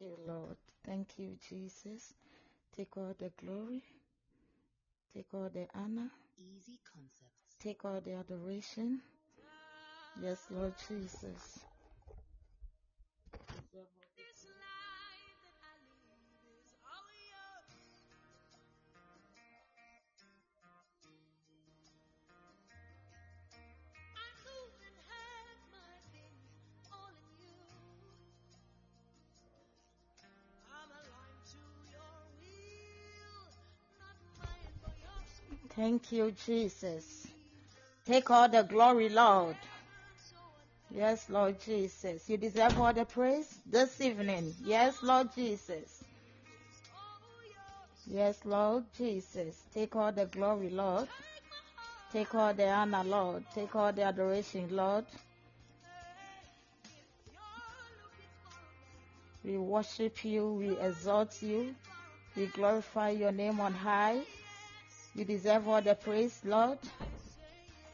you, 0.00 0.16
Lord. 0.26 0.56
Thank 0.84 1.18
you, 1.18 1.36
Jesus. 1.48 2.14
Take 2.76 2.96
all 2.96 3.14
the 3.18 3.30
glory. 3.44 3.82
Take 5.14 5.26
all 5.34 5.50
the 5.52 5.66
honor. 5.74 6.10
Easy 6.38 6.78
concepts. 6.92 7.56
Take 7.60 7.84
all 7.84 8.00
the 8.00 8.14
adoration. 8.14 9.00
Yes, 10.16 10.46
Lord 10.50 10.74
Jesus. 10.88 11.60
Thank 36.04 36.20
you, 36.20 36.34
Jesus. 36.44 37.28
Take 38.04 38.30
all 38.30 38.46
the 38.46 38.62
glory, 38.62 39.08
Lord. 39.08 39.56
Yes, 40.90 41.30
Lord 41.30 41.58
Jesus. 41.60 42.28
You 42.28 42.36
deserve 42.36 42.78
all 42.78 42.92
the 42.92 43.06
praise 43.06 43.58
this 43.64 44.02
evening. 44.02 44.54
Yes, 44.62 45.02
Lord 45.02 45.30
Jesus. 45.34 46.04
Yes, 48.06 48.38
Lord 48.44 48.84
Jesus. 48.98 49.56
Take 49.72 49.96
all 49.96 50.12
the 50.12 50.26
glory, 50.26 50.68
Lord. 50.68 51.08
Take 52.12 52.34
all 52.34 52.52
the 52.52 52.68
honor, 52.68 53.02
Lord. 53.02 53.44
Take 53.54 53.74
all 53.74 53.90
the 53.90 54.02
adoration, 54.02 54.68
Lord. 54.76 55.06
We 59.42 59.56
worship 59.56 60.22
you. 60.22 60.52
We 60.52 60.78
exalt 60.78 61.42
you. 61.42 61.74
We 62.36 62.44
glorify 62.48 63.10
your 63.10 63.32
name 63.32 63.58
on 63.58 63.72
high. 63.72 64.20
You 65.14 65.24
deserve 65.24 65.68
all 65.68 65.80
the 65.80 65.94
praise, 65.94 66.40
Lord. 66.44 66.78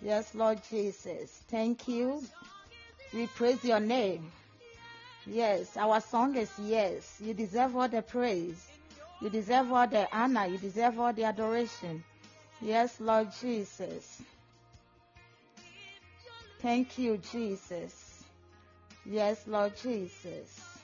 Yes, 0.01 0.35
Lord 0.35 0.61
Jesus. 0.71 1.43
Thank 1.49 1.87
you. 1.87 2.23
We 3.13 3.27
praise 3.27 3.63
your 3.65 3.81
name. 3.81 4.33
Yes, 5.27 5.77
our 5.77 6.01
song 6.01 6.37
is 6.37 6.51
yes. 6.59 7.21
You 7.23 7.35
deserve 7.35 7.77
all 7.77 7.89
the 7.89 8.01
praise. 8.01 8.67
You 9.21 9.29
deserve 9.29 9.71
all 9.71 9.87
the 9.87 10.09
honor. 10.17 10.47
You 10.47 10.57
deserve 10.57 10.99
all 10.99 11.13
the 11.13 11.25
adoration. 11.25 12.03
Yes, 12.63 12.99
Lord 13.01 13.29
Jesus. 13.41 14.23
Thank 16.63 16.99
you, 16.99 17.19
Jesus. 17.31 18.25
Yes, 19.05 19.47
Lord 19.47 19.77
Jesus. 19.77 20.79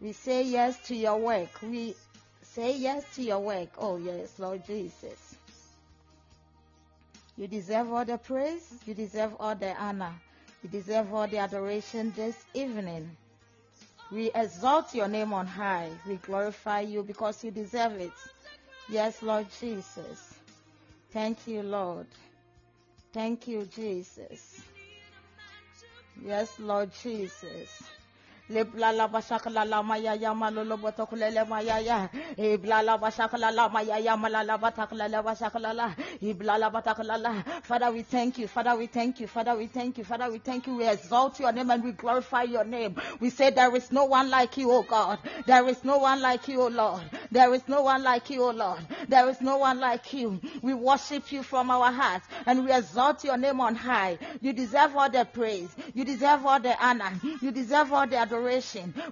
We 0.00 0.12
say 0.12 0.42
yes 0.42 0.78
to 0.86 0.94
your 0.94 1.18
work. 1.18 1.50
We 1.62 1.94
say 2.42 2.76
yes 2.76 3.04
to 3.16 3.22
your 3.22 3.40
work. 3.40 3.68
Oh, 3.78 3.96
yes, 3.96 4.38
Lord 4.38 4.64
Jesus. 4.66 5.33
You 7.36 7.48
deserve 7.48 7.92
all 7.92 8.04
the 8.04 8.18
praise. 8.18 8.62
You 8.86 8.94
deserve 8.94 9.34
all 9.40 9.54
the 9.54 9.74
honor. 9.74 10.12
You 10.62 10.68
deserve 10.68 11.12
all 11.12 11.26
the 11.26 11.38
adoration 11.38 12.12
this 12.16 12.36
evening. 12.54 13.10
We 14.12 14.30
exalt 14.34 14.94
your 14.94 15.08
name 15.08 15.32
on 15.32 15.46
high. 15.46 15.90
We 16.06 16.16
glorify 16.16 16.80
you 16.80 17.02
because 17.02 17.42
you 17.42 17.50
deserve 17.50 17.94
it. 17.94 18.12
Yes, 18.88 19.22
Lord 19.22 19.46
Jesus. 19.60 20.34
Thank 21.10 21.46
you, 21.46 21.62
Lord. 21.62 22.06
Thank 23.12 23.48
you, 23.48 23.64
Jesus. 23.74 24.60
Yes, 26.24 26.58
Lord 26.58 26.90
Jesus. 27.02 27.82
Leblala 28.50 29.08
bashakala 29.08 29.64
la 29.64 29.82
maya 29.82 30.14
ya 30.14 30.34
malolo 30.34 30.76
botokulele 30.76 31.48
maya 31.48 31.80
ya. 31.80 32.08
Iblala 32.36 32.98
bashakala 32.98 33.50
la 33.50 33.68
maya 33.70 33.98
ya 33.98 34.16
malala 34.16 34.58
batakala 34.58 35.08
la 35.08 35.22
bashakala 35.22 35.74
la. 35.74 35.94
Iblala 36.20 36.70
batakala 36.70 37.16
la. 37.18 37.42
Father, 37.62 37.90
we 37.90 38.02
thank 38.02 38.38
you. 38.38 38.46
Father, 38.46 38.76
we 38.76 38.86
thank 38.86 39.18
you. 39.20 39.26
Father, 39.26 39.56
we 39.56 39.66
thank 39.66 39.96
you. 39.96 40.04
Father, 40.04 40.30
we 40.30 40.38
thank 40.38 40.66
you. 40.66 40.76
We 40.76 40.86
exalt 40.86 41.40
your 41.40 41.52
name 41.52 41.70
and 41.70 41.82
we 41.82 41.92
glorify 41.92 42.42
your 42.42 42.64
name. 42.64 42.96
We 43.18 43.30
say 43.30 43.48
there 43.48 43.74
is 43.74 43.90
no 43.90 44.04
one 44.04 44.28
like 44.28 44.58
you, 44.58 44.70
O 44.70 44.82
God. 44.82 45.20
There 45.46 45.66
is 45.66 45.82
no 45.82 45.96
one 45.96 46.20
like 46.20 46.46
you, 46.46 46.60
O 46.60 46.68
Lord. 46.68 47.02
There 47.30 47.54
is 47.54 47.66
no 47.66 47.80
one 47.80 48.02
like 48.02 48.28
you, 48.28 48.42
O 48.42 48.50
Lord. 48.50 48.80
There 49.08 49.26
is 49.30 49.40
no 49.40 49.56
one 49.56 49.80
like 49.80 50.12
you. 50.12 50.38
We 50.60 50.74
worship 50.74 51.32
you 51.32 51.42
from 51.42 51.70
our 51.70 51.90
hearts 51.90 52.26
and 52.44 52.66
we 52.66 52.72
exalt 52.72 53.24
your 53.24 53.38
name 53.38 53.62
on 53.62 53.74
high. 53.74 54.18
You 54.42 54.52
deserve 54.52 54.94
all 54.94 55.08
the 55.08 55.24
praise. 55.24 55.74
You 55.94 56.04
deserve 56.04 56.44
all 56.44 56.60
the 56.60 56.76
honor. 56.84 57.10
You 57.40 57.50
deserve 57.50 57.90
all 57.90 58.06
the 58.06 58.16
adoration. 58.18 58.33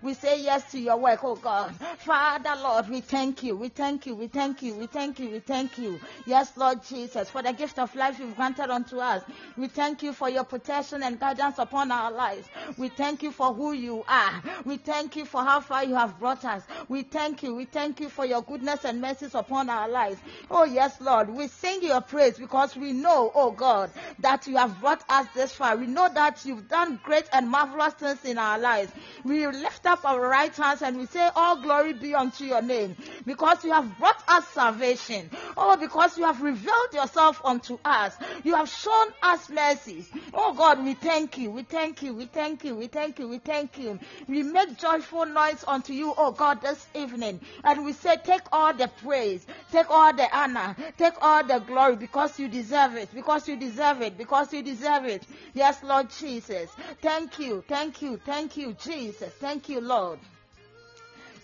We 0.03 0.15
say 0.15 0.41
yes 0.43 0.71
to 0.72 0.78
your 0.78 0.97
work, 0.97 1.21
oh 1.25 1.37
God. 1.37 1.75
Father, 1.99 2.55
Lord, 2.62 2.88
we 2.88 3.00
thank 3.00 3.43
you. 3.43 3.56
We 3.56 3.69
thank 3.69 4.06
you. 4.06 4.15
We 4.15 4.27
thank 4.28 4.62
you. 4.62 4.75
We 4.75 4.87
thank 4.87 5.19
you. 5.21 5.31
We 5.31 5.38
thank 5.41 5.78
you. 5.78 6.00
Yes, 6.27 6.53
Lord 6.56 6.84
Jesus, 6.84 7.31
for 7.31 7.43
the 7.43 7.53
gift 7.53 7.78
of 7.78 7.94
life 7.94 8.19
you've 8.19 8.37
granted 8.37 8.71
unto 8.71 8.99
us. 8.99 9.22
We 9.56 9.69
thank 9.69 10.03
you 10.03 10.12
for 10.12 10.28
your 10.28 10.44
protection 10.44 11.03
and 11.03 11.19
guidance 11.19 11.59
upon 11.59 11.91
our 11.91 12.10
lives. 12.10 12.49
We 12.77 12.88
thank 12.88 13.22
you 13.22 13.31
for 13.33 13.53
who 13.53 13.72
you 13.72 14.05
are. 14.09 14.43
We 14.65 14.77
thank 14.77 15.16
you 15.16 15.25
for 15.25 15.43
how 15.43 15.60
far 15.60 15.84
you 15.84 15.94
have 15.94 16.19
brought 16.19 16.44
us. 16.44 16.62
We 16.89 17.03
thank 17.03 17.43
you. 17.43 17.54
We 17.54 17.65
thank 17.66 18.00
you 18.00 18.09
for 18.09 18.25
your 18.25 18.43
goodness 18.43 18.84
and 18.84 19.00
mercies 19.00 19.34
upon 19.34 19.71
our 19.71 19.89
lives. 19.89 20.19
Oh, 20.50 20.65
yes, 20.65 21.00
Lord. 21.00 21.31
We 21.31 21.49
sing 21.49 21.83
your 21.83 22.00
praise 22.00 22.39
because 22.39 22.77
we 22.77 22.93
know, 22.93 23.31
oh 23.34 23.50
God, 23.53 23.91
that 24.21 24.47
you 24.47 24.56
have 24.56 24.81
brought 24.81 25.03
us 25.09 25.27
this 25.34 25.53
far. 25.53 25.77
We 25.77 25.87
know 25.87 26.09
that 26.12 26.44
you've 26.44 26.69
done 26.69 27.00
great 27.03 27.28
and 27.33 27.49
marvelous 27.49 27.94
things 27.94 28.25
in 28.25 28.39
our 28.39 28.59
lives. 28.59 28.93
We 29.25 29.47
lift 29.47 29.87
up 29.87 30.05
our 30.05 30.21
right 30.21 30.55
hands 30.55 30.83
and 30.83 30.99
we 30.99 31.06
say, 31.06 31.28
All 31.34 31.61
glory 31.61 31.93
be 31.93 32.15
unto 32.15 32.45
your 32.45 32.62
name 32.62 32.97
because 33.27 33.65
you 33.65 33.73
have 33.73 33.99
brought 33.99 34.23
us 34.28 34.47
salvation. 34.49 35.31
Oh, 35.56 35.77
because 35.77 36.19
you 36.19 36.25
have 36.25 36.43
revealed 36.43 36.92
yourself 36.92 37.41
unto 37.45 37.78
us. 37.84 38.16
You 38.45 38.54
have 38.57 38.69
shown 38.69 39.09
us 39.22 39.48
mercies. 39.48 40.09
Oh 40.34 40.54
God, 40.54 40.84
we 40.84 40.95
thank 40.95 41.39
you. 41.39 41.51
We 41.51 41.63
thank 41.63 42.03
you. 42.03 42.15
We 42.15 42.27
thank 42.27 42.65
you. 42.65 42.75
We 42.75 42.86
thank 42.86 43.19
you. 43.19 43.28
We 43.28 43.39
thank 43.39 43.78
you. 43.78 43.98
We 44.28 44.42
make 44.42 44.77
joyful 44.78 45.27
noise 45.27 45.65
unto 45.66 45.92
you, 45.92 46.15
oh 46.16 46.33
God, 46.33 46.60
this 46.63 46.86
evening. 46.95 47.41
And 47.65 47.84
we 47.84 47.92
say, 47.92 48.16
Take 48.25 48.42
all 48.53 48.75
the 48.75 48.89
praise, 49.03 49.47
take 49.71 49.91
all 49.91 50.13
the 50.15 50.28
honor, 50.36 50.77
take 50.98 51.15
all 51.21 51.45
the 51.45 51.59
glory 51.60 51.97
because 51.97 52.39
you 52.39 52.48
deserve 52.48 52.97
it. 52.97 53.15
Because 53.15 53.48
you 53.48 53.57
deserve 53.57 54.03
it. 54.03 54.16
Because 54.19 54.53
you 54.53 54.63
deserve 54.63 55.04
it. 55.04 55.27
Yes, 55.54 55.83
Lord 55.83 56.10
Jesus. 56.10 56.71
Thank 57.01 57.39
you. 57.39 57.65
Thank 57.69 58.03
you. 58.03 58.16
Thank 58.16 58.57
you, 58.57 58.75
Jesus. 58.75 59.02
Thank 59.10 59.69
you, 59.69 59.81
Lord. 59.81 60.19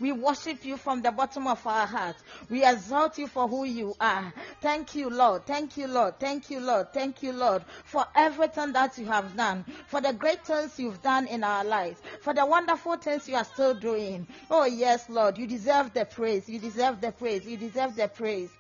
We 0.01 0.13
worship 0.13 0.65
you 0.65 0.77
from 0.77 1.03
the 1.03 1.11
bottom 1.11 1.49
of 1.49 1.67
our 1.67 1.87
hearts. 1.87 2.23
We 2.49 2.65
exalt 2.65 3.19
you 3.19 3.27
for 3.27 3.49
who 3.49 3.65
you 3.65 3.97
are. 4.01 4.33
Thank 4.61 4.95
you, 4.95 5.11
Lord. 5.11 5.45
Thank 5.45 5.77
you, 5.77 5.89
Lord. 5.89 6.21
Thank 6.21 6.51
you, 6.51 6.61
Lord. 6.61 6.93
Thank 6.93 7.23
you, 7.23 7.33
Lord, 7.33 7.65
for 7.85 8.07
everything 8.15 8.73
that 8.75 8.97
you 8.97 9.07
have 9.07 9.37
done, 9.37 9.65
for 9.89 10.01
the 10.01 10.13
great 10.13 10.45
things 10.47 10.79
you've 10.79 11.03
done 11.03 11.27
in 11.27 11.43
our 11.43 11.65
lives, 11.65 12.01
for 12.21 12.33
the 12.33 12.47
wonderful 12.47 12.97
things 12.97 13.29
you 13.29 13.35
are 13.35 13.45
still 13.45 13.75
doing. 13.75 14.27
Oh, 14.51 14.67
yes, 14.67 15.09
Lord. 15.09 15.37
You 15.37 15.49
deserve 15.49 15.93
the 15.93 16.05
praise. 16.05 16.49
You 16.49 16.61
deserve 16.61 17.01
the 17.01 17.11
praise. 17.11 17.45
You 17.45 17.57
deserve 17.57 17.97
the 17.97 18.07
praise. 18.07 18.51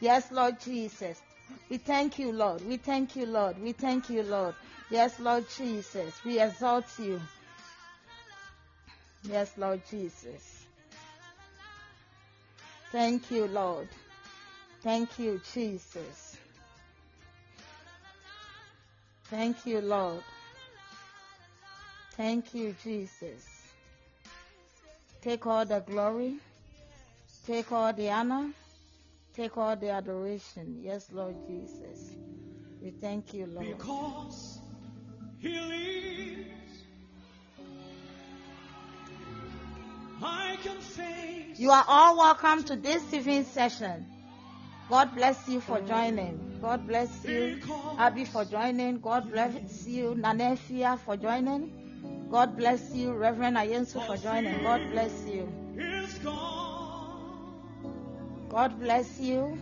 Yes, 0.00 0.32
Lord 0.32 0.60
Jesus. 0.60 1.22
We 1.70 1.76
thank 1.76 2.18
you, 2.18 2.32
Lord. 2.32 2.66
We 2.66 2.76
thank 2.76 3.14
you, 3.14 3.26
Lord. 3.26 3.62
We 3.62 3.72
thank 3.72 4.10
you, 4.10 4.24
Lord. 4.24 4.54
Yes, 4.90 5.20
Lord 5.20 5.44
Jesus. 5.56 6.20
We 6.24 6.40
exalt 6.40 6.86
you. 6.98 7.20
Yes, 9.22 9.52
Lord 9.56 9.82
Jesus. 9.90 10.66
Thank 12.92 13.30
you, 13.30 13.46
Lord. 13.46 13.88
Thank 14.82 15.18
you, 15.18 15.40
Jesus. 15.52 16.36
Thank 19.24 19.66
you, 19.66 19.80
Lord. 19.80 20.22
Thank 22.12 22.54
you, 22.54 22.74
Jesus. 22.82 23.46
Take 25.20 25.46
all 25.46 25.66
the 25.66 25.80
glory. 25.80 26.36
Take 27.46 27.70
all 27.72 27.92
the 27.92 28.10
honor. 28.10 28.50
Take 29.34 29.56
all 29.56 29.76
the 29.76 29.90
adoration. 29.90 30.80
Yes, 30.82 31.08
Lord 31.12 31.36
Jesus. 31.46 32.16
We 32.80 32.90
thank 32.90 33.34
you, 33.34 33.46
Lord. 33.46 33.78
Because 33.78 34.58
he 35.38 35.58
lives, 35.60 36.57
You 40.20 41.70
are 41.70 41.84
all 41.86 42.16
welcome 42.16 42.64
to 42.64 42.76
this 42.76 43.12
evening 43.14 43.44
session. 43.44 44.06
God 44.88 45.14
bless 45.14 45.48
you 45.48 45.60
for 45.60 45.80
joining. 45.80 46.58
God 46.60 46.86
bless 46.86 47.24
you, 47.24 47.60
Abby, 47.98 48.24
for 48.24 48.44
joining. 48.44 48.98
God 48.98 49.30
bless 49.30 49.86
you, 49.86 50.14
Nanefia, 50.16 50.98
for 50.98 51.16
joining. 51.16 52.26
God 52.30 52.56
bless 52.56 52.92
you, 52.94 53.12
Reverend 53.12 53.56
Ayensu, 53.56 54.04
for 54.06 54.16
joining. 54.16 54.62
God 54.62 54.90
bless 54.90 55.12
you. 55.26 55.48
God 58.48 58.80
bless 58.80 59.20
you, 59.20 59.58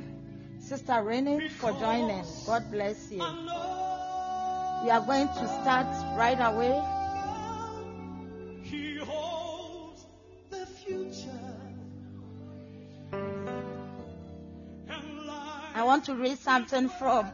Sister 0.58 1.02
Renee, 1.02 1.48
for 1.48 1.72
joining. 1.72 2.24
God 2.46 2.70
bless 2.70 3.10
you. 3.10 3.18
We 3.18 4.90
are 4.90 5.04
going 5.04 5.28
to 5.28 5.48
start 5.62 5.86
right 6.16 6.38
away. 6.40 6.95
Want 15.86 16.04
to 16.04 16.14
read 16.16 16.36
something 16.38 16.88
from 16.88 17.32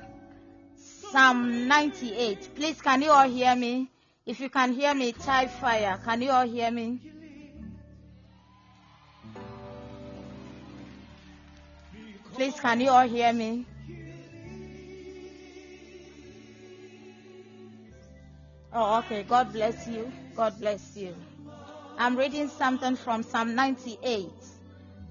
Psalm 0.76 1.66
98. 1.68 2.54
Please, 2.54 2.82
can 2.82 3.00
you 3.00 3.10
all 3.10 3.28
hear 3.28 3.56
me? 3.56 3.88
If 4.26 4.40
you 4.40 4.50
can 4.50 4.74
hear 4.74 4.94
me, 4.94 5.12
type 5.12 5.48
fire. 5.50 5.98
Can 6.04 6.20
you 6.20 6.30
all 6.30 6.46
hear 6.46 6.70
me? 6.70 7.00
Please, 12.34 12.60
can 12.60 12.80
you 12.82 12.90
all 12.90 13.08
hear 13.08 13.32
me? 13.32 13.64
Oh, 18.74 18.98
okay. 18.98 19.22
God 19.22 19.50
bless 19.52 19.86
you. 19.86 20.12
God 20.36 20.60
bless 20.60 20.94
you. 20.94 21.14
I'm 21.96 22.16
reading 22.16 22.48
something 22.48 22.96
from 22.96 23.22
Psalm 23.22 23.54
98, 23.54 24.28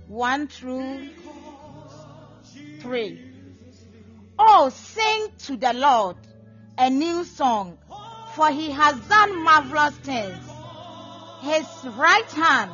1 0.08 0.48
through 0.48 1.10
3. 2.82 3.31
Oh, 4.44 4.70
sing 4.70 5.28
to 5.46 5.56
the 5.56 5.72
Lord 5.72 6.16
a 6.76 6.90
new 6.90 7.24
song, 7.26 7.78
for 8.34 8.50
he 8.50 8.72
has 8.72 8.96
done 9.02 9.44
marvelous 9.44 9.96
things. 9.98 10.44
His 11.42 11.68
right 11.96 12.32
hand 12.32 12.72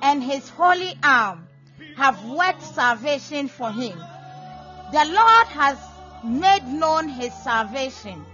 and 0.00 0.22
his 0.22 0.48
holy 0.50 0.94
arm 1.02 1.48
have 1.96 2.24
worked 2.24 2.62
salvation 2.62 3.48
for 3.48 3.72
him. 3.72 3.98
The 4.92 5.04
Lord 5.06 5.48
has 5.48 5.76
made 6.22 6.68
known 6.68 7.08
his 7.08 7.34
salvation. 7.34 8.24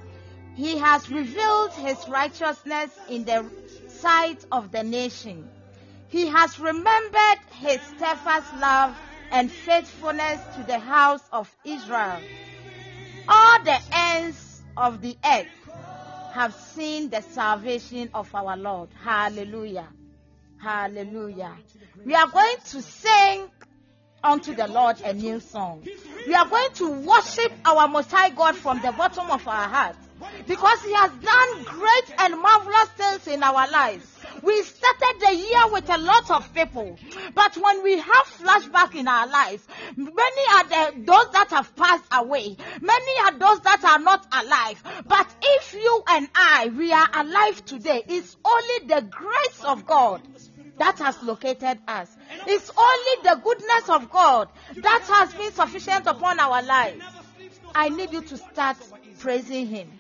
He 0.55 0.77
has 0.77 1.11
revealed 1.11 1.73
his 1.73 2.07
righteousness 2.07 2.91
in 3.09 3.25
the 3.25 3.47
sight 3.89 4.45
of 4.53 4.73
the 4.73 4.83
nation. 4.83 5.49
He 6.09 6.27
has 6.27 6.61
remembered 6.61 7.39
his 7.61 7.81
steadfast 7.97 8.55
love 8.61 8.95
and 9.31 9.51
faithfulness 9.51 10.43
to 10.57 10.65
the 10.65 10.79
house 10.79 11.23
of 11.33 11.51
Israel. 11.65 12.21
All 13.29 13.63
the 13.63 13.79
ends 13.93 14.63
of 14.77 15.01
the 15.03 15.17
earth 15.25 15.47
have 16.33 16.55
seen 16.55 17.11
the 17.11 17.21
salvation 17.21 18.11
of 18.15 18.35
our 18.35 18.57
Lord. 18.57 18.89
Hallelujah. 19.03 19.89
Hallelujah. 20.63 21.55
We 22.05 22.15
are 22.15 22.29
going 22.29 22.57
to 22.67 22.83
sing 22.83 23.49
unto 24.23 24.55
the 24.55 24.67
Lord 24.69 25.01
a 25.03 25.13
new 25.13 25.41
song. 25.41 25.87
We 26.27 26.35
are 26.35 26.49
going 26.49 26.71
to 26.75 26.91
worship 27.01 27.53
our 27.65 27.87
Most 27.89 28.11
High 28.11 28.31
God 28.31 28.57
from 28.57 28.81
the 28.81 28.93
bottom 28.93 29.31
of 29.31 29.47
our 29.47 29.69
hearts 29.69 29.99
because 30.47 30.83
He 30.83 30.93
has 30.95 31.11
done 31.11 31.65
great 31.65 32.15
and 32.19 32.41
marvelous 32.41 32.89
things 32.97 33.27
in 33.29 33.43
our 33.43 33.71
lives. 33.71 34.18
We 34.43 34.63
started 34.63 35.21
the 35.21 35.35
year 35.35 35.73
with 35.73 35.89
a 35.91 35.99
lot 35.99 36.31
of 36.31 36.55
people, 36.55 36.97
but 37.35 37.57
when 37.57 37.83
we 37.83 37.99
have 37.99 38.27
flashback 38.27 38.95
in 38.95 39.09
our 39.09 39.27
lives, 39.27 39.67
many 39.97 40.43
are 40.55 40.65
the, 40.65 41.01
those 41.05 41.31
that 41.33 41.49
have 41.51 41.75
passed 41.77 42.05
away. 42.13 42.57
Many 42.81 43.21
are 43.25 43.39
those 43.39 43.61
that 43.61 43.85
are 43.85 43.99
not 43.99 44.27
alive. 44.33 44.83
But 45.07 45.27
if 45.43 45.75
you 45.75 46.03
and 46.09 46.29
I, 46.35 46.71
we 46.77 46.93
are 46.93 47.09
alive 47.15 47.65
today, 47.65 48.05
it's 48.09 48.37
only 48.45 48.87
the 48.87 49.03
grace 49.03 49.65
of 49.65 49.87
God 49.87 50.23
that 50.79 50.99
has 50.99 51.21
located 51.23 51.79
us. 51.89 52.17
It's 52.47 52.71
only 52.77 53.23
the 53.25 53.41
goodness 53.43 53.89
of 53.89 54.11
God 54.11 54.49
that 54.77 55.03
has 55.09 55.35
been 55.35 55.53
sufficient 55.53 56.07
upon 56.07 56.39
our 56.41 56.63
lives. 56.63 57.03
I 57.75 57.89
need 57.89 58.13
you 58.13 58.23
to 58.23 58.37
start 58.37 58.77
praising 59.19 59.67
Him. 59.67 59.91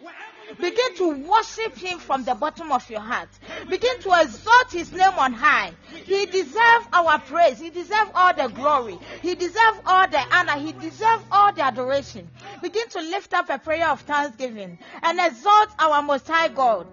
Begin 0.56 0.94
to 0.96 1.28
worship 1.28 1.76
Him 1.76 1.98
from 1.98 2.24
the 2.24 2.34
bottom 2.34 2.72
of 2.72 2.88
your 2.88 3.00
heart. 3.00 3.28
Begin 3.68 4.00
to 4.00 4.10
exalt 4.20 4.72
His 4.72 4.92
name 4.92 5.18
on 5.18 5.32
high. 5.32 5.72
He 6.04 6.26
deserves 6.26 6.86
our 6.92 7.18
praise. 7.20 7.58
He 7.58 7.70
deserves 7.70 8.10
all 8.14 8.34
the 8.34 8.48
glory. 8.48 8.98
He 9.22 9.34
deserves 9.34 9.80
all 9.86 10.08
the 10.08 10.22
honor. 10.32 10.58
He 10.58 10.72
deserves 10.72 11.24
all 11.30 11.52
the 11.52 11.62
adoration. 11.62 12.30
Begin 12.62 12.88
to 12.90 13.00
lift 13.00 13.34
up 13.34 13.50
a 13.50 13.58
prayer 13.58 13.88
of 13.90 14.00
thanksgiving 14.02 14.78
and 15.02 15.20
exalt 15.20 15.68
our 15.78 16.02
Most 16.02 16.26
High 16.26 16.48
God. 16.48 16.86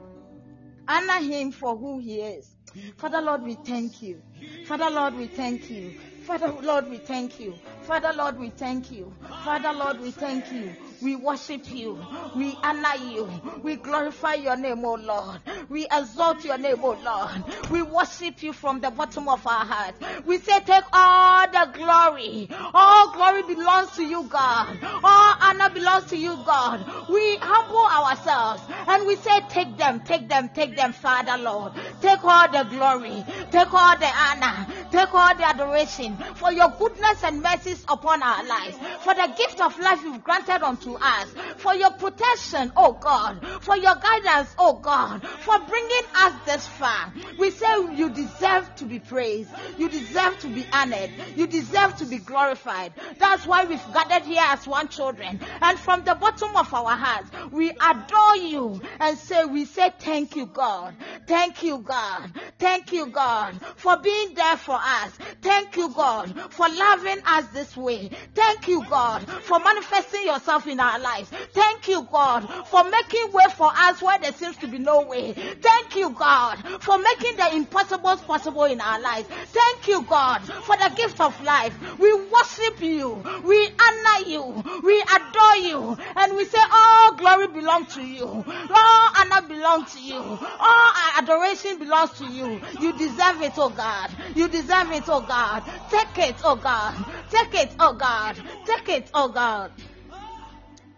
Honor 0.87 1.19
Him 1.19 1.51
for 1.51 1.75
who 1.75 1.99
He 1.99 2.19
is. 2.21 2.49
Father 2.97 3.21
Lord, 3.21 3.43
we 3.43 3.55
thank 3.55 4.01
you. 4.01 4.21
Father 4.65 4.89
Lord, 4.89 5.15
we 5.15 5.27
thank 5.27 5.69
you. 5.69 5.93
Father 6.25 6.51
Lord, 6.61 6.89
we 6.89 6.97
thank 6.97 7.39
you. 7.39 7.53
Father 7.83 8.11
Lord, 8.13 8.37
we 8.39 8.49
thank 8.49 8.91
you. 8.91 9.13
Father 9.43 9.71
Lord, 9.71 10.01
we 10.01 10.11
thank 10.11 10.51
you. 10.51 10.75
We 11.05 11.15
worship 11.15 11.69
you. 11.69 12.03
We 12.35 12.57
honor 12.63 12.95
you. 12.97 13.29
We 13.61 13.75
glorify 13.75 14.33
your 14.33 14.57
name, 14.57 14.83
O 14.83 14.95
Lord. 14.95 15.39
We 15.69 15.85
exalt 15.85 16.43
your 16.43 16.57
name, 16.57 16.83
O 16.83 16.93
Lord. 16.93 17.43
We 17.69 17.83
worship 17.83 18.41
you 18.41 18.53
from 18.53 18.81
the 18.81 18.89
bottom 18.89 19.29
of 19.29 19.45
our 19.45 19.65
heart. 19.65 19.93
We 20.25 20.39
say, 20.39 20.59
take 20.61 20.83
all 20.91 21.45
the 21.47 21.69
glory. 21.73 22.49
All 22.73 23.11
glory 23.11 23.43
belongs 23.43 23.91
to 23.97 24.03
you, 24.03 24.23
God. 24.23 24.79
All 25.03 25.35
honor 25.41 25.69
belongs 25.75 26.05
to 26.05 26.17
you, 26.17 26.37
God. 26.43 26.83
We 27.07 27.37
humble 27.39 28.07
ourselves 28.07 28.63
and 28.87 29.05
we 29.05 29.15
say, 29.17 29.41
take 29.49 29.77
them, 29.77 29.99
take 29.99 30.27
them, 30.27 30.49
take 30.49 30.75
them, 30.75 30.91
Father, 30.91 31.37
Lord. 31.37 31.73
Take 32.01 32.23
all 32.23 32.51
the 32.51 32.63
glory. 32.63 33.23
Take 33.51 33.71
all 33.71 33.95
the 33.99 34.07
honor. 34.07 34.65
Take 34.95 35.13
all 35.13 35.35
the 35.35 35.45
adoration 35.45 36.15
for 36.35 36.53
your 36.53 36.69
goodness 36.69 37.21
and 37.25 37.41
mercies 37.41 37.83
upon 37.89 38.23
our 38.23 38.45
lives. 38.45 38.77
For 39.01 39.13
the 39.13 39.27
gift 39.37 39.59
of 39.59 39.77
life 39.77 40.01
you've 40.01 40.23
granted 40.23 40.63
unto 40.63 40.93
us. 40.93 41.27
For 41.57 41.75
your 41.75 41.91
protection, 41.91 42.71
oh 42.77 42.93
God. 42.93 43.45
For 43.59 43.75
your 43.75 43.95
guidance, 43.95 44.55
oh 44.57 44.75
God. 44.75 45.21
For 45.41 45.59
bringing 45.59 46.03
us 46.15 46.33
this 46.45 46.65
far. 46.65 47.11
We 47.37 47.51
say 47.51 47.67
you 47.93 48.09
deserve 48.09 48.73
to 48.77 48.85
be 48.85 48.99
praised. 48.99 49.49
You 49.77 49.89
deserve 49.89 50.39
to 50.39 50.47
be 50.47 50.65
honored. 50.71 51.11
You 51.35 51.47
deserve 51.47 51.97
to 51.97 52.05
be 52.05 52.19
glorified. 52.19 52.93
That's 53.19 53.45
why 53.45 53.65
we've 53.65 53.83
gathered 53.93 54.23
here 54.23 54.45
as 54.45 54.65
one 54.65 54.87
children. 54.87 55.41
And 55.61 55.77
from 55.77 56.05
the 56.05 56.15
bottom 56.15 56.55
of 56.55 56.73
our 56.73 56.95
hearts, 56.95 57.29
we 57.51 57.69
adore 57.69 58.37
you 58.37 58.81
and 59.01 59.17
say, 59.17 59.43
we 59.43 59.65
say 59.65 59.91
thank 59.99 60.37
you, 60.37 60.45
God. 60.45 60.95
Thank 61.27 61.63
you, 61.63 61.79
God. 61.79 62.31
Thank 62.59 62.93
you, 62.93 63.07
God, 63.07 63.59
for 63.75 63.97
being 63.97 64.35
there 64.35 64.55
for 64.55 64.79
us. 64.85 65.11
Thank 65.41 65.75
you, 65.75 65.89
God, 65.89 66.33
for 66.51 66.67
loving 66.69 67.17
us 67.25 67.47
this 67.47 67.75
way. 67.75 68.09
Thank 68.33 68.67
you, 68.67 68.85
God, 68.89 69.27
for 69.43 69.59
manifesting 69.59 70.25
yourself 70.25 70.67
in 70.67 70.79
our 70.79 70.99
lives. 70.99 71.29
Thank 71.53 71.87
you, 71.87 72.07
God, 72.11 72.41
for 72.67 72.83
making 72.83 73.31
way 73.33 73.45
for 73.55 73.71
us 73.73 74.01
where 74.01 74.19
there 74.19 74.33
seems 74.33 74.57
to 74.57 74.67
be 74.67 74.77
no 74.77 75.01
way. 75.01 75.33
Thank 75.33 75.95
you, 75.95 76.11
God, 76.11 76.57
for 76.81 76.97
making 76.97 77.37
the 77.37 77.55
impossible 77.55 78.17
possible 78.17 78.65
in 78.65 78.79
our 78.79 79.01
lives. 79.01 79.27
Thank 79.27 79.87
you, 79.87 80.03
God, 80.03 80.41
for 80.41 80.77
the 80.77 80.93
gift 80.95 81.19
of 81.19 81.41
life. 81.43 81.75
We 81.99 82.13
worship 82.13 82.81
you. 82.81 83.23
We 83.43 83.69
honor 83.85 84.27
you. 84.27 84.63
We 84.83 85.01
adore 85.01 85.55
you. 85.57 85.97
And 86.15 86.35
we 86.35 86.45
say 86.45 86.59
all 86.71 87.15
glory 87.15 87.47
belongs 87.47 87.93
to 87.95 88.01
you. 88.01 88.25
All 88.25 89.09
honor 89.17 89.47
belongs 89.47 89.93
to 89.93 90.01
you. 90.01 90.17
All 90.17 90.91
adoration 91.17 91.79
belongs 91.79 92.11
to 92.19 92.25
you. 92.25 92.61
You 92.79 92.97
deserve 92.97 93.41
it, 93.41 93.53
oh 93.57 93.69
God. 93.69 94.11
You 94.35 94.49
deserve 94.49 94.74
it, 94.93 95.03
oh 95.07 95.21
God. 95.21 95.63
Take 95.89 96.29
it, 96.29 96.35
oh 96.43 96.55
God. 96.55 96.93
Take 97.29 97.53
it, 97.63 97.75
oh 97.79 97.93
God. 97.93 98.35
Take 98.65 98.89
it, 98.89 99.09
oh 99.13 99.29
God. 99.29 99.71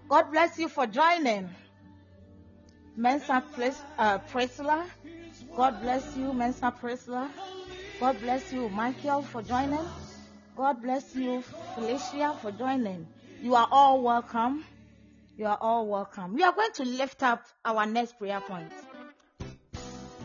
God 0.09 0.31
bless 0.31 0.57
you 0.57 0.69
for 0.69 0.87
joining. 0.87 1.49
Mensa 2.95 3.43
Pres- 3.53 3.83
uh. 3.97 4.17
God 5.55 5.81
bless 5.81 6.15
you, 6.15 6.33
Mensa 6.33 6.73
Presla. 6.81 7.29
God 7.99 8.19
bless 8.21 8.53
you, 8.53 8.69
Michael, 8.69 9.21
for 9.21 9.41
joining. 9.41 9.85
God 10.55 10.81
bless 10.81 11.15
you, 11.15 11.43
Felicia, 11.75 12.35
for 12.41 12.51
joining. 12.51 13.07
You 13.41 13.55
are 13.55 13.67
all 13.71 14.01
welcome. 14.01 14.63
You 15.37 15.45
are 15.45 15.57
all 15.61 15.87
welcome. 15.87 16.33
We 16.33 16.43
are 16.43 16.51
going 16.51 16.71
to 16.75 16.85
lift 16.85 17.21
up 17.21 17.43
our 17.63 17.85
next 17.85 18.17
prayer 18.17 18.41
point. 18.41 18.71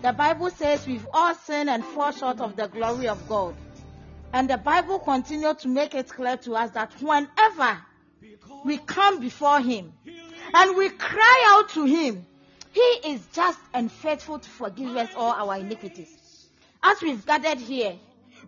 The 0.03 0.13
Bible 0.13 0.51
says 0.51 0.85
we've 0.85 1.07
all 1.15 1.33
sinned 1.33 1.71
and 1.71 1.85
fall 1.85 2.11
short 2.11 2.41
of 2.41 2.57
the 2.57 2.67
glory 2.67 3.07
of 3.07 3.29
God. 3.29 3.55
And 4.33 4.51
the 4.51 4.57
Bible 4.59 4.99
continues 4.99 5.59
to 5.59 5.69
make 5.69 5.95
it 5.95 6.09
clear 6.09 6.37
to 6.39 6.57
us 6.57 6.73
that 6.73 6.93
whenever 7.01 7.79
we 8.65 8.79
come 8.79 9.21
before 9.21 9.61
Him 9.61 9.93
and 10.55 10.77
we 10.77 10.89
cry 10.89 11.45
out 11.51 11.69
to 11.75 11.85
Him, 11.85 12.27
He 12.73 12.81
is 12.81 13.25
just 13.33 13.61
and 13.73 13.93
faithful 13.93 14.41
to 14.41 14.49
forgive 14.49 14.97
us 14.97 15.11
all 15.17 15.31
our 15.31 15.59
iniquities. 15.59 16.49
As 16.83 17.01
we've 17.01 17.25
gathered 17.25 17.59
here, 17.59 17.95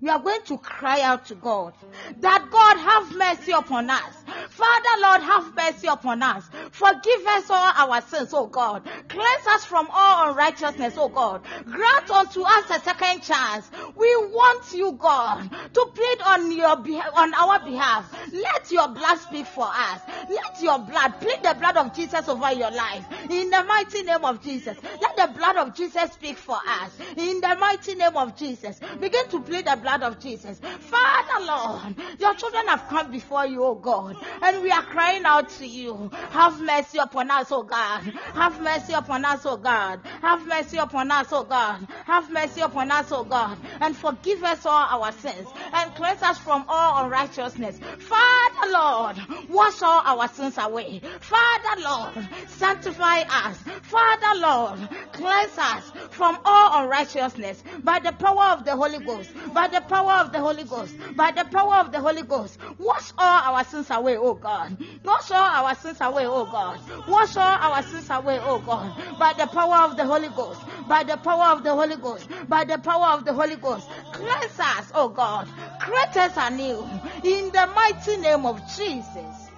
we 0.01 0.09
are 0.09 0.19
going 0.19 0.43
to 0.47 0.59
cry 0.59 1.01
out 1.01 1.27
to 1.27 1.35
God 1.35 1.75
that 2.21 2.49
God 2.51 2.77
have 2.79 3.17
mercy 3.17 3.53
upon 3.53 3.91
us. 3.91 4.15
Father 4.51 5.01
Lord, 5.01 5.21
have 5.23 5.55
mercy 5.57 5.87
upon 5.89 6.23
us. 6.23 6.45
Forgive 6.71 7.27
us 7.27 7.51
all 7.51 7.73
our 7.75 8.01
sins, 8.03 8.31
oh 8.33 8.47
God. 8.47 8.83
Cleanse 9.09 9.47
us 9.49 9.65
from 9.65 9.89
all 9.93 10.31
unrighteousness, 10.31 10.95
oh 10.97 11.09
God. 11.09 11.43
Grant 11.65 12.11
unto 12.11 12.43
us 12.43 12.71
a 12.71 12.81
second 12.81 13.23
chance. 13.23 13.71
We 13.97 14.17
want 14.33 14.73
you, 14.73 14.93
God, 14.93 15.51
to 15.51 15.87
plead 15.95 16.19
on 16.27 16.51
your 16.51 16.77
behalf, 16.77 17.11
on 17.15 17.35
our 17.35 17.61
behalf. 17.65 18.13
Let 18.33 18.71
your 18.71 18.89
blood 18.89 19.19
speak 19.19 19.47
for 19.47 19.67
us. 19.67 20.01
Let 20.29 20.61
your 20.61 20.79
blood, 20.81 21.15
plead 21.21 21.39
the 21.43 21.55
blood 21.55 21.77
of 21.77 21.95
Jesus 21.95 22.29
over 22.29 22.53
your 22.53 22.71
life. 22.71 23.07
In 23.31 23.51
the 23.51 23.65
mighty 23.65 24.03
name 24.03 24.25
of 24.25 24.43
Jesus. 24.43 24.77
Let 25.01 25.17
the 25.17 25.39
blood 25.39 25.57
of 25.57 25.75
Jesus 25.75 26.13
speak 26.13 26.37
for 26.37 26.59
us. 26.67 26.91
In 27.17 27.41
the 27.41 27.57
mighty 27.61 27.95
name 27.95 28.17
of 28.17 28.37
Jesus. 28.37 28.81
Begin 29.01 29.29
to 29.31 29.41
plead 29.41 29.67
the 29.67 29.77
blood 29.81 30.03
of 30.03 30.19
Jesus. 30.19 30.59
Father 30.59 31.47
Lord, 31.47 31.95
your 32.19 32.35
children 32.35 32.67
have 32.69 32.85
come 32.89 33.11
before 33.13 33.47
you, 33.47 33.63
oh 33.63 33.75
God. 33.75 34.17
And 34.43 34.63
we 34.63 34.71
are 34.71 34.83
crying 34.83 35.23
out 35.25 35.49
to 35.51 35.67
you. 35.67 36.11
Have 36.31 36.61
mercy 36.61 36.99
upon 36.99 37.31
us, 37.31 37.53
oh 37.53 37.63
God. 37.63 38.03
Have 38.35 38.61
mercy 38.61 38.93
upon 38.93 39.25
us, 39.25 39.47
oh 39.47 39.57
God. 39.57 40.01
Have 40.21 40.47
mercy 40.49 40.79
upon 40.79 41.11
us, 41.11 41.29
oh 41.33 41.45
God. 41.45 41.87
Have 42.07 42.31
mercy 42.33 42.61
upon 42.61 42.91
us, 42.91 43.13
oh 43.13 43.25
God. 43.25 43.57
And 43.85 43.95
forgive 43.95 44.43
us 44.43 44.65
all 44.65 45.03
our 45.03 45.13
sins 45.13 45.47
and 45.75 45.95
cleanse 45.95 46.23
us 46.23 46.39
from 46.39 46.65
all 46.71 47.05
unrighteousness. 47.05 47.79
Father, 47.99 48.73
Lord, 48.73 49.17
wash 49.51 49.83
all 49.83 50.01
our 50.07 50.27
sins 50.29 50.57
away. 50.57 51.03
Father, 51.21 51.83
Lord, 51.83 52.29
sanctify 52.49 53.21
us. 53.29 53.59
Father, 53.83 54.41
Lord, 54.41 54.89
cleanse 55.13 55.59
us 55.59 55.93
from 56.13 56.39
all 56.47 56.83
unrighteousness 56.83 57.63
by 57.83 57.99
the 57.99 58.13
power 58.13 58.57
of 58.57 58.65
the 58.65 58.75
Holy 58.75 59.01
Ghost. 59.05 59.31
By 59.53 59.69
the 59.69 59.83
power 59.83 60.13
of 60.13 60.33
the 60.33 60.41
Holy 60.41 60.65
Ghost. 60.65 60.95
By 61.15 61.33
the 61.33 61.45
power 61.45 61.77
of 61.81 61.93
the 61.93 62.01
Holy 62.01 62.23
Ghost. 62.23 62.59
Wash 62.79 63.13
all 63.19 63.55
our 63.55 63.65
sins 63.65 63.89
away, 63.91 64.17
oh 64.17 64.33
God. 64.33 64.79
Wash 65.05 65.31
all 65.31 65.67
our 65.67 65.75
sins 65.75 65.99
away, 66.01 66.25
oh 66.27 66.47
God. 66.47 66.81
Wash 67.07 67.37
all 67.37 67.43
our 67.45 67.83
sins 67.83 68.09
away, 68.09 68.39
oh 68.41 68.61
God. 68.61 68.97
By 69.19 69.35
the 69.37 69.47
power 69.47 69.91
of 69.91 69.99
the 69.99 70.07
Holy 70.07 70.29
Ghost. 70.29 70.63
By 70.89 71.03
the 71.05 71.19
power 71.19 71.53
of 71.53 71.63
the 71.63 71.75
Holy 71.75 71.97
Ghost. 71.97 72.27
By 72.49 72.65
the 72.65 72.79
power 72.79 73.19
of 73.19 73.27
the 73.27 73.35
Holy 73.35 73.57
Ghost. 73.57 73.74
Cleanse 74.13 74.61
us, 74.61 74.91
oh 74.95 75.09
God. 75.09 75.49
Create 75.81 76.17
us 76.17 76.33
anew. 76.37 76.87
In 77.25 77.51
the 77.51 77.71
mighty 77.75 78.17
name 78.19 78.47
of 78.47 78.61
Jesus. 78.77 79.51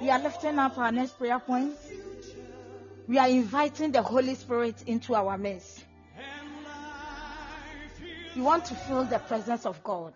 We 0.00 0.10
are 0.10 0.18
lifting 0.18 0.58
up 0.58 0.76
our 0.76 0.92
next 0.92 1.18
prayer 1.18 1.38
point. 1.38 1.74
We 3.06 3.18
are 3.18 3.28
inviting 3.28 3.92
the 3.92 4.02
Holy 4.02 4.34
Spirit 4.34 4.82
into 4.86 5.14
our 5.14 5.36
midst. 5.38 5.84
We 8.34 8.42
want 8.42 8.64
to 8.66 8.74
feel 8.74 9.04
the 9.04 9.18
presence 9.20 9.64
of 9.64 9.82
God. 9.84 10.12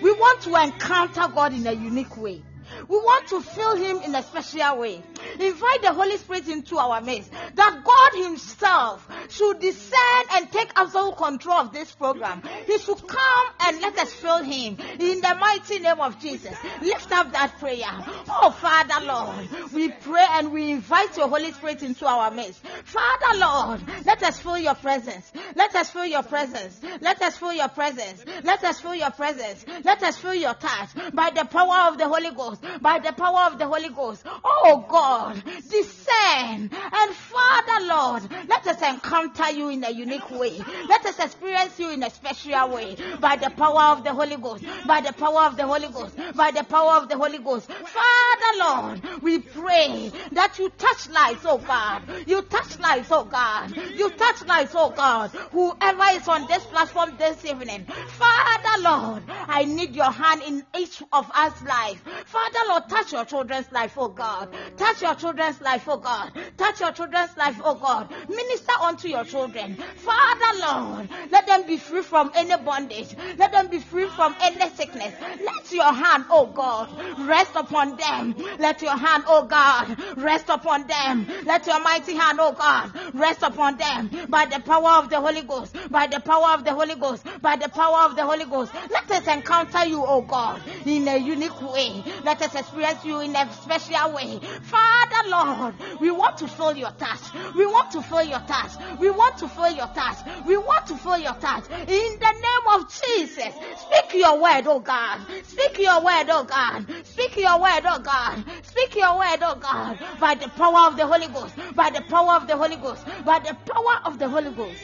We 0.00 0.12
want 0.12 0.42
to 0.42 0.54
encounter 0.54 1.26
God 1.34 1.52
in 1.52 1.66
a 1.66 1.72
unique 1.72 2.16
way. 2.16 2.42
We 2.88 2.96
want 2.96 3.28
to 3.28 3.40
feel 3.40 3.76
Him 3.76 3.98
in 4.02 4.14
a 4.14 4.22
special 4.22 4.78
way. 4.78 5.02
Invite 5.38 5.82
the 5.82 5.92
Holy 5.92 6.16
Spirit 6.16 6.48
into 6.48 6.78
our 6.78 7.00
midst. 7.00 7.30
That 7.54 7.82
God 7.84 8.24
Himself 8.24 9.08
should 9.28 9.60
descend 9.60 10.28
and 10.32 10.50
take 10.50 10.70
absolute 10.76 11.16
control 11.16 11.58
of 11.58 11.72
this 11.72 11.92
program. 11.92 12.42
He 12.66 12.78
should 12.78 13.06
come 13.06 13.46
and 13.60 13.80
let 13.80 13.98
us 13.98 14.12
feel 14.12 14.42
Him 14.42 14.78
in 14.98 15.20
the 15.20 15.36
mighty 15.40 15.78
name 15.78 16.00
of 16.00 16.20
Jesus. 16.20 16.56
Lift 16.82 17.12
up 17.12 17.32
that 17.32 17.58
prayer. 17.58 17.86
Oh, 18.28 18.50
Father 18.50 19.04
Lord, 19.06 19.72
we 19.72 19.90
pray 19.90 20.24
and 20.30 20.52
we 20.52 20.72
invite 20.72 21.16
your 21.16 21.28
Holy 21.28 21.52
Spirit 21.52 21.82
into 21.82 22.06
our 22.06 22.30
midst. 22.30 22.60
Father 22.84 23.38
Lord, 23.38 23.80
let 24.06 24.22
us 24.22 24.40
feel 24.40 24.58
your 24.58 24.74
presence. 24.74 25.32
Let 25.54 25.74
us 25.74 25.90
feel 25.90 26.06
your 26.06 26.22
presence. 26.22 26.80
Let 27.00 27.20
us 27.22 27.36
feel 27.36 27.52
your 27.52 27.68
presence. 27.68 28.24
Let 28.44 28.64
us 28.64 28.80
feel 28.80 28.94
your 28.94 29.10
presence. 29.10 29.64
Let 29.84 30.02
us 30.02 30.16
feel 30.16 30.34
your 30.34 30.54
touch 30.54 30.90
by 31.12 31.30
the 31.30 31.44
power 31.44 31.88
of 31.88 31.98
the 31.98 32.08
Holy 32.08 32.30
Ghost. 32.30 32.57
By 32.80 32.98
the 32.98 33.12
power 33.12 33.50
of 33.52 33.58
the 33.58 33.66
Holy 33.66 33.90
Ghost. 33.90 34.24
Oh 34.44 34.84
God, 34.88 35.42
descend 35.68 36.70
and 36.72 37.14
Father 37.14 37.86
Lord, 37.86 38.22
let 38.48 38.66
us 38.66 38.82
encounter 38.82 39.50
you 39.50 39.68
in 39.68 39.84
a 39.84 39.90
unique 39.90 40.30
way. 40.30 40.58
Let 40.88 41.06
us 41.06 41.18
experience 41.18 41.78
you 41.78 41.90
in 41.90 42.02
a 42.02 42.10
special 42.10 42.70
way. 42.70 42.96
By 43.20 43.36
the 43.36 43.50
power 43.50 43.96
of 43.96 44.04
the 44.04 44.12
Holy 44.12 44.36
Ghost. 44.36 44.64
By 44.86 45.00
the 45.00 45.12
power 45.12 45.42
of 45.42 45.56
the 45.56 45.66
Holy 45.66 45.88
Ghost. 45.88 46.16
By 46.34 46.50
the 46.50 46.64
power 46.64 46.96
of 46.96 47.08
the 47.08 47.16
Holy 47.16 47.38
Ghost. 47.38 47.70
Father 47.70 48.58
Lord, 48.58 49.22
we 49.22 49.38
pray 49.40 50.10
that 50.32 50.58
you 50.58 50.70
touch 50.70 51.08
lives, 51.10 51.42
oh 51.44 51.58
God. 51.58 52.02
You 52.26 52.42
touch 52.42 52.78
lives, 52.78 53.08
oh 53.10 53.24
God. 53.24 53.76
You 53.76 54.10
touch 54.10 54.44
lives, 54.46 54.72
oh 54.74 54.90
God. 54.90 55.30
Whoever 55.52 56.04
is 56.12 56.28
on 56.28 56.46
this 56.46 56.64
platform 56.64 57.14
this 57.18 57.44
evening. 57.44 57.84
Father 57.84 58.82
Lord, 58.82 59.22
I 59.28 59.64
need 59.64 59.94
your 59.94 60.10
hand 60.10 60.42
in 60.42 60.64
each 60.76 61.02
of 61.12 61.30
us 61.34 61.62
life. 61.62 62.02
Father 62.26 62.47
Lord, 62.68 62.88
touch 62.88 63.12
your 63.12 63.24
children's 63.24 63.70
life, 63.72 63.94
oh 63.96 64.08
God. 64.08 64.48
Touch 64.76 65.02
your 65.02 65.14
children's 65.14 65.60
life, 65.60 65.84
oh 65.88 65.96
God. 65.96 66.32
Touch 66.56 66.80
your 66.80 66.92
children's 66.92 67.36
life, 67.36 67.60
oh 67.64 67.74
God. 67.74 68.10
Minister 68.28 68.72
unto 68.82 69.08
your 69.08 69.24
children. 69.24 69.76
Father 69.96 70.60
Lord, 70.60 71.08
let 71.30 71.46
them 71.46 71.66
be 71.66 71.76
free 71.76 72.02
from 72.02 72.30
any 72.34 72.56
bondage. 72.62 73.14
Let 73.38 73.52
them 73.52 73.68
be 73.68 73.78
free 73.78 74.08
from 74.08 74.34
any 74.40 74.68
sickness. 74.70 75.14
Let 75.40 75.72
your 75.72 75.92
hand, 75.92 76.26
oh 76.30 76.46
God, 76.46 76.88
rest 77.26 77.52
upon 77.54 77.96
them. 77.96 78.34
Let 78.58 78.82
your 78.82 78.96
hand, 78.96 79.24
oh 79.26 79.44
God, 79.44 79.96
rest 80.16 80.48
upon 80.48 80.86
them. 80.86 81.26
Let 81.44 81.66
your 81.66 81.80
mighty 81.80 82.14
hand, 82.14 82.38
oh 82.40 82.52
God, 82.52 82.92
rest 83.14 83.42
upon 83.42 83.76
them 83.76 84.10
by 84.28 84.46
the 84.46 84.60
power 84.60 85.02
of 85.02 85.10
the 85.10 85.20
Holy 85.20 85.42
Ghost. 85.42 85.74
By 85.90 86.06
the 86.06 86.20
power 86.20 86.54
of 86.54 86.64
the 86.64 86.74
Holy 86.74 86.94
Ghost. 86.94 87.24
By 87.40 87.56
the 87.56 87.68
power 87.68 88.04
of 88.08 88.16
the 88.16 88.24
Holy 88.24 88.44
Ghost. 88.44 88.72
Let 88.90 89.10
us 89.10 89.26
encounter 89.26 89.84
you, 89.86 90.04
oh 90.04 90.22
God, 90.22 90.60
in 90.84 91.06
a 91.08 91.16
unique 91.16 91.60
way. 91.60 92.02
Let 92.24 92.37
us 92.42 92.54
experience 92.54 93.04
you 93.04 93.20
in 93.20 93.34
a 93.34 93.52
special 93.52 94.12
way. 94.14 94.38
Father 94.62 95.28
Lord, 95.28 95.74
we 96.00 96.10
want 96.10 96.36
to 96.38 96.48
feel 96.48 96.76
your 96.76 96.90
task. 96.92 97.34
We 97.54 97.66
want 97.66 97.90
to 97.92 98.02
feel 98.02 98.22
your 98.22 98.40
task. 98.40 98.80
We 98.98 99.10
want 99.10 99.38
to 99.38 99.48
feel 99.48 99.70
your 99.70 99.88
task. 99.88 100.24
We 100.46 100.56
want 100.56 100.86
to 100.86 100.96
feel 100.96 101.18
your 101.18 101.34
task. 101.34 101.70
In 101.70 101.86
the 101.86 102.32
name 102.32 102.66
of 102.74 102.88
Jesus, 103.02 103.54
speak 103.80 104.20
your 104.20 104.40
word, 104.40 104.66
oh 104.66 104.80
God. 104.80 105.20
Speak 105.44 105.78
your 105.78 106.02
word, 106.04 106.26
oh 106.28 106.44
God. 106.44 106.86
Speak 107.04 107.36
your 107.36 107.60
word, 107.60 107.82
oh 107.84 107.98
God. 107.98 108.44
Speak 108.62 108.94
your 108.96 109.18
word, 109.18 109.38
oh 109.42 109.56
God. 109.56 109.98
By 110.20 110.34
the 110.34 110.48
power 110.48 110.88
of 110.88 110.96
the 110.96 111.06
Holy 111.06 111.28
Ghost. 111.28 111.54
By 111.74 111.90
the 111.90 112.02
power 112.02 112.36
of 112.36 112.46
the 112.46 112.56
Holy 112.56 112.76
Ghost. 112.76 113.04
By 113.24 113.38
the 113.38 113.54
power 113.70 114.00
of 114.04 114.18
the 114.18 114.28
Holy 114.28 114.50
Ghost. 114.50 114.82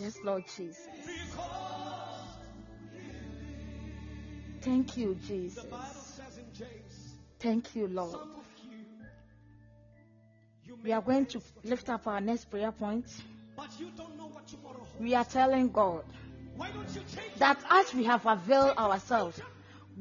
Yes, 0.00 0.16
Lord 0.22 0.44
Jesus. 0.56 0.97
Thank 4.68 4.98
you, 4.98 5.16
Jesus. 5.26 5.64
The 5.64 5.70
Bible 5.70 5.86
says 5.94 6.36
in 6.36 6.44
James, 6.52 7.14
Thank 7.40 7.74
you, 7.74 7.88
Lord. 7.88 8.18
you, 8.70 8.76
you 10.66 10.78
We 10.84 10.92
are 10.92 11.00
going 11.00 11.24
to 11.26 11.40
lift 11.64 11.88
up 11.88 12.06
our 12.06 12.20
next 12.20 12.50
prayer 12.50 12.70
point. 12.70 13.06
but 13.56 13.68
you 13.80 13.88
don't 13.96 14.14
know 14.18 14.26
what 14.26 14.46
tomorrow 14.46 14.76
holds. 14.76 15.00
We 15.00 15.14
are 15.14 15.24
telling 15.24 15.70
God 15.70 16.04
Why 16.56 16.68
don't 16.70 16.94
you 16.94 17.00
take 17.16 17.34
that 17.36 17.58
as 17.70 17.94
we 17.94 18.04
have 18.04 18.26
availed 18.26 18.76
ourselves, 18.76 19.40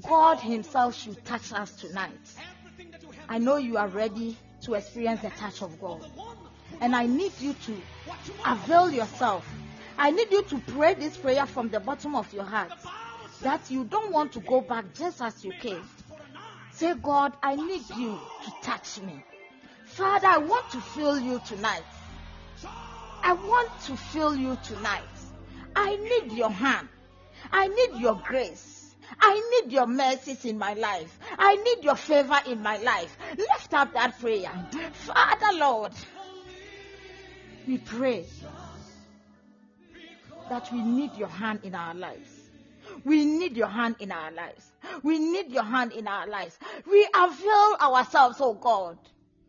God 0.06 0.40
Himself 0.40 0.96
should 0.96 1.24
touch 1.24 1.54
us 1.54 1.72
tonight. 1.72 2.12
everything 2.38 2.92
that 2.92 3.02
you 3.02 3.08
have 3.12 3.26
I 3.30 3.38
know 3.38 3.56
you 3.56 3.78
are 3.78 3.88
ready 3.88 4.36
to 4.64 4.74
experience 4.74 5.22
the 5.22 5.30
touch 5.30 5.62
of 5.62 5.80
God. 5.80 6.04
And 6.82 6.94
I 6.94 7.06
need 7.06 7.32
you 7.40 7.54
to 7.54 7.78
avail 8.46 8.92
yourself. 8.92 9.48
I 9.98 10.12
need 10.12 10.30
you 10.30 10.44
to 10.44 10.60
pray 10.60 10.94
this 10.96 11.16
prayer 11.16 11.46
from 11.46 11.70
the 11.70 11.80
bottom 11.80 12.16
of 12.16 12.32
your 12.34 12.44
heart 12.44 12.70
the 12.70 12.76
Bible 12.76 12.84
says 12.84 13.07
that 13.42 13.70
you 13.70 13.84
don't 13.84 14.12
want 14.12 14.32
to 14.34 14.40
go 14.42 14.62
back 14.62 14.94
just 14.94 15.22
as 15.22 15.44
you 15.44 15.52
came. 15.60 15.84
Say, 16.72 16.94
God, 16.96 17.34
I 17.42 17.56
need 17.56 17.84
you 17.98 18.20
to 18.46 18.52
touch 18.62 19.02
me. 19.02 19.24
Father, 19.86 20.28
I 20.28 20.38
want 20.38 20.70
to 20.72 20.82
feel 20.82 21.20
you 21.20 21.42
tonight. 21.46 21.84
I 23.24 23.34
want 23.34 23.72
to 23.86 23.98
feel 23.98 24.36
you 24.36 24.58
tonight. 24.64 25.02
I 25.76 25.96
need 25.96 26.34
your 26.34 26.52
hand. 26.52 26.88
I 27.52 27.68
need 27.68 28.00
your 28.00 28.22
grace. 28.26 28.96
I 29.20 29.62
need 29.64 29.72
your 29.72 29.88
mercies 29.88 30.46
in 30.46 30.58
my 30.58 30.74
life. 30.74 31.18
I 31.38 31.56
need 31.56 31.84
your 31.84 31.96
favor 31.96 32.40
in 32.46 32.62
my 32.62 32.78
life. 32.78 33.18
Lift 33.38 33.74
up 33.74 33.94
that 33.94 34.20
prayer. 34.20 34.52
Father, 34.94 35.58
Lord, 35.58 35.94
we 37.68 37.78
pray 37.78 38.26
that 40.50 40.72
we 40.72 40.82
need 40.82 41.16
your 41.16 41.28
hand 41.28 41.62
in 41.64 41.76
our 41.76 41.94
lives. 41.94 42.37
We 43.06 43.26
need 43.26 43.58
your 43.58 43.68
hand 43.68 43.98
in 44.00 44.12
our 44.12 44.32
lives. 44.32 44.72
We 45.04 45.20
need 45.20 45.52
your 45.52 45.64
hand 45.64 45.94
in 45.94 46.08
our 46.08 46.28
lives. 46.28 46.58
We 46.90 47.08
avail 47.14 47.78
ourselves, 47.82 48.38
oh 48.40 48.54
God. 48.54 48.98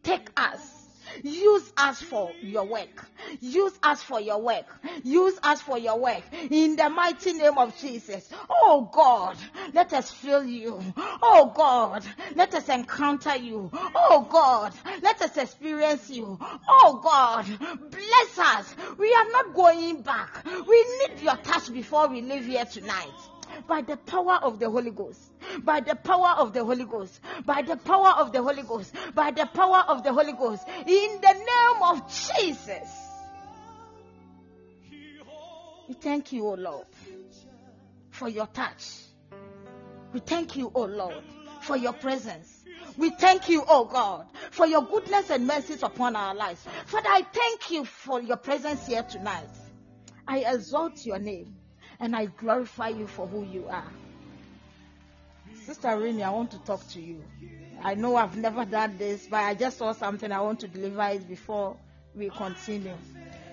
Take 0.02 0.30
us. 0.36 0.77
Use 1.22 1.72
us 1.76 2.02
for 2.02 2.32
your 2.40 2.64
work. 2.64 3.06
Use 3.40 3.72
us 3.82 4.02
for 4.02 4.20
your 4.20 4.40
work. 4.40 4.66
Use 5.02 5.38
us 5.42 5.60
for 5.60 5.78
your 5.78 5.98
work. 5.98 6.22
In 6.50 6.76
the 6.76 6.88
mighty 6.88 7.32
name 7.32 7.58
of 7.58 7.76
Jesus. 7.78 8.30
Oh 8.50 8.88
God, 8.92 9.36
let 9.72 9.92
us 9.92 10.10
feel 10.10 10.44
you. 10.44 10.80
Oh 10.96 11.52
God, 11.54 12.04
let 12.34 12.54
us 12.54 12.68
encounter 12.68 13.36
you. 13.36 13.70
Oh 13.94 14.26
God, 14.30 14.72
let 15.02 15.20
us 15.22 15.36
experience 15.36 16.10
you. 16.10 16.38
Oh 16.68 17.00
God, 17.02 17.46
bless 17.90 18.38
us. 18.38 18.74
We 18.98 19.12
are 19.12 19.30
not 19.32 19.54
going 19.54 20.02
back. 20.02 20.44
We 20.44 20.86
need 21.00 21.20
your 21.20 21.36
touch 21.36 21.72
before 21.72 22.08
we 22.08 22.20
leave 22.22 22.46
here 22.46 22.64
tonight 22.64 23.37
by 23.66 23.82
the 23.82 23.96
power 23.96 24.38
of 24.42 24.58
the 24.58 24.70
Holy 24.70 24.90
Ghost. 24.90 25.32
By 25.62 25.80
the 25.80 25.94
power 25.94 26.34
of 26.38 26.52
the 26.52 26.64
Holy 26.64 26.84
Ghost. 26.84 27.20
By 27.44 27.62
the 27.62 27.76
power 27.76 28.14
of 28.18 28.32
the 28.32 28.42
Holy 28.42 28.62
Ghost. 28.62 28.94
By 29.14 29.30
the 29.30 29.46
power 29.46 29.84
of 29.88 30.02
the 30.02 30.12
Holy 30.12 30.32
Ghost. 30.32 30.66
In 30.68 31.20
the 31.20 31.32
name 31.32 31.82
of 31.82 32.08
Jesus. 32.08 32.88
We 35.88 35.94
thank 35.94 36.32
you, 36.32 36.46
O 36.46 36.54
Lord, 36.54 36.86
for 38.10 38.28
your 38.28 38.46
touch. 38.46 39.04
We 40.12 40.20
thank 40.20 40.56
you, 40.56 40.70
O 40.74 40.84
Lord, 40.84 41.22
for 41.62 41.76
your 41.76 41.94
presence. 41.94 42.64
We 42.96 43.10
thank 43.10 43.48
you, 43.48 43.64
oh 43.68 43.84
God, 43.84 44.26
for 44.50 44.66
your 44.66 44.82
goodness 44.82 45.30
and 45.30 45.46
mercies 45.46 45.82
upon 45.82 46.16
our 46.16 46.34
lives. 46.34 46.66
Father, 46.86 47.08
I 47.08 47.22
thank 47.32 47.70
you 47.70 47.84
for 47.84 48.20
your 48.20 48.36
presence 48.36 48.86
here 48.86 49.04
tonight. 49.04 49.48
I 50.26 50.40
exalt 50.40 51.06
your 51.06 51.18
name 51.18 51.57
and 52.00 52.14
I 52.14 52.26
glorify 52.26 52.88
you 52.88 53.06
for 53.06 53.26
who 53.26 53.44
you 53.44 53.66
are. 53.68 53.90
Sister 55.64 55.88
Rini, 55.88 56.22
I 56.22 56.30
want 56.30 56.50
to 56.52 56.58
talk 56.58 56.86
to 56.90 57.00
you. 57.00 57.22
I 57.82 57.94
know 57.94 58.16
I've 58.16 58.36
never 58.36 58.64
done 58.64 58.96
this, 58.98 59.26
but 59.26 59.38
I 59.38 59.54
just 59.54 59.78
saw 59.78 59.92
something 59.92 60.32
I 60.32 60.40
want 60.40 60.60
to 60.60 60.68
deliver 60.68 61.02
it 61.08 61.28
before 61.28 61.76
we 62.14 62.30
continue. 62.30 62.96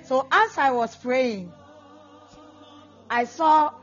So 0.03 0.27
as 0.31 0.57
I 0.57 0.71
was 0.71 0.95
praying, 0.95 1.51
I 3.09 3.25
saw 3.25 3.73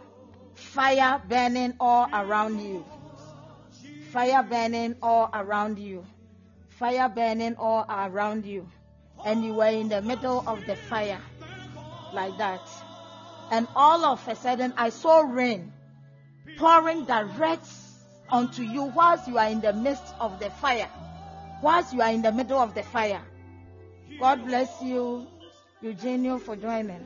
fire 0.55 1.21
burning 1.29 1.75
all 1.79 2.09
around 2.13 2.61
you. 2.61 2.85
Fire 4.11 4.43
burning 4.43 4.97
all 5.03 5.31
around 5.33 5.79
you. 5.79 6.05
Fire 6.69 7.09
burning 7.09 7.57
all 7.57 7.85
around 7.89 8.45
you. 8.45 8.69
And 9.25 9.45
you 9.45 9.55
were 9.55 9.67
in 9.67 9.89
the 9.89 10.03
middle 10.03 10.43
of 10.47 10.65
the 10.67 10.75
fire. 10.75 11.21
Like 12.13 12.37
that. 12.39 12.61
And 13.53 13.69
all 13.77 14.03
of 14.07 14.27
a 14.27 14.35
sudden, 14.35 14.73
I 14.79 14.89
saw 14.89 15.21
rain 15.21 15.75
pouring 16.57 17.05
direct 17.05 17.67
onto 18.31 18.63
you 18.63 18.85
whilst 18.85 19.29
you 19.29 19.37
are 19.37 19.51
in 19.51 19.61
the 19.61 19.75
midst 19.75 20.15
of 20.19 20.41
the 20.41 20.49
fire. 20.49 20.89
Whilst 21.63 21.93
you 21.93 22.01
are 22.01 22.11
in 22.11 22.23
the 22.23 22.33
middle 22.33 22.59
of 22.59 22.75
the 22.75 22.83
fire. 22.83 23.21
God 24.19 24.47
bless 24.47 24.81
you, 24.81 25.27
Eugenio, 25.83 26.39
for 26.39 26.57
joining. 26.57 27.05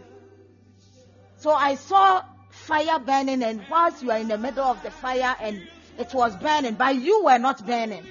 So 1.39 1.51
I 1.51 1.75
saw 1.75 2.23
fire 2.51 3.01
burning, 3.01 3.43
and 3.43 3.65
whilst 3.69 4.05
you 4.05 4.13
are 4.13 4.19
in 4.19 4.29
the 4.29 4.39
middle 4.39 4.65
of 4.65 4.81
the 4.85 4.93
fire 4.93 5.35
and 5.41 5.67
it 5.99 6.15
was 6.15 6.37
burning, 6.37 6.75
but 6.75 6.95
you 6.95 7.25
were 7.25 7.39
not 7.39 7.67
burning. 7.67 8.07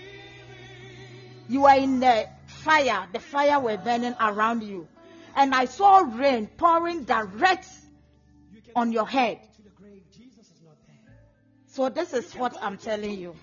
You 1.48 1.62
were 1.62 1.76
in 1.76 2.02
the 2.02 2.28
fire, 2.48 3.08
the 3.14 3.20
fire 3.20 3.62
were 3.62 3.78
burning 3.78 4.16
around 4.20 4.64
you. 4.64 4.90
And 5.38 5.56
I 5.56 5.66
saw 5.66 6.00
rain 6.00 6.48
pouring 6.58 7.06
direct 7.06 7.68
on 8.76 8.92
your 8.92 9.08
head. 9.08 9.40
To 9.56 9.62
the 9.64 9.70
grave, 9.70 10.04
Jesus 10.12 10.46
is 10.46 10.62
not 10.64 10.76
there. 10.88 11.16
So 11.68 11.90
this 11.90 12.14
is 12.14 12.34
what 12.36 12.58
I'm 12.62 12.78
telling 12.78 13.18
you. 13.20 13.36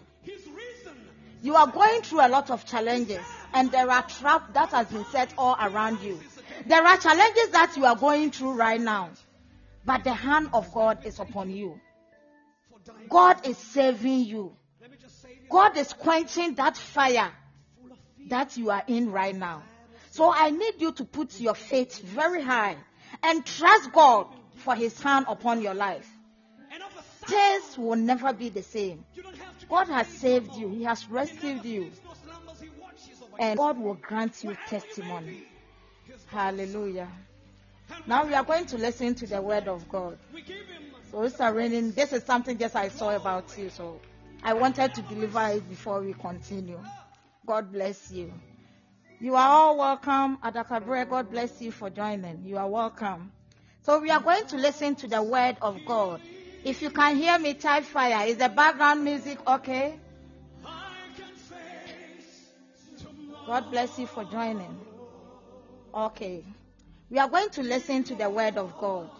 You 1.42 1.56
are 1.56 1.66
going 1.66 2.02
through 2.02 2.24
a 2.24 2.28
lot 2.28 2.50
of 2.50 2.64
challenges, 2.64 3.20
and 3.52 3.72
there 3.72 3.90
are 3.90 4.02
traps 4.06 4.52
that 4.54 4.68
has 4.70 4.86
been 4.86 5.04
set 5.06 5.34
all 5.36 5.56
around 5.60 6.00
you. 6.00 6.20
There 6.66 6.82
are 6.84 6.96
challenges 6.96 7.48
that 7.50 7.76
you 7.76 7.84
are 7.84 7.96
going 7.96 8.30
through 8.30 8.52
right 8.52 8.80
now, 8.80 9.10
but 9.84 10.04
the 10.04 10.12
hand 10.12 10.50
of 10.52 10.72
God 10.72 11.04
is 11.04 11.18
upon 11.18 11.50
you. 11.50 11.80
God 13.08 13.44
is 13.44 13.58
saving 13.58 14.20
you. 14.20 14.52
Let 14.80 14.92
me 14.92 14.96
just 15.00 15.20
say 15.20 15.30
this. 15.40 15.48
God 15.50 15.76
is 15.76 15.92
quenching 15.92 16.54
that 16.54 16.76
fire 16.76 17.32
Full 17.82 17.90
of 17.92 17.98
fear. 18.16 18.28
that 18.28 18.56
you 18.56 18.70
are 18.70 18.84
in 18.86 19.10
right 19.10 19.34
now. 19.34 19.64
So 20.10 20.32
I 20.32 20.50
need 20.50 20.74
you 20.78 20.92
to 20.92 21.04
put 21.04 21.40
your 21.40 21.54
faith 21.54 21.98
very 22.00 22.42
high 22.42 22.76
and 23.24 23.44
trust 23.44 23.92
God 23.92 24.26
for 24.56 24.74
His 24.74 25.00
hand 25.00 25.26
upon 25.28 25.60
your 25.62 25.74
life. 25.74 26.08
And 26.72 26.82
of 26.82 26.90
a 26.90 27.26
sudden, 27.26 27.60
Things 27.60 27.78
will 27.78 27.96
never 27.96 28.32
be 28.32 28.48
the 28.48 28.62
same. 28.62 29.04
you 29.14 29.22
don't 29.22 29.36
have 29.36 29.58
to 29.58 29.66
God 29.66 29.88
has 29.88 30.08
saved 30.08 30.54
you, 30.56 30.68
He 30.68 30.84
has 30.84 31.08
rescued 31.08 31.64
you, 31.64 31.82
He 31.84 31.90
no 32.04 32.12
slumbers, 32.24 32.60
he 32.60 32.68
watches 32.80 33.22
over 33.22 33.36
and 33.38 33.58
God 33.58 33.78
will 33.78 33.94
grant 33.94 34.42
you 34.44 34.56
testimony. 34.68 35.44
Hallelujah. 36.26 37.08
Now 38.06 38.26
we 38.26 38.34
are 38.34 38.44
going 38.44 38.66
to 38.66 38.78
listen 38.78 39.14
to 39.16 39.26
the 39.26 39.40
word 39.40 39.68
of 39.68 39.88
God. 39.88 40.18
We 40.32 40.42
give 40.42 40.66
him 40.66 40.82
So, 41.10 41.18
Mr. 41.18 41.54
Renin, 41.54 41.94
this 41.94 42.12
is 42.12 42.24
something 42.24 42.56
just 42.58 42.74
I 42.74 42.88
saw 42.88 43.14
about 43.14 43.56
you, 43.58 43.68
so 43.68 44.00
I 44.42 44.54
wanted 44.54 44.94
to 44.94 45.02
deliver 45.02 45.46
it 45.48 45.68
before 45.68 46.00
we 46.00 46.14
continue. 46.14 46.80
God 47.46 47.70
bless 47.70 48.10
you. 48.10 48.32
You 49.20 49.36
are 49.36 49.48
all 49.48 49.76
welcome. 49.76 50.38
Adakabre, 50.38 51.08
God 51.08 51.30
bless 51.30 51.60
you 51.60 51.70
for 51.70 51.90
joining. 51.90 52.42
You 52.44 52.56
are 52.56 52.68
welcome. 52.68 53.30
So 53.82 53.98
we 53.98 54.10
are 54.10 54.20
going 54.20 54.46
to 54.46 54.56
listen 54.56 54.94
to 54.96 55.08
the 55.08 55.22
word 55.22 55.56
of 55.60 55.78
God. 55.84 56.20
If 56.64 56.82
you 56.82 56.90
can 56.90 57.16
hear 57.16 57.36
me, 57.38 57.54
type 57.54 57.82
fire. 57.82 58.26
Is 58.26 58.36
the 58.36 58.48
background 58.48 59.04
music 59.04 59.38
okay? 59.46 59.98
God 63.44 63.70
bless 63.72 63.98
you 63.98 64.06
for 64.06 64.22
joining. 64.24 64.78
Okay. 65.92 66.44
We 67.10 67.18
are 67.18 67.28
going 67.28 67.50
to 67.50 67.62
listen 67.62 68.04
to 68.04 68.14
the 68.14 68.30
word 68.30 68.56
of 68.56 68.78
God. 68.78 69.10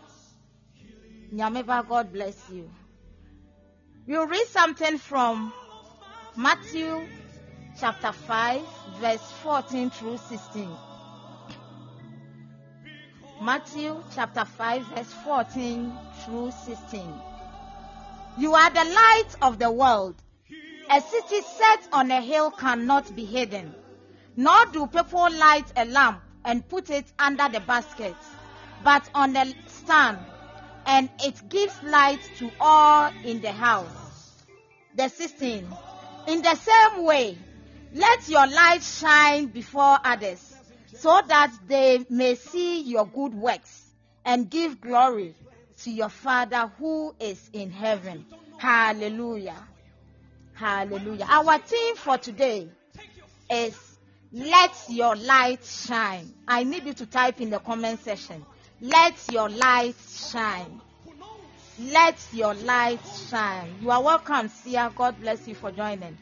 Nyameva, 1.35 1.89
God 1.89 2.13
bless 2.13 2.49
you. 2.49 2.71
We'll 4.07 4.29
read 4.29 4.47
something 4.47 4.97
from 4.99 5.53
Matthew 6.37 7.03
chapter 7.81 8.13
5, 8.13 8.63
verse 9.01 9.33
14 9.43 9.91
through 9.91 10.19
16. 10.19 10.69
Matthew 13.43 14.01
chapter 14.15 14.45
5, 14.45 14.83
verse 14.95 15.13
14 15.25 15.93
through 16.25 16.53
16. 16.65 17.13
You 18.39 18.55
are 18.55 18.71
the 18.71 18.85
light 18.85 19.31
of 19.43 19.59
the 19.59 19.69
world. 19.69 20.15
A 20.89 21.01
city 21.01 21.41
set 21.41 21.89
on 21.93 22.13
a 22.13 22.21
hill 22.21 22.53
cannot 22.53 23.17
be 23.17 23.25
hidden. 23.25 23.75
Nor 24.37 24.67
do 24.67 24.87
people 24.87 25.29
light 25.33 25.65
a 25.75 25.87
lamp 25.87 26.23
and 26.45 26.69
put 26.69 26.89
it 26.91 27.07
under 27.19 27.49
the 27.49 27.59
basket, 27.59 28.15
but 28.85 29.11
on 29.13 29.33
the 29.33 29.53
stand, 29.67 30.19
and 30.87 31.11
it 31.25 31.49
gives 31.49 31.83
light 31.83 32.21
to 32.39 32.49
all 32.61 33.11
in 33.25 33.41
the 33.41 33.51
house. 33.51 34.45
The 34.95 35.09
16. 35.09 35.67
In 36.29 36.43
the 36.43 36.55
same 36.55 37.05
way, 37.05 37.37
let 37.93 38.29
your 38.29 38.47
light 38.47 38.85
shine 38.85 39.47
before 39.47 39.99
others, 40.05 40.52
so 41.03 41.21
that 41.27 41.53
they 41.67 42.07
may 42.09 42.37
see 42.37 42.83
your 42.83 43.05
good 43.09 43.35
works 43.35 43.91
and 44.25 44.49
give 44.49 44.81
glory 44.81 45.35
to 45.83 45.91
your 45.91 46.09
Father 46.09 46.71
who 46.79 47.13
is 47.19 47.51
in 47.53 47.73
heaven. 47.73 48.25
Hallelujah. 48.59 49.67
Hallelujah. 50.53 51.27
Our 51.29 51.59
theme 51.59 51.97
for 51.97 52.19
today 52.19 52.69
is 53.51 53.77
let 54.33 54.71
your 54.89 55.17
light 55.17 55.65
shine. 55.65 56.33
I 56.47 56.63
need 56.63 56.85
you 56.85 56.95
to 56.95 57.07
type 57.07 57.41
in 57.41 57.51
the 57.51 57.59
comment 57.59 57.99
section. 57.99 58.47
Let 58.81 59.15
your 59.33 59.49
light 59.49 59.97
shine. 60.09 60.81
Let 61.81 62.17
your 62.33 62.55
light 62.55 63.01
shine. 63.29 63.75
You 63.81 63.91
are 63.91 64.03
welcome, 64.05 64.49
Sia. 64.49 64.93
God 64.95 65.21
bless 65.21 65.49
you 65.49 65.57
for 65.57 65.73
joining. 65.73 66.17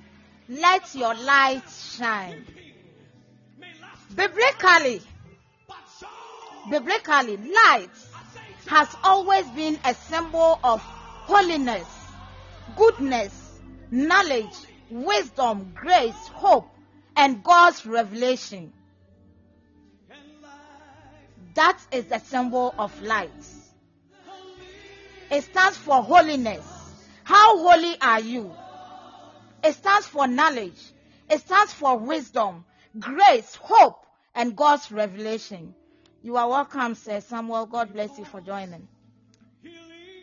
Let 0.48 0.94
your 0.94 1.14
light 1.14 1.64
shine. 1.68 2.46
Biblically, 4.14 5.00
biblically, 6.68 7.36
light 7.36 7.90
has 8.66 8.96
always 9.04 9.48
been 9.50 9.78
a 9.84 9.94
symbol 9.94 10.58
of 10.64 10.80
holiness, 10.80 11.86
goodness, 12.76 13.60
knowledge, 13.90 14.54
wisdom, 14.90 15.72
grace, 15.74 16.28
hope, 16.28 16.68
and 17.16 17.42
God's 17.44 17.86
revelation. 17.86 18.72
That 21.54 21.78
is 21.92 22.06
the 22.06 22.18
symbol 22.18 22.74
of 22.78 23.02
light. 23.02 23.30
It 25.30 25.44
stands 25.44 25.76
for 25.76 26.02
holiness. 26.02 26.66
How 27.22 27.58
holy 27.58 27.96
are 28.00 28.20
you? 28.20 28.52
It 29.62 29.74
stands 29.74 30.06
for 30.06 30.26
knowledge. 30.26 30.80
It 31.28 31.40
stands 31.40 31.72
for 31.72 31.96
wisdom, 31.96 32.64
grace, 32.98 33.54
hope, 33.56 34.04
and 34.34 34.56
God's 34.56 34.90
revelation. 34.90 35.74
You 36.22 36.36
are 36.36 36.48
welcome, 36.48 36.94
Sir 36.94 37.20
Samuel. 37.20 37.66
God 37.66 37.92
bless 37.92 38.18
you 38.18 38.24
for 38.24 38.40
joining. 38.40 38.88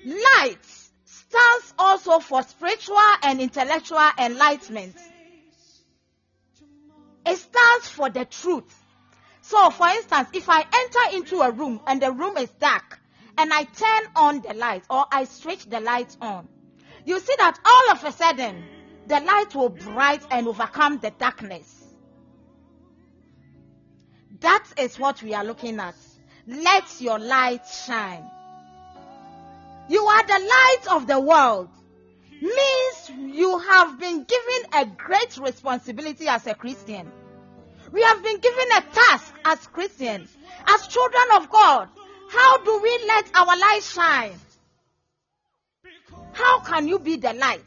Light 0.06 0.58
stands 1.06 1.74
also 1.80 2.20
for 2.20 2.44
spiritual 2.44 2.98
and 3.24 3.42
intellectual 3.42 4.10
enlightenment. 4.20 4.96
It 7.26 7.38
stands 7.38 7.90
for 7.90 8.10
the 8.10 8.26
truth. 8.26 8.84
So, 9.42 9.70
for 9.70 9.88
instance, 9.88 10.30
if 10.34 10.50
I 10.50 10.60
enter 10.60 11.18
into 11.18 11.42
a 11.42 11.52
room 11.52 11.82
and 11.88 12.02
the 12.02 12.12
room 12.12 12.38
is 12.38 12.50
dark 12.60 13.00
and 13.38 13.52
I 13.54 13.64
turn 13.64 14.12
on 14.16 14.42
the 14.42 14.54
light 14.54 14.84
or 14.90 15.06
I 15.12 15.26
switch 15.26 15.66
the 15.66 15.80
light 15.80 16.16
on, 16.22 16.48
you 17.06 17.20
see 17.20 17.34
that 17.38 17.58
all 17.66 17.92
of 17.92 18.04
a 18.04 18.12
sudden 18.12 18.64
the 19.08 19.20
light 19.20 19.56
will 19.56 19.70
bright 19.70 20.22
and 20.32 20.48
overcome 20.48 21.00
the 21.00 21.12
darkness. 21.12 21.77
That 24.42 24.66
is 24.78 25.00
what 25.00 25.22
we 25.24 25.34
are 25.34 25.44
looking 25.44 25.80
at. 25.80 25.96
Let 26.46 27.02
your 27.02 27.20
light 27.20 27.68
shine. 27.68 28.24
You 29.90 30.06
are 30.06 30.28
the 30.28 30.40
light 30.40 30.84
of 30.92 31.08
the 31.08 31.20
world. 31.20 31.70
Means 32.42 33.36
you 33.36 33.58
have 33.58 34.00
been 34.00 34.24
given 34.24 34.72
a 34.74 34.86
great 34.86 35.38
responsibility 35.38 36.28
as 36.28 36.46
a 36.46 36.54
Christian. 36.54 37.12
We 37.92 38.04
have 38.04 38.22
been 38.22 38.40
given 38.40 38.68
a 38.78 38.82
task 38.82 39.34
as 39.46 39.66
Christians, 39.68 40.30
as 40.68 40.88
children 40.88 41.24
of 41.36 41.50
God. 41.50 41.90
How 42.30 42.64
do 42.64 42.80
we 42.82 43.06
let 43.08 43.34
our 43.34 43.58
light 43.58 43.82
shine? 43.84 44.40
How 46.34 46.60
can 46.60 46.88
you 46.88 47.00
be 47.00 47.16
the 47.16 47.34
light? 47.34 47.64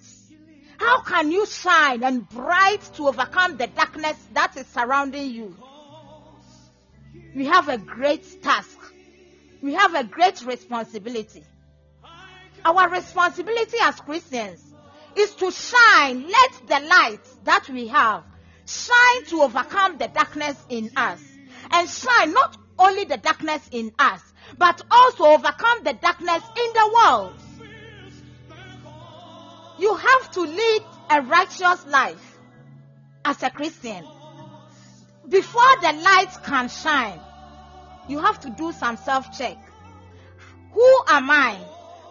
How 0.78 1.00
can 1.02 1.32
you 1.32 1.46
shine 1.46 2.04
and 2.04 2.28
bright 2.28 2.80
to 2.94 3.08
overcome 3.08 3.56
the 3.56 3.66
darkness 3.66 4.16
that 4.34 4.56
is 4.56 4.66
surrounding 4.66 5.30
you? 5.30 5.56
We 7.34 7.46
have 7.46 7.68
a 7.68 7.78
great 7.78 8.42
task. 8.42 8.78
We 9.62 9.74
have 9.74 9.94
a 9.94 10.04
great 10.04 10.44
responsibility. 10.44 11.44
Our 12.64 12.90
responsibility 12.90 13.76
as 13.82 14.00
Christians 14.00 14.60
is 15.16 15.34
to 15.36 15.50
shine. 15.50 16.26
Let 16.26 16.66
the 16.66 16.86
light 16.86 17.20
that 17.44 17.68
we 17.68 17.88
have 17.88 18.24
shine 18.66 19.24
to 19.26 19.42
overcome 19.42 19.98
the 19.98 20.08
darkness 20.08 20.56
in 20.68 20.90
us. 20.96 21.20
And 21.70 21.88
shine 21.88 22.32
not 22.32 22.56
only 22.78 23.04
the 23.04 23.16
darkness 23.16 23.68
in 23.70 23.92
us, 23.98 24.20
but 24.58 24.82
also 24.90 25.24
overcome 25.24 25.84
the 25.84 25.92
darkness 25.92 26.42
in 26.56 26.72
the 26.72 26.90
world. 26.94 27.34
You 29.78 29.94
have 29.94 30.30
to 30.32 30.40
lead 30.40 30.82
a 31.10 31.22
righteous 31.22 31.86
life 31.86 32.38
as 33.24 33.42
a 33.42 33.50
Christian. 33.50 34.04
Before 35.30 35.76
the 35.80 35.92
light 35.92 36.36
can 36.44 36.68
shine, 36.68 37.20
you 38.08 38.18
have 38.18 38.40
to 38.40 38.50
do 38.50 38.72
some 38.72 38.96
self 38.96 39.36
check. 39.38 39.56
Who 40.72 40.96
am 41.06 41.30
I? 41.30 41.56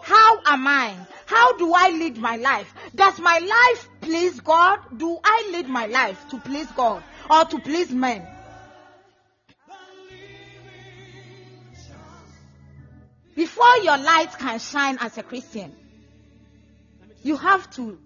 How 0.02 0.40
am 0.46 0.66
I? 0.66 0.96
How 1.26 1.56
do 1.58 1.72
I 1.74 1.90
lead 1.90 2.16
my 2.16 2.36
life? 2.36 2.72
Does 2.94 3.18
my 3.20 3.38
life 3.38 3.88
please 4.00 4.40
God? 4.40 4.78
Do 4.96 5.18
I 5.22 5.50
lead 5.52 5.68
my 5.68 5.84
life 5.86 6.18
to 6.30 6.38
please 6.38 6.66
God 6.72 7.02
or 7.30 7.44
to 7.44 7.58
please 7.58 7.90
men? 7.90 8.26
Before 13.36 13.76
your 13.82 13.98
light 13.98 14.38
can 14.38 14.58
shine 14.58 14.96
as 14.98 15.18
a 15.18 15.22
Christian, 15.22 15.74
you 17.22 17.36
have 17.36 17.70
to 17.72 17.98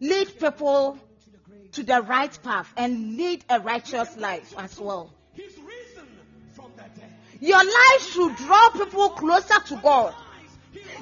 lead 0.00 0.38
people 0.38 0.98
to 1.72 1.82
the 1.82 2.02
right 2.02 2.38
path 2.42 2.72
and 2.76 3.16
lead 3.16 3.44
a 3.48 3.60
righteous 3.60 4.16
life 4.16 4.54
as 4.58 4.78
well. 4.78 5.12
He's 5.34 5.56
risen 5.58 6.08
from 6.52 6.72
the 6.76 6.84
dead. 7.00 7.10
Your 7.40 7.64
life 7.64 8.12
should 8.12 8.36
draw 8.36 8.70
people 8.70 9.10
closer 9.10 9.58
to 9.66 9.76
God. 9.82 10.14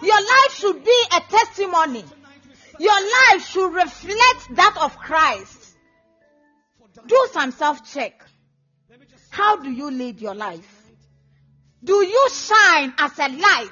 Your 0.02 0.20
life 0.20 0.54
should 0.54 0.84
be 0.84 1.02
a 1.14 1.20
testimony. 1.20 2.04
Your 2.78 3.00
life 3.00 3.46
should 3.46 3.72
reflect 3.74 4.56
that 4.56 4.76
of 4.80 4.96
Christ. 4.96 5.76
Do 7.06 7.28
some 7.32 7.50
self 7.50 7.92
check. 7.92 8.24
How 9.30 9.56
do 9.56 9.70
you 9.70 9.90
lead 9.90 10.20
your 10.20 10.34
life? 10.34 10.76
Do 11.82 12.04
you 12.04 12.28
shine 12.30 12.94
as 12.98 13.18
a 13.18 13.28
light 13.28 13.70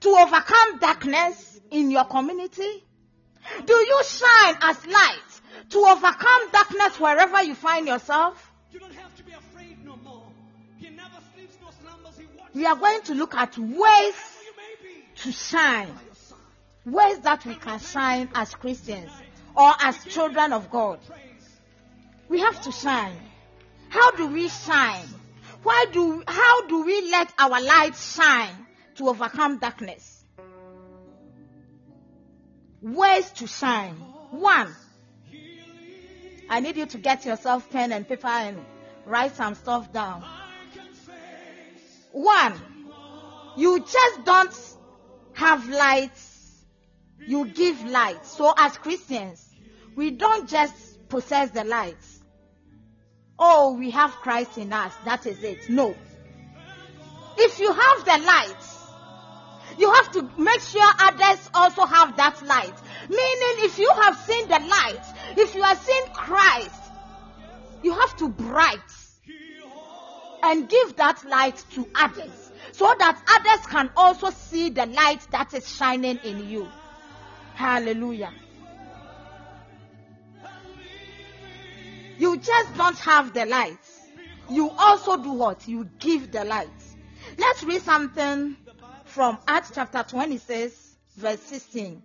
to 0.00 0.08
overcome 0.08 0.78
darkness 0.78 1.60
in 1.70 1.90
your 1.90 2.04
community? 2.04 2.84
Do 3.64 3.74
you 3.74 4.02
shine 4.04 4.56
as 4.60 4.86
light 4.86 5.27
to 5.70 5.78
overcome 5.78 6.50
darkness 6.52 6.98
wherever 7.00 7.42
you 7.42 7.54
find 7.54 7.86
yourself? 7.86 8.50
You 8.72 8.80
don't 8.80 8.94
have 8.94 9.14
to 9.16 9.22
be 9.22 9.32
afraid 9.32 9.84
no 9.84 9.96
more. 9.96 10.24
He 10.78 10.90
never 10.90 11.16
sleeps 11.34 11.56
nor 11.60 11.70
slumbers. 11.82 12.18
He 12.18 12.26
watches. 12.38 12.54
We 12.54 12.66
are 12.66 12.76
going 12.76 13.02
to 13.02 13.14
look 13.14 13.34
at 13.34 13.56
ways 13.58 13.66
You 13.68 14.52
may 14.56 14.74
be 14.82 15.04
to 15.22 15.32
shine. 15.32 15.88
by 15.88 16.02
your 16.04 16.14
side. 16.14 16.38
Ways 16.86 17.18
that 17.20 17.44
we 17.44 17.54
can 17.54 17.78
shine 17.80 18.28
as 18.34 18.54
Christians 18.54 19.10
or 19.54 19.72
as 19.80 20.02
children 20.04 20.52
of 20.52 20.70
God. 20.70 21.00
We 22.28 22.40
have 22.40 22.60
to 22.62 22.72
shine. 22.72 23.16
How 23.88 24.10
do 24.12 24.26
we 24.28 24.48
shine? 24.48 25.06
Why 25.62 25.86
do 25.92 26.22
how 26.28 26.66
do 26.66 26.84
we 26.84 27.10
let 27.10 27.32
our 27.38 27.60
light 27.60 27.96
shine 27.96 28.54
to 28.96 29.08
overcome 29.08 29.58
darkness? 29.58 30.24
Ways 32.80 33.30
to 33.32 33.46
shine. 33.46 33.94
One, 34.30 34.74
I 36.48 36.60
need 36.60 36.76
you 36.76 36.86
to 36.86 36.98
get 36.98 37.24
yourself 37.26 37.68
pen 37.70 37.92
and 37.92 38.08
paper 38.08 38.26
and 38.26 38.64
write 39.04 39.34
some 39.36 39.54
stuff 39.54 39.92
down. 39.92 40.24
One, 42.12 42.54
you 43.56 43.80
just 43.80 44.24
don't 44.24 44.54
have 45.34 45.68
lights, 45.68 46.64
you 47.26 47.46
give 47.46 47.84
light. 47.84 48.24
So 48.24 48.54
as 48.56 48.76
Christians, 48.78 49.44
we 49.94 50.10
don't 50.10 50.48
just 50.48 51.08
possess 51.08 51.50
the 51.50 51.64
lights. 51.64 52.20
Oh, 53.38 53.74
we 53.74 53.90
have 53.90 54.12
Christ 54.12 54.58
in 54.58 54.72
us. 54.72 54.92
That 55.04 55.26
is 55.26 55.42
it. 55.42 55.68
No. 55.68 55.94
If 57.36 57.60
you 57.60 57.72
have 57.72 58.04
the 58.04 58.24
light, 58.26 58.56
you 59.78 59.92
have 59.92 60.10
to 60.12 60.28
make 60.36 60.60
sure 60.60 60.82
others 60.98 61.50
also 61.54 61.84
have 61.84 62.16
that 62.16 62.42
light. 62.44 62.74
Meaning, 63.08 63.64
if 63.64 63.78
you 63.78 63.88
have 64.02 64.16
seen 64.18 64.48
the 64.48 64.58
light, 64.58 65.04
if 65.36 65.54
you 65.54 65.62
have 65.62 65.78
seen 65.78 66.06
Christ, 66.12 66.82
you 67.82 67.94
have 67.94 68.16
to 68.18 68.28
bright 68.28 68.78
and 70.42 70.68
give 70.68 70.96
that 70.96 71.24
light 71.28 71.62
to 71.72 71.86
others 71.94 72.52
so 72.72 72.94
that 72.98 73.20
others 73.28 73.66
can 73.66 73.90
also 73.96 74.30
see 74.30 74.70
the 74.70 74.86
light 74.86 75.26
that 75.30 75.52
is 75.54 75.68
shining 75.76 76.18
in 76.18 76.48
you. 76.48 76.68
Hallelujah. 77.54 78.32
You 82.18 82.36
just 82.36 82.76
don't 82.76 82.98
have 82.98 83.32
the 83.32 83.46
light. 83.46 83.78
You 84.50 84.70
also 84.70 85.16
do 85.16 85.32
what? 85.32 85.68
You 85.68 85.88
give 85.98 86.32
the 86.32 86.44
light. 86.44 86.68
Let's 87.36 87.62
read 87.62 87.82
something 87.82 88.56
from 89.04 89.38
Acts 89.46 89.72
chapter 89.74 90.04
26, 90.08 90.96
verse 91.16 91.40
16. 91.40 92.02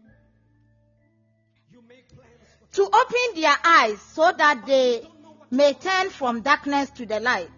To 2.73 2.81
open 2.83 3.41
their 3.41 3.55
eyes 3.63 4.01
so 4.01 4.31
that 4.37 4.65
they 4.65 5.07
may 5.51 5.73
turn 5.73 6.09
from 6.09 6.41
darkness 6.41 6.89
to 6.91 7.05
the 7.05 7.19
light 7.19 7.49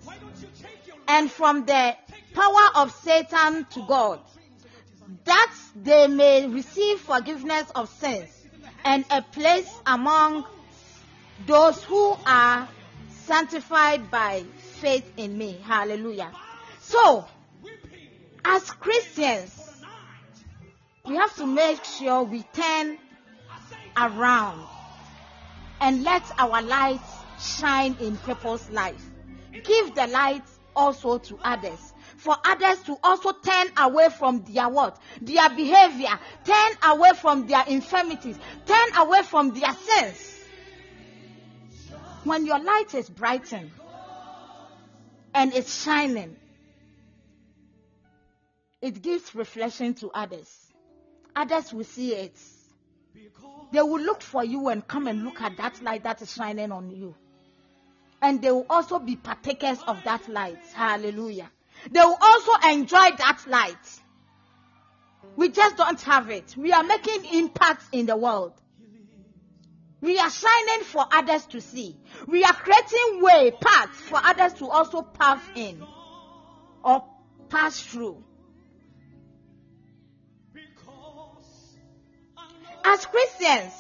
and 1.08 1.32
from 1.32 1.66
the 1.66 1.96
power 2.34 2.68
of 2.76 2.92
Satan 2.92 3.66
to 3.72 3.86
God, 3.88 4.20
that 5.24 5.54
they 5.76 6.08
may 6.08 6.48
receive 6.48 7.00
forgiveness 7.00 7.72
of 7.76 7.90
sins 7.90 8.30
and 8.84 9.06
a 9.10 9.22
place 9.22 9.72
among 9.86 10.46
those 11.46 11.82
who 11.84 12.18
are 12.26 12.68
sanctified 13.26 14.12
by 14.12 14.44
faith 14.58 15.10
in 15.16 15.38
me. 15.38 15.60
Hallelujah. 15.64 16.32
So, 16.82 17.26
as 18.44 18.70
Christians, 18.72 19.62
we 21.06 21.16
have 21.16 21.36
to 21.38 21.46
make 21.46 21.84
sure 21.84 22.24
we 22.24 22.44
turn 22.54 22.98
around 23.98 24.75
and 25.82 26.04
let 26.04 26.24
our 26.40 26.62
light 26.62 27.02
shine 27.40 27.96
in 28.00 28.18
people's 28.18 28.70
life. 28.70 29.04
Give 29.64 29.96
the 29.96 30.08
light 30.08 30.44
also 30.76 31.18
to 31.18 31.38
others. 31.44 31.94
For 32.18 32.36
others 32.46 32.82
to 32.84 32.98
also 33.04 33.32
turn 33.32 33.68
away 33.78 34.10
from 34.10 34.44
their 34.50 34.70
what? 34.70 35.00
Their 35.22 35.50
behavior. 35.50 36.20
Turn 36.44 36.72
away 36.84 37.12
from 37.20 37.48
their 37.48 37.64
infirmities. 37.68 38.38
Turn 38.66 38.96
away 38.98 39.22
from 39.24 39.54
their 39.54 39.74
sins. 39.74 40.32
When 42.24 42.46
your 42.46 42.60
light 42.60 42.96
is 42.96 43.10
brightened 43.10 43.72
and 45.34 45.54
it's 45.54 45.84
shining, 45.84 46.36
it 48.82 49.02
gives 49.02 49.36
reflection 49.36 49.94
to 49.96 50.10
others. 50.12 50.50
Others 51.36 51.74
will 51.74 51.84
see 51.84 52.14
it. 52.16 52.36
They 53.72 53.82
will 53.82 54.00
look 54.00 54.22
for 54.22 54.44
you 54.44 54.70
and 54.70 54.88
come 54.88 55.08
and 55.08 55.24
look 55.24 55.42
at 55.42 55.58
that 55.58 55.82
light 55.82 56.04
that 56.04 56.22
is 56.22 56.34
shining 56.34 56.72
on 56.72 56.90
you. 56.92 57.16
And 58.22 58.42
they 58.42 58.52
will 58.52 58.66
also 58.70 59.00
be 59.00 59.16
partakers 59.16 59.80
of 59.88 60.04
that 60.04 60.28
light. 60.30 60.60
Hallelujah. 60.74 61.50
They 61.92 62.00
will 62.00 62.18
also 62.20 62.52
enjoy 62.70 63.12
that 63.18 63.42
light. 63.48 64.02
We 65.36 65.50
just 65.50 65.78
don't 65.78 66.00
have 66.02 66.30
it. 66.30 66.56
We 66.56 66.72
are 66.72 66.84
making 66.84 67.26
impact 67.34 67.84
in 67.92 68.06
the 68.06 68.16
world. 68.16 68.54
We 70.02 70.20
are 70.20 70.30
shining 70.30 70.84
for 70.84 71.06
others 71.12 71.46
to 71.48 71.62
see. 71.62 71.98
We 72.28 72.44
are 72.44 72.54
creating 72.54 73.22
way, 73.22 73.52
paths 73.60 74.00
for 74.00 74.20
others 74.24 74.54
to 74.60 74.68
also 74.68 75.02
pass 75.02 75.42
in 75.56 75.84
or 76.84 77.04
pass 77.50 77.80
through. 77.80 78.24
As 82.88 83.04
Christians, 83.06 83.74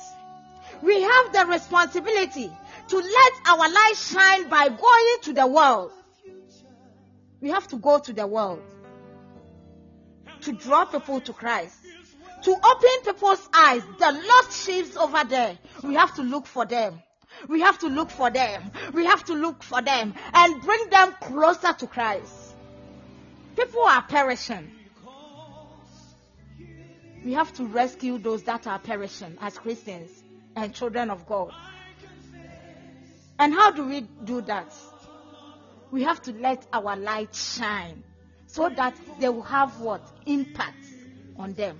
we 0.81 0.99
have 1.01 1.31
the 1.31 1.45
responsibility 1.45 2.51
to 2.87 2.97
let 2.97 3.33
our 3.47 3.69
light 3.69 3.93
shine 3.95 4.49
by 4.49 4.67
going 4.67 5.17
to 5.21 5.33
the 5.33 5.45
world. 5.45 5.91
We 7.39 7.49
have 7.49 7.67
to 7.67 7.77
go 7.77 7.99
to 7.99 8.13
the 8.13 8.25
world 8.25 8.63
to 10.41 10.53
draw 10.53 10.85
people 10.85 11.21
to 11.21 11.33
Christ, 11.33 11.77
to 12.43 12.51
open 12.51 12.89
people's 13.03 13.47
eyes. 13.53 13.83
The 13.99 14.11
lost 14.11 14.65
sheep 14.65 14.97
over 14.97 15.23
there, 15.23 15.57
we 15.83 15.93
have 15.93 16.15
to 16.15 16.23
look 16.23 16.47
for 16.47 16.65
them. 16.65 17.01
We 17.47 17.61
have 17.61 17.77
to 17.79 17.87
look 17.87 18.09
for 18.09 18.31
them. 18.31 18.71
We 18.93 19.05
have 19.05 19.23
to 19.25 19.33
look 19.33 19.61
for 19.61 19.81
them 19.81 20.15
and 20.33 20.61
bring 20.63 20.89
them 20.89 21.13
closer 21.21 21.73
to 21.73 21.87
Christ. 21.87 22.55
People 23.55 23.83
are 23.83 24.01
perishing. 24.01 24.71
We 27.25 27.33
have 27.33 27.51
to 27.53 27.65
rescue 27.65 28.19
those 28.19 28.43
that 28.43 28.67
are 28.67 28.77
perishing 28.77 29.35
as 29.41 29.57
Christians 29.57 30.11
and 30.55 30.75
children 30.75 31.09
of 31.09 31.25
God. 31.25 31.51
And 33.39 33.51
how 33.51 33.71
do 33.71 33.87
we 33.87 34.01
do 34.01 34.41
that? 34.41 34.71
We 35.89 36.03
have 36.03 36.21
to 36.21 36.33
let 36.33 36.67
our 36.71 36.95
light 36.95 37.33
shine 37.33 38.03
so 38.45 38.69
that 38.69 38.95
they 39.19 39.27
will 39.29 39.41
have 39.41 39.79
what? 39.79 40.03
Impact 40.27 40.85
on 41.35 41.53
them. 41.53 41.79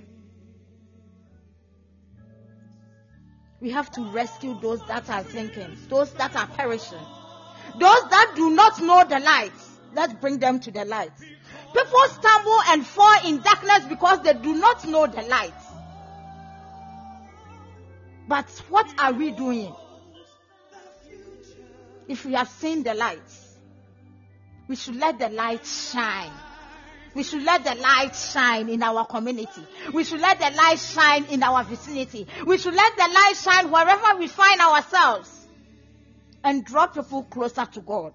We 3.62 3.69
have 3.69 3.91
to 3.91 4.03
rescue 4.12 4.60
those 4.60 4.86
that 4.88 5.12
are 5.12 5.23
sinking, 5.25 5.77
those 5.89 6.12
that 6.13 6.36
are 6.36 6.47
perishing, 6.47 7.05
those 7.79 8.10
that 8.10 8.34
do 8.36 8.49
not 8.49 8.81
know 8.81 9.05
the 9.08 9.19
light. 9.19 9.53
Let's 9.93 10.13
bring 10.13 10.39
them 10.39 10.60
to 10.62 10.71
the 10.71 10.86
light. 10.86 11.12
People 11.75 12.05
stumble 12.07 12.59
and 12.69 12.88
fall 12.88 13.27
in 13.27 13.41
darkness 13.41 13.85
because 13.89 14.21
they 14.21 14.33
do 14.33 14.55
not 14.55 14.88
know 14.88 15.07
the 15.07 15.23
light. 15.23 15.53
But 18.29 18.49
what 18.69 18.93
are 18.97 19.11
we 19.11 19.31
doing? 19.31 19.73
If 22.07 22.23
we 22.23 22.33
have 22.33 22.47
seen 22.47 22.83
the 22.83 22.93
light, 22.93 23.19
we 24.69 24.77
should 24.77 24.95
let 24.95 25.19
the 25.19 25.27
light 25.27 25.65
shine. 25.65 26.31
We 27.13 27.23
should 27.23 27.43
let 27.43 27.65
the 27.65 27.75
light 27.75 28.15
shine 28.15 28.69
in 28.69 28.81
our 28.81 29.05
community. 29.05 29.67
We 29.93 30.05
should 30.05 30.21
let 30.21 30.39
the 30.39 30.51
light 30.55 30.79
shine 30.79 31.25
in 31.25 31.43
our 31.43 31.63
vicinity. 31.65 32.25
We 32.45 32.57
should 32.57 32.73
let 32.73 32.95
the 32.95 33.09
light 33.13 33.33
shine 33.35 33.69
wherever 33.69 34.17
we 34.17 34.27
find 34.27 34.61
ourselves 34.61 35.47
and 36.43 36.63
draw 36.63 36.88
people 36.88 37.23
closer 37.23 37.65
to 37.65 37.81
God. 37.81 38.13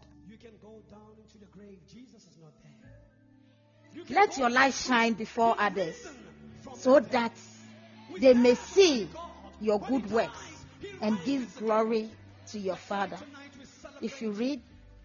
Let 4.11 4.37
your 4.39 4.51
light 4.51 4.75
shine 4.75 5.13
before 5.15 5.55
others 5.57 5.95
so 6.75 6.99
that 6.99 7.33
they 8.19 8.35
may 8.35 8.57
see 8.57 9.09
your 9.61 9.79
good 9.79 10.11
works 10.11 10.65
and 11.01 11.17
give 11.25 11.57
glory 11.59 12.11
to 12.51 12.59
your 12.59 12.77
Father. 12.77 13.19
If 14.03 14.21
you 14.21 14.33
read 14.33 14.61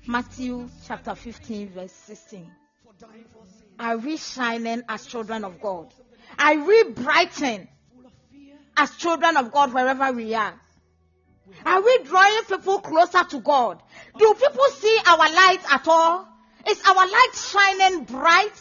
Matthew 0.08 0.70
chapter 0.88 1.14
15, 1.14 1.70
verse 1.70 1.92
16, 1.92 2.50
for 2.84 2.94
dying 3.00 3.26
for 3.32 3.46
sin. 3.46 3.68
are 3.80 3.98
we 3.98 4.18
shining 4.18 4.84
as 4.90 5.06
children 5.06 5.44
of 5.44 5.62
God? 5.62 5.94
Are 6.40 6.58
we 6.58 6.84
brighten 6.86 7.68
Full 7.96 8.06
of 8.06 8.12
fear. 8.32 8.56
as 8.78 8.90
children 8.98 9.38
of 9.38 9.52
God 9.52 9.74
wherever 9.74 10.12
we 10.14 10.34
are? 10.34 10.60
Are 11.64 11.82
we 11.82 12.00
drawing 12.06 12.44
people 12.48 12.80
closer 12.80 13.24
to 13.24 13.40
God? 13.40 13.82
Do 14.18 14.34
people 14.34 14.66
see 14.72 14.98
our 15.06 15.18
light 15.18 15.62
at 15.72 15.88
all? 15.88 16.28
Is 16.68 16.82
our 16.88 16.96
light 16.96 17.32
shining 17.36 18.06
bright 18.06 18.54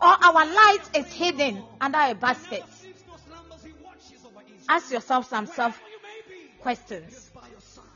or 0.00 0.08
our 0.08 0.46
light 0.46 0.82
is 0.94 1.12
hidden 1.12 1.62
under 1.80 1.98
a 1.98 2.14
basket? 2.14 2.64
Ask 4.68 4.92
yourself 4.92 5.28
some 5.28 5.46
self 5.46 5.80
questions. 6.60 7.30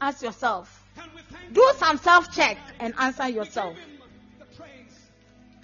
Ask 0.00 0.22
yourself. 0.22 0.84
Do 1.52 1.72
some 1.76 1.98
self 1.98 2.34
check 2.34 2.58
and 2.78 2.94
answer 2.98 3.28
yourself. 3.28 3.76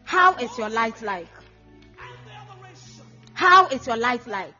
How 0.04 0.34
is 0.36 0.56
your 0.58 0.70
light 0.70 1.00
like? 1.02 1.28
How 3.32 3.66
is 3.68 3.86
your 3.86 3.96
light 3.96 4.26
like? 4.26 4.54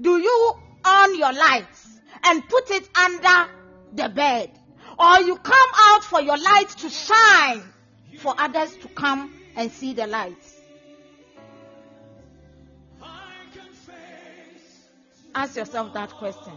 Do 0.00 0.18
you 0.18 0.54
on 0.84 1.18
your 1.18 1.32
lights 1.32 2.00
and 2.24 2.46
put 2.48 2.70
it 2.70 2.88
under 2.96 3.50
the 3.92 4.08
bed? 4.08 4.50
Or 4.98 5.20
you 5.20 5.36
come 5.36 5.70
out 5.76 6.04
for 6.04 6.20
your 6.20 6.36
light 6.36 6.68
to 6.78 6.90
shine 6.90 7.62
for 8.18 8.34
others 8.38 8.76
to 8.78 8.88
come 8.88 9.32
and 9.56 9.70
see 9.70 9.94
the 9.94 10.06
light? 10.06 10.36
Ask 15.38 15.54
yourself 15.54 15.92
that 15.94 16.10
question. 16.14 16.52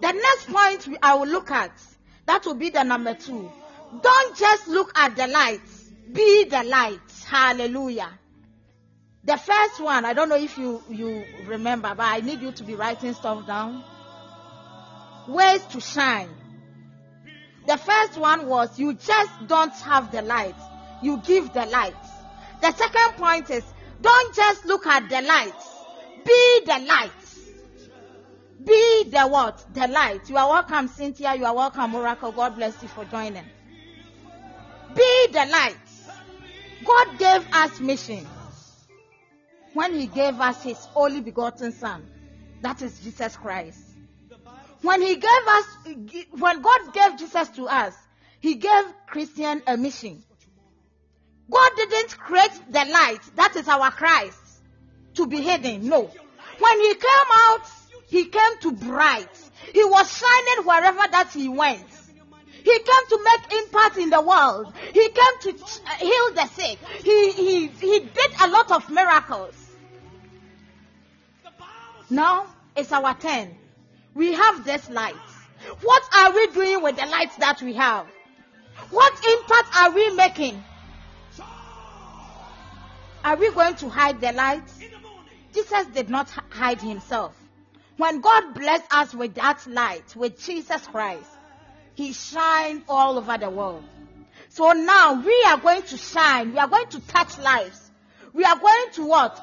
The 0.00 0.12
next 0.12 0.46
point 0.46 0.96
I 1.02 1.14
will 1.14 1.26
look 1.26 1.50
at, 1.50 1.72
that 2.26 2.46
will 2.46 2.54
be 2.54 2.70
the 2.70 2.84
number 2.84 3.14
two. 3.14 3.50
Don't 4.00 4.36
just 4.38 4.68
look 4.68 4.92
at 4.94 5.16
the 5.16 5.26
light, 5.26 5.60
be 6.12 6.44
the 6.44 6.62
light. 6.62 7.00
Hallelujah. 7.26 8.10
The 9.24 9.36
first 9.36 9.80
one, 9.80 10.04
I 10.04 10.12
don't 10.12 10.28
know 10.28 10.36
if 10.36 10.56
you, 10.56 10.84
you 10.88 11.24
remember, 11.46 11.92
but 11.96 12.04
I 12.04 12.20
need 12.20 12.40
you 12.42 12.52
to 12.52 12.62
be 12.62 12.76
writing 12.76 13.12
stuff 13.12 13.44
down. 13.44 13.82
Ways 15.26 15.64
to 15.72 15.80
shine. 15.80 16.28
The 17.66 17.76
first 17.76 18.18
one 18.18 18.46
was 18.46 18.78
you 18.78 18.94
just 18.94 19.48
don't 19.48 19.74
have 19.80 20.12
the 20.12 20.22
light, 20.22 20.54
you 21.02 21.20
give 21.26 21.52
the 21.52 21.66
light. 21.66 22.04
The 22.60 22.70
second 22.70 23.16
point 23.16 23.50
is 23.50 23.64
don't 24.00 24.32
just 24.32 24.64
look 24.64 24.86
at 24.86 25.08
the 25.08 25.22
light, 25.22 25.60
be 26.24 26.60
the 26.66 26.84
light. 26.86 27.21
Be 28.64 29.04
the 29.10 29.22
what? 29.22 29.64
The 29.74 29.88
light. 29.88 30.28
You 30.28 30.36
are 30.36 30.48
welcome, 30.48 30.88
Cynthia. 30.88 31.34
You 31.34 31.44
are 31.46 31.54
welcome, 31.54 31.94
Oracle. 31.94 32.32
God 32.32 32.56
bless 32.56 32.80
you 32.82 32.88
for 32.88 33.04
joining. 33.04 33.44
Be 34.94 35.26
the 35.32 35.46
light. 35.46 35.76
God 36.84 37.18
gave 37.18 37.46
us 37.52 37.80
mission 37.80 38.26
when 39.74 39.94
He 39.94 40.06
gave 40.06 40.40
us 40.40 40.62
His 40.62 40.78
only 40.94 41.20
begotten 41.20 41.72
Son. 41.72 42.06
That 42.60 42.82
is 42.82 43.00
Jesus 43.00 43.36
Christ. 43.36 43.80
When 44.82 45.00
He 45.00 45.16
gave 45.16 45.46
us, 45.48 45.64
when 46.30 46.60
God 46.60 46.92
gave 46.92 47.18
Jesus 47.18 47.48
to 47.50 47.66
us, 47.66 47.94
He 48.40 48.56
gave 48.56 48.84
Christian 49.06 49.62
a 49.66 49.76
mission. 49.76 50.22
God 51.50 51.70
didn't 51.76 52.18
create 52.18 52.60
the 52.70 52.84
light, 52.84 53.20
that 53.36 53.56
is 53.56 53.68
our 53.68 53.90
Christ, 53.90 54.38
to 55.14 55.26
be 55.26 55.40
hidden. 55.40 55.88
No. 55.88 56.02
When 56.02 56.80
He 56.80 56.94
came 56.94 57.30
out, 57.48 57.62
He 58.12 58.26
came 58.26 58.58
to 58.60 58.72
bright. 58.72 59.34
He 59.72 59.82
was 59.82 60.06
shining 60.14 60.66
wherever 60.66 61.00
that 61.12 61.30
He 61.32 61.48
went. 61.48 61.86
He 62.62 62.78
came 62.78 63.06
to 63.08 63.24
make 63.24 63.52
impact 63.54 63.96
in 63.96 64.10
the 64.10 64.20
world. 64.20 64.74
He 64.92 65.08
came 65.08 65.38
to 65.40 65.50
uh, 65.54 65.90
heal 65.96 66.34
the 66.34 66.46
sick. 66.48 66.78
He, 67.02 67.32
he, 67.32 67.66
he 67.68 68.00
did 68.00 68.30
a 68.42 68.48
lot 68.48 68.70
of 68.70 68.90
miracles. 68.90 69.54
Now 72.10 72.48
it's 72.76 72.92
our 72.92 73.14
turn. 73.14 73.56
We 74.14 74.34
have 74.34 74.62
this 74.62 74.90
light. 74.90 75.16
What 75.80 76.02
are 76.14 76.34
we 76.34 76.48
doing 76.48 76.82
with 76.82 76.96
the 76.96 77.06
lights 77.06 77.36
that 77.36 77.62
we 77.62 77.72
have? 77.72 78.06
What 78.90 79.14
impact 79.26 79.74
are 79.74 79.90
we 79.90 80.14
making? 80.16 80.62
Are 83.24 83.36
we 83.36 83.50
going 83.52 83.76
to 83.76 83.88
hide 83.88 84.20
the 84.20 84.32
light? 84.32 84.68
Jesus 85.54 85.86
did 85.94 86.10
not 86.10 86.28
hide 86.50 86.82
himself. 86.82 87.34
When 87.96 88.20
God 88.20 88.54
blessed 88.54 88.86
us 88.90 89.14
with 89.14 89.34
that 89.34 89.66
light, 89.66 90.16
with 90.16 90.42
Jesus 90.42 90.86
Christ, 90.86 91.28
he 91.94 92.12
shined 92.12 92.82
all 92.88 93.18
over 93.18 93.36
the 93.38 93.50
world. 93.50 93.84
So 94.48 94.72
now 94.72 95.22
we 95.22 95.44
are 95.48 95.58
going 95.58 95.82
to 95.82 95.96
shine. 95.96 96.52
We 96.52 96.58
are 96.58 96.68
going 96.68 96.88
to 96.88 97.00
touch 97.00 97.38
lives. 97.38 97.90
We 98.32 98.44
are 98.44 98.58
going 98.58 98.86
to 98.94 99.06
what? 99.06 99.40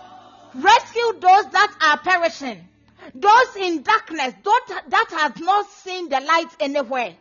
Rescue 0.56 1.14
those 1.14 1.46
that 1.52 1.74
are 1.82 1.98
perishing. 2.00 2.68
Those 3.14 3.56
in 3.56 3.84
darkness, 3.84 4.34
those 4.44 4.78
that 4.88 5.08
have 5.12 5.40
not 5.40 5.68
seen 5.70 6.10
the 6.10 6.20
light 6.20 6.50
anywhere. 6.60 7.16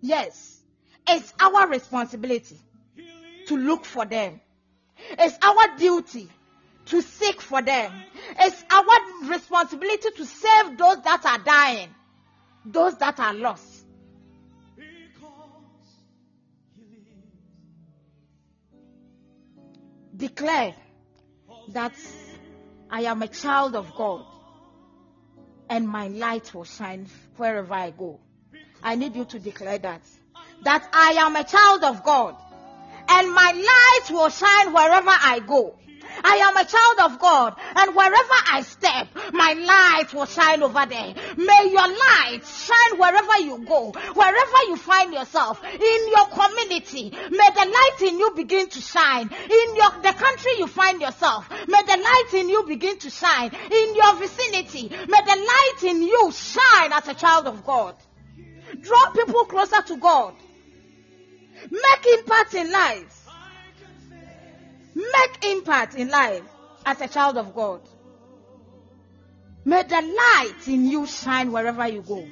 Yes. 0.00 0.60
It's 1.08 1.32
our 1.38 1.68
responsibility 1.68 2.58
to 3.46 3.56
look 3.56 3.84
for 3.84 4.06
them. 4.06 4.40
It's 5.18 5.36
our 5.42 5.76
duty 5.76 6.30
to 6.86 7.02
seek 7.02 7.40
for 7.40 7.62
them. 7.62 7.92
It's 8.38 8.64
our 8.70 9.30
responsibility 9.30 10.10
to 10.16 10.26
save 10.26 10.78
those 10.78 11.02
that 11.02 11.24
are 11.24 11.38
dying, 11.38 11.88
those 12.64 12.96
that 12.98 13.18
are 13.20 13.34
lost. 13.34 13.86
Because 14.76 14.86
he 16.76 16.82
lives. 16.82 17.28
Declare 20.16 20.74
that 21.68 21.94
I 22.90 23.02
am 23.02 23.22
a 23.22 23.28
child 23.28 23.76
of 23.76 23.94
God 23.94 24.24
and 25.70 25.88
my 25.88 26.08
light 26.08 26.52
will 26.54 26.64
shine 26.64 27.06
wherever 27.36 27.72
I 27.72 27.90
go. 27.90 28.20
I 28.82 28.96
need 28.96 29.16
you 29.16 29.24
to 29.24 29.38
declare 29.38 29.78
that. 29.78 30.02
That 30.62 30.88
I 30.92 31.12
am 31.18 31.34
a 31.36 31.44
child 31.44 31.84
of 31.84 32.04
God 32.04 32.36
and 33.08 33.32
my 33.32 33.52
light 33.52 34.10
will 34.10 34.28
shine 34.28 34.72
wherever 34.72 35.10
I 35.10 35.40
go. 35.46 35.76
I 36.22 36.36
am 36.36 36.56
a 36.56 36.64
child 36.64 37.12
of 37.12 37.18
God, 37.18 37.56
and 37.76 37.94
wherever 37.94 38.38
I 38.52 38.62
step, 38.62 39.08
my 39.32 39.52
light 39.54 40.14
will 40.14 40.26
shine 40.26 40.62
over 40.62 40.86
there. 40.86 41.14
May 41.36 41.70
your 41.70 41.88
light 41.88 42.40
shine 42.44 42.98
wherever 42.98 43.38
you 43.40 43.64
go, 43.66 43.90
wherever 43.90 44.58
you 44.68 44.76
find 44.76 45.12
yourself, 45.12 45.62
in 45.64 46.08
your 46.10 46.26
community. 46.28 47.10
May 47.10 47.50
the 47.54 47.66
light 47.66 47.98
in 48.02 48.18
you 48.18 48.32
begin 48.36 48.68
to 48.68 48.80
shine. 48.80 49.28
In 49.28 49.76
your 49.76 49.90
the 50.02 50.12
country 50.16 50.52
you 50.58 50.66
find 50.66 51.00
yourself, 51.00 51.48
may 51.50 51.82
the 51.82 51.96
light 51.96 52.30
in 52.34 52.48
you 52.48 52.64
begin 52.66 52.98
to 52.98 53.10
shine. 53.10 53.50
In 53.50 53.94
your 53.94 54.16
vicinity, 54.16 54.88
may 54.88 55.22
the 55.22 55.36
light 55.36 55.82
in 55.84 56.02
you 56.02 56.32
shine 56.32 56.92
as 56.92 57.08
a 57.08 57.14
child 57.14 57.46
of 57.46 57.64
God. 57.64 57.96
Draw 58.80 59.10
people 59.10 59.44
closer 59.44 59.82
to 59.82 59.96
God. 59.96 60.34
Make 61.70 62.06
impact 62.18 62.54
in 62.54 62.70
lives. 62.70 63.23
Make 64.94 65.44
impact 65.44 65.94
in 65.96 66.08
life 66.08 66.44
as 66.86 67.00
a 67.00 67.08
child 67.08 67.36
of 67.36 67.54
God. 67.54 67.80
May 69.64 69.82
the 69.82 70.00
light 70.00 70.68
in 70.68 70.86
you 70.86 71.06
shine 71.06 71.50
wherever 71.50 71.88
you 71.88 72.02
go. 72.02 72.26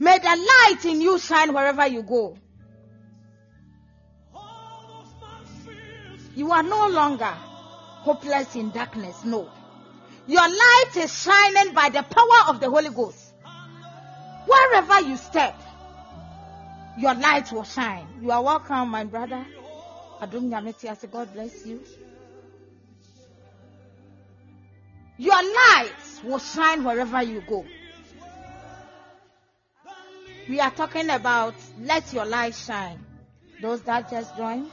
May 0.00 0.18
the 0.18 0.26
light 0.26 0.84
in 0.84 1.00
you 1.00 1.18
shine 1.18 1.52
wherever 1.52 1.86
you 1.86 2.02
go. 2.02 2.36
You 6.34 6.52
are 6.52 6.62
no 6.62 6.88
longer 6.88 7.34
hopeless 8.04 8.54
in 8.54 8.70
darkness. 8.70 9.24
No. 9.24 9.50
Your 10.26 10.48
light 10.48 10.90
is 10.96 11.12
shining 11.22 11.74
by 11.74 11.88
the 11.88 12.02
power 12.02 12.48
of 12.54 12.60
the 12.60 12.70
Holy 12.70 12.90
Ghost. 12.90 13.32
Wherever 14.46 15.00
you 15.00 15.16
step, 15.16 15.60
your 16.98 17.14
light 17.14 17.50
will 17.52 17.64
shine. 17.64 18.06
You 18.22 18.30
are 18.30 18.42
welcome, 18.42 18.88
my 18.88 19.04
brother. 19.04 19.44
Adum 20.20 20.48
Nyameti, 20.50 20.88
I 20.88 20.94
say, 20.94 21.06
God 21.06 21.32
bless 21.32 21.64
you. 21.64 21.82
Your 25.16 25.34
light 25.34 25.92
will 26.24 26.38
shine 26.38 26.84
wherever 26.84 27.22
you 27.22 27.42
go. 27.48 27.64
We 30.48 30.60
are 30.60 30.70
talking 30.70 31.10
about 31.10 31.54
let 31.80 32.12
your 32.12 32.24
light 32.24 32.54
shine. 32.54 33.04
Those 33.60 33.82
that 33.82 34.10
just 34.10 34.36
joined, 34.36 34.70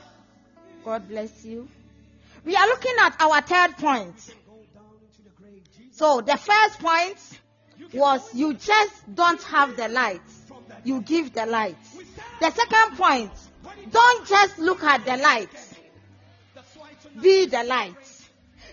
God 0.84 1.08
bless 1.08 1.43
you. 1.43 1.67
We 2.45 2.55
are 2.55 2.67
looking 2.67 2.93
at 3.01 3.19
our 3.19 3.41
third 3.41 3.77
point. 3.77 4.34
So 5.91 6.21
the 6.21 6.38
first 6.38 6.79
point 6.79 7.17
was 7.93 8.34
you 8.34 8.53
just 8.53 9.15
don't 9.15 9.41
have 9.43 9.75
the 9.75 9.88
light. 9.89 10.21
You 10.84 11.01
give 11.01 11.34
the 11.34 11.45
light. 11.45 11.77
The 12.39 12.51
second 12.51 12.97
point, 12.97 13.31
don't 13.91 14.28
just 14.28 14.60
look 14.60 14.84
at 14.84 15.06
the 15.06 15.17
light. 15.17 15.50
Be 17.21 17.45
the 17.45 17.63
light. 17.63 17.95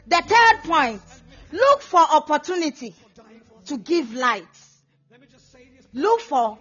The 0.07 0.22
third 0.27 0.70
point, 0.70 1.03
look 1.53 1.83
for 1.83 2.01
opportunity 2.01 2.94
to 3.66 3.79
give 3.79 4.12
light. 4.14 4.46
Look 5.92 6.20
for 6.20 6.59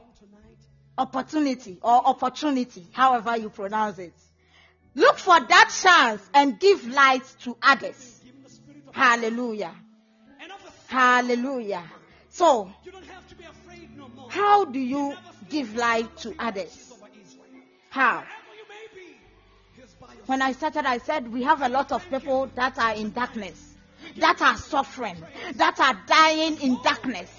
opportunity 0.98 1.80
or 1.82 2.08
opportunity, 2.08 2.86
however 2.92 3.38
you 3.38 3.50
pronounce 3.50 3.98
it. 3.98 4.14
Look 4.94 5.18
for 5.18 5.40
that 5.40 5.74
chance 5.82 6.22
and 6.34 6.60
give 6.60 6.86
light 6.88 7.24
to 7.44 7.56
others. 7.62 8.22
Hallelujah. 8.92 9.74
Hallelujah. 10.88 11.84
So, 12.30 12.70
how 14.30 14.66
do 14.66 14.80
you 14.80 15.16
give 15.50 15.76
light 15.76 16.16
to 16.18 16.36
others? 16.38 16.94
How? 17.90 18.24
When 20.26 20.42
I 20.42 20.52
started, 20.54 20.86
I 20.86 21.00
said 21.00 21.32
we 21.32 21.44
have 21.44 21.62
a 21.62 21.70
lot 21.70 21.92
of 21.92 22.08
people 22.10 22.50
that 22.56 22.78
are 22.78 22.94
in 22.94 23.12
darkness, 23.12 23.76
that 24.18 24.42
are 24.42 24.58
suffering, 24.58 25.18
that 25.56 25.80
are 25.80 26.00
dying 26.08 26.62
in 26.62 26.82
darkness. 26.84 27.30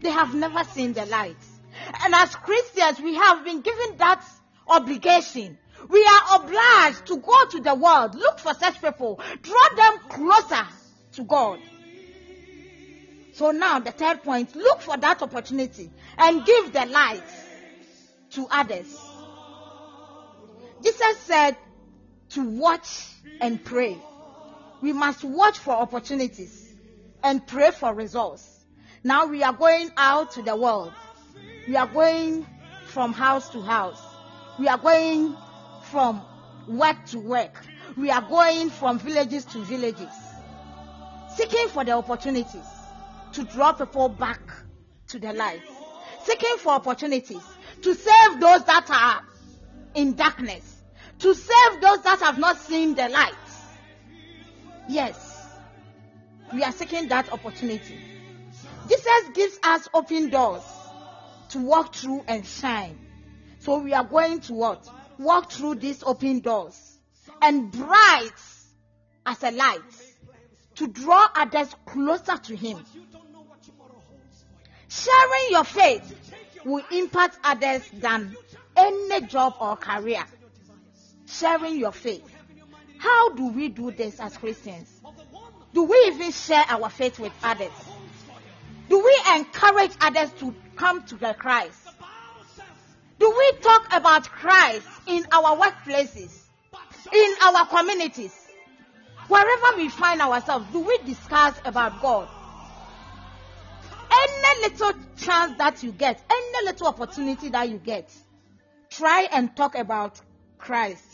They 0.00 0.10
have 0.10 0.34
never 0.34 0.64
seen 0.64 0.92
the 0.92 1.06
light. 1.06 1.36
And 2.04 2.14
as 2.14 2.34
Christians, 2.36 3.00
we 3.00 3.14
have 3.14 3.44
been 3.44 3.60
given 3.60 3.96
that 3.98 4.24
obligation. 4.68 5.58
We 5.88 6.04
are 6.04 6.40
obliged 6.40 7.06
to 7.06 7.18
go 7.18 7.46
to 7.46 7.60
the 7.60 7.74
world, 7.74 8.14
look 8.14 8.38
for 8.38 8.54
such 8.54 8.80
people, 8.80 9.20
draw 9.42 9.68
them 9.76 9.98
closer 10.08 10.66
to 11.12 11.24
God. 11.24 11.58
So 13.32 13.50
now 13.50 13.80
the 13.80 13.90
third 13.90 14.22
point, 14.22 14.54
look 14.54 14.80
for 14.80 14.96
that 14.96 15.20
opportunity 15.20 15.90
and 16.16 16.46
give 16.46 16.72
the 16.72 16.86
light 16.86 17.22
to 18.30 18.46
others. 18.50 18.96
Jesus 20.82 21.18
said 21.20 21.56
to 22.34 22.42
watch 22.42 23.06
and 23.40 23.62
pray. 23.64 23.96
We 24.82 24.92
must 24.92 25.24
watch 25.24 25.58
for 25.58 25.72
opportunities 25.72 26.74
and 27.22 27.46
pray 27.46 27.70
for 27.70 27.94
results. 27.94 28.48
Now 29.02 29.26
we 29.26 29.42
are 29.42 29.52
going 29.52 29.90
out 29.96 30.32
to 30.32 30.42
the 30.42 30.56
world. 30.56 30.92
We 31.68 31.76
are 31.76 31.86
going 31.86 32.46
from 32.86 33.12
house 33.12 33.48
to 33.50 33.62
house. 33.62 34.00
We 34.58 34.68
are 34.68 34.78
going 34.78 35.36
from 35.90 36.22
work 36.68 37.06
to 37.06 37.18
work. 37.18 37.64
We 37.96 38.10
are 38.10 38.22
going 38.22 38.70
from 38.70 38.98
villages 38.98 39.44
to 39.46 39.58
villages. 39.64 40.12
Seeking 41.36 41.68
for 41.68 41.84
the 41.84 41.92
opportunities 41.92 42.66
to 43.32 43.44
draw 43.44 43.72
people 43.72 44.08
back 44.08 44.40
to 45.08 45.18
the 45.18 45.32
light. 45.32 45.62
Seeking 46.24 46.56
for 46.58 46.70
opportunities 46.70 47.42
to 47.82 47.94
save 47.94 48.40
those 48.40 48.64
that 48.64 48.88
are 48.90 49.22
in 49.94 50.14
darkness. 50.14 50.73
To 51.20 51.34
save 51.34 51.80
those 51.80 52.02
that 52.02 52.20
have 52.20 52.38
not 52.38 52.58
seen 52.58 52.94
the 52.94 53.08
light. 53.08 53.32
Yes. 54.88 55.48
We 56.52 56.62
are 56.62 56.72
seeking 56.72 57.08
that 57.08 57.32
opportunity. 57.32 57.98
Jesus 58.88 59.28
gives 59.32 59.58
us 59.62 59.88
open 59.94 60.30
doors 60.30 60.62
to 61.50 61.58
walk 61.58 61.94
through 61.94 62.24
and 62.28 62.44
shine. 62.44 62.98
So 63.60 63.78
we 63.78 63.92
are 63.94 64.04
going 64.04 64.40
to 64.40 64.52
what? 64.54 64.88
Walk 65.18 65.50
through 65.50 65.76
these 65.76 66.02
open 66.02 66.40
doors 66.40 66.98
and 67.40 67.70
bright 67.70 68.32
as 69.24 69.42
a 69.42 69.50
light 69.50 69.80
to 70.76 70.88
draw 70.88 71.28
others 71.34 71.74
closer 71.86 72.36
to 72.36 72.56
Him. 72.56 72.84
Sharing 74.88 75.50
your 75.50 75.64
faith 75.64 76.34
will 76.64 76.84
impact 76.92 77.38
others 77.42 77.82
than 77.94 78.36
any 78.76 79.26
job 79.26 79.54
or 79.60 79.76
career. 79.76 80.24
Sharing 81.26 81.78
your 81.78 81.92
faith. 81.92 82.24
How 82.98 83.30
do 83.30 83.48
we 83.48 83.68
do 83.68 83.90
this 83.90 84.20
as 84.20 84.36
Christians? 84.36 84.88
Do 85.72 85.84
we 85.84 85.96
even 86.06 86.30
share 86.30 86.64
our 86.68 86.88
faith 86.88 87.18
with 87.18 87.32
others? 87.42 87.72
Do 88.88 89.02
we 89.02 89.20
encourage 89.34 89.92
others 90.00 90.30
to 90.40 90.54
come 90.76 91.02
to 91.04 91.16
the 91.16 91.34
Christ? 91.34 91.78
Do 93.18 93.30
we 93.30 93.52
talk 93.60 93.88
about 93.92 94.28
Christ 94.28 94.86
in 95.06 95.24
our 95.32 95.56
workplaces, 95.56 96.38
in 97.12 97.34
our 97.42 97.66
communities, 97.66 98.34
wherever 99.28 99.76
we 99.76 99.88
find 99.88 100.20
ourselves? 100.20 100.66
Do 100.72 100.80
we 100.80 100.98
discuss 100.98 101.54
about 101.64 102.00
God? 102.02 102.28
Any 104.12 104.62
little 104.62 104.92
chance 105.16 105.56
that 105.58 105.82
you 105.82 105.92
get, 105.92 106.22
any 106.30 106.66
little 106.66 106.86
opportunity 106.86 107.48
that 107.48 107.68
you 107.68 107.78
get, 107.78 108.12
try 108.90 109.28
and 109.32 109.54
talk 109.56 109.74
about 109.74 110.20
Christ. 110.58 111.13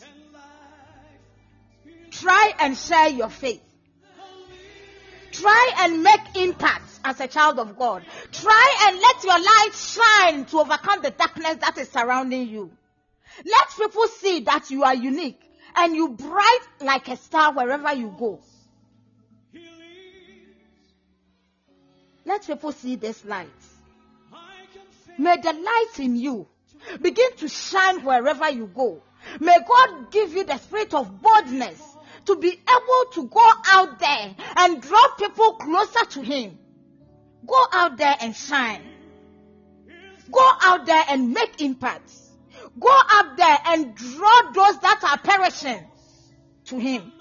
Try 2.21 2.53
and 2.59 2.77
share 2.77 3.09
your 3.09 3.29
faith. 3.29 3.63
Try 5.31 5.71
and 5.79 6.03
make 6.03 6.35
impact 6.35 6.99
as 7.03 7.19
a 7.19 7.27
child 7.27 7.57
of 7.57 7.79
God. 7.79 8.03
Try 8.31 8.75
and 8.83 8.99
let 8.99 9.23
your 9.23 9.39
light 9.39 9.71
shine 9.73 10.45
to 10.45 10.59
overcome 10.59 11.01
the 11.01 11.09
darkness 11.09 11.55
that 11.61 11.79
is 11.79 11.89
surrounding 11.89 12.47
you. 12.47 12.69
Let 13.43 13.69
people 13.75 14.07
see 14.07 14.41
that 14.41 14.69
you 14.69 14.83
are 14.83 14.93
unique 14.93 15.41
and 15.75 15.95
you 15.95 16.09
bright 16.09 16.59
like 16.79 17.07
a 17.07 17.15
star 17.17 17.53
wherever 17.53 17.91
you 17.91 18.13
go. 18.19 18.39
Let 22.23 22.45
people 22.45 22.71
see 22.71 22.97
this 22.97 23.25
light. 23.25 23.49
May 25.17 25.37
the 25.37 25.53
light 25.53 25.99
in 25.99 26.17
you 26.17 26.47
begin 27.01 27.35
to 27.37 27.47
shine 27.47 28.03
wherever 28.03 28.47
you 28.51 28.67
go. 28.67 29.01
May 29.39 29.57
God 29.67 30.11
give 30.11 30.33
you 30.33 30.43
the 30.43 30.57
spirit 30.57 30.93
of 30.93 31.19
boldness 31.19 31.91
to 32.25 32.35
be 32.35 32.49
able 32.49 33.11
to 33.13 33.27
go 33.27 33.49
out 33.67 33.99
there 33.99 34.35
and 34.57 34.81
draw 34.81 35.07
people 35.17 35.53
closer 35.53 36.05
to 36.05 36.21
Him. 36.21 36.57
Go 37.45 37.65
out 37.73 37.97
there 37.97 38.15
and 38.21 38.35
shine. 38.35 38.81
Go 40.31 40.51
out 40.61 40.85
there 40.85 41.03
and 41.09 41.33
make 41.33 41.61
impact. 41.61 42.11
Go 42.79 42.89
out 42.91 43.35
there 43.37 43.57
and 43.67 43.95
draw 43.95 44.51
those 44.53 44.79
that 44.79 45.01
are 45.03 45.17
perishing 45.17 45.83
to 46.65 46.77
Him. 46.77 47.11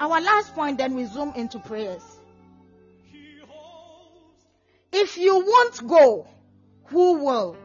Our 0.00 0.20
last 0.20 0.54
point, 0.54 0.78
then 0.78 0.94
we 0.94 1.04
zoom 1.04 1.32
into 1.36 1.58
prayers. 1.58 2.02
If 4.92 5.18
you 5.18 5.38
won't 5.38 5.86
go, 5.86 6.26
who 6.86 7.24
will? 7.24 7.56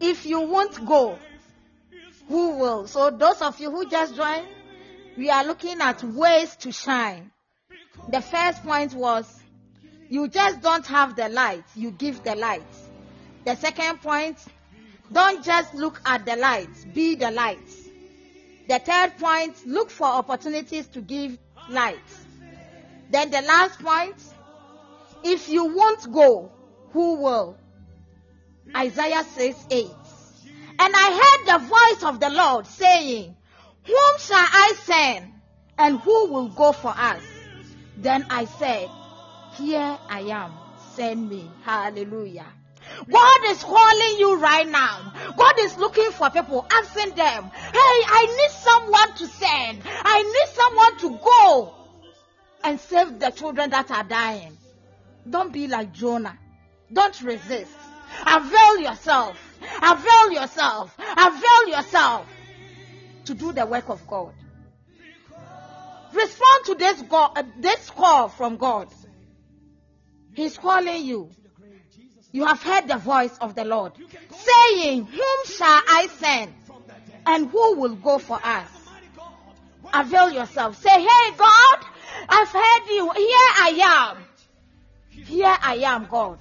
If 0.00 0.26
you 0.26 0.40
won't 0.40 0.84
go, 0.84 1.18
who 2.28 2.58
will? 2.58 2.86
So 2.86 3.10
those 3.10 3.40
of 3.42 3.60
you 3.60 3.70
who 3.70 3.88
just 3.88 4.14
joined, 4.14 4.46
we 5.16 5.30
are 5.30 5.44
looking 5.44 5.80
at 5.80 6.02
ways 6.02 6.56
to 6.56 6.72
shine. 6.72 7.30
The 8.08 8.20
first 8.20 8.62
point 8.62 8.94
was 8.94 9.42
you 10.08 10.28
just 10.28 10.60
don't 10.60 10.86
have 10.86 11.16
the 11.16 11.28
light, 11.28 11.64
you 11.74 11.90
give 11.90 12.22
the 12.22 12.34
light. 12.34 12.62
The 13.44 13.56
second 13.56 14.00
point, 14.00 14.38
don't 15.12 15.44
just 15.44 15.74
look 15.74 16.00
at 16.06 16.24
the 16.24 16.36
light, 16.36 16.68
be 16.94 17.14
the 17.14 17.30
light. 17.30 17.68
The 18.68 18.78
third 18.78 19.18
point, 19.18 19.66
look 19.66 19.90
for 19.90 20.06
opportunities 20.06 20.86
to 20.88 21.00
give 21.02 21.38
light. 21.68 21.98
Then 23.10 23.30
the 23.30 23.42
last 23.42 23.78
point, 23.80 24.16
if 25.22 25.48
you 25.48 25.64
won't 25.66 26.10
go, 26.10 26.50
who 26.92 27.16
will? 27.22 27.58
Isaiah 28.74 29.24
says 29.24 29.66
8. 29.70 29.90
And 30.78 30.92
I 30.94 31.08
heard 31.22 31.60
the 31.60 31.66
voice 31.66 32.10
of 32.10 32.20
the 32.20 32.30
Lord 32.30 32.66
saying, 32.66 33.36
Whom 33.84 34.18
shall 34.18 34.36
I 34.36 34.74
send? 34.82 35.32
And 35.78 36.00
who 36.00 36.32
will 36.32 36.48
go 36.48 36.72
for 36.72 36.94
us? 36.96 37.22
Then 37.96 38.26
I 38.30 38.44
said, 38.44 38.90
Here 39.56 39.98
I 40.08 40.20
am, 40.20 40.52
send 40.94 41.28
me. 41.28 41.50
Hallelujah. 41.62 42.46
God 43.10 43.40
is 43.46 43.62
calling 43.62 44.18
you 44.18 44.38
right 44.38 44.68
now. 44.68 45.12
God 45.36 45.54
is 45.60 45.76
looking 45.78 46.10
for 46.10 46.30
people, 46.30 46.66
asking 46.70 47.14
them, 47.14 47.50
Hey, 47.54 47.98
I 48.06 48.26
need 48.38 48.50
someone 48.50 49.14
to 49.16 49.26
send. 49.26 49.82
I 49.86 50.22
need 50.22 50.54
someone 50.54 50.98
to 50.98 51.24
go 51.24 51.74
and 52.64 52.80
save 52.80 53.18
the 53.18 53.30
children 53.30 53.70
that 53.70 53.90
are 53.90 54.04
dying. 54.04 54.56
Don't 55.28 55.52
be 55.52 55.66
like 55.66 55.92
Jonah. 55.92 56.38
Don't 56.92 57.20
resist. 57.22 57.72
Avail 58.26 58.78
yourself. 58.78 59.38
Avail 59.82 60.32
yourself. 60.32 60.96
Avail 60.98 61.68
yourself 61.68 62.26
to 63.24 63.34
do 63.34 63.52
the 63.52 63.66
work 63.66 63.88
of 63.88 64.06
God. 64.06 64.32
Respond 66.12 66.64
to 66.66 66.74
this, 66.76 67.02
God, 67.02 67.32
uh, 67.36 67.42
this 67.58 67.90
call 67.90 68.28
from 68.28 68.56
God. 68.56 68.88
He's 70.34 70.56
calling 70.56 71.04
you. 71.04 71.30
You 72.32 72.44
have 72.46 72.62
heard 72.62 72.88
the 72.88 72.96
voice 72.96 73.36
of 73.38 73.54
the 73.54 73.64
Lord 73.64 73.92
saying, 74.30 75.06
Whom 75.06 75.46
shall 75.46 75.82
I 75.88 76.08
send? 76.18 76.52
And 77.26 77.48
who 77.48 77.76
will 77.76 77.94
go 77.94 78.18
for 78.18 78.38
us? 78.42 78.68
Avail 79.92 80.32
yourself. 80.32 80.80
Say, 80.80 80.90
Hey 80.90 81.36
God, 81.36 81.78
I've 82.28 82.48
heard 82.48 82.88
you. 82.88 83.10
Here 83.12 83.50
I 83.56 84.14
am. 84.16 84.24
Here 85.24 85.56
I 85.62 85.76
am, 85.76 86.06
God. 86.10 86.38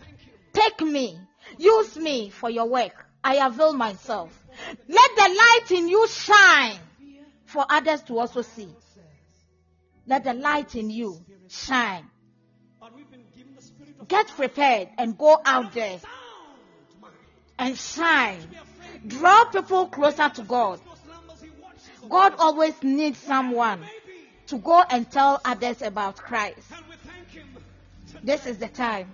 Take 0.54 0.82
me. 0.82 1.20
Use 1.64 1.96
me 1.96 2.30
for 2.30 2.50
your 2.50 2.66
work. 2.66 3.06
I 3.24 3.36
avail 3.46 3.72
myself. 3.72 4.38
Let 4.88 5.16
the 5.16 5.30
light 5.30 5.72
in 5.72 5.88
you 5.88 6.06
shine 6.10 6.78
for 7.46 7.66
others 7.70 8.02
to 8.04 8.20
also 8.20 8.42
see. 8.42 8.68
Let 10.06 10.26
the 10.26 10.34
light 10.34 10.76
in 10.76 10.90
you 10.90 11.24
shine. 11.48 12.06
Get 14.10 14.28
prepared 14.28 14.90
and 14.98 15.18
go 15.18 15.40
out 15.46 15.74
there 15.74 16.00
and 17.58 17.78
shine. 17.78 18.42
Draw 19.08 19.46
people 19.46 19.88
closer 19.88 20.28
to 20.28 20.42
God. 20.44 20.82
God 22.10 22.34
always 22.40 22.74
needs 22.84 23.20
someone 23.20 23.80
to 24.48 24.58
go 24.58 24.84
and 24.90 25.10
tell 25.10 25.40
others 25.46 25.82
about 25.82 26.18
Christ. 26.18 26.60
This 28.22 28.46
is 28.46 28.58
the 28.58 28.68
time. 28.68 29.10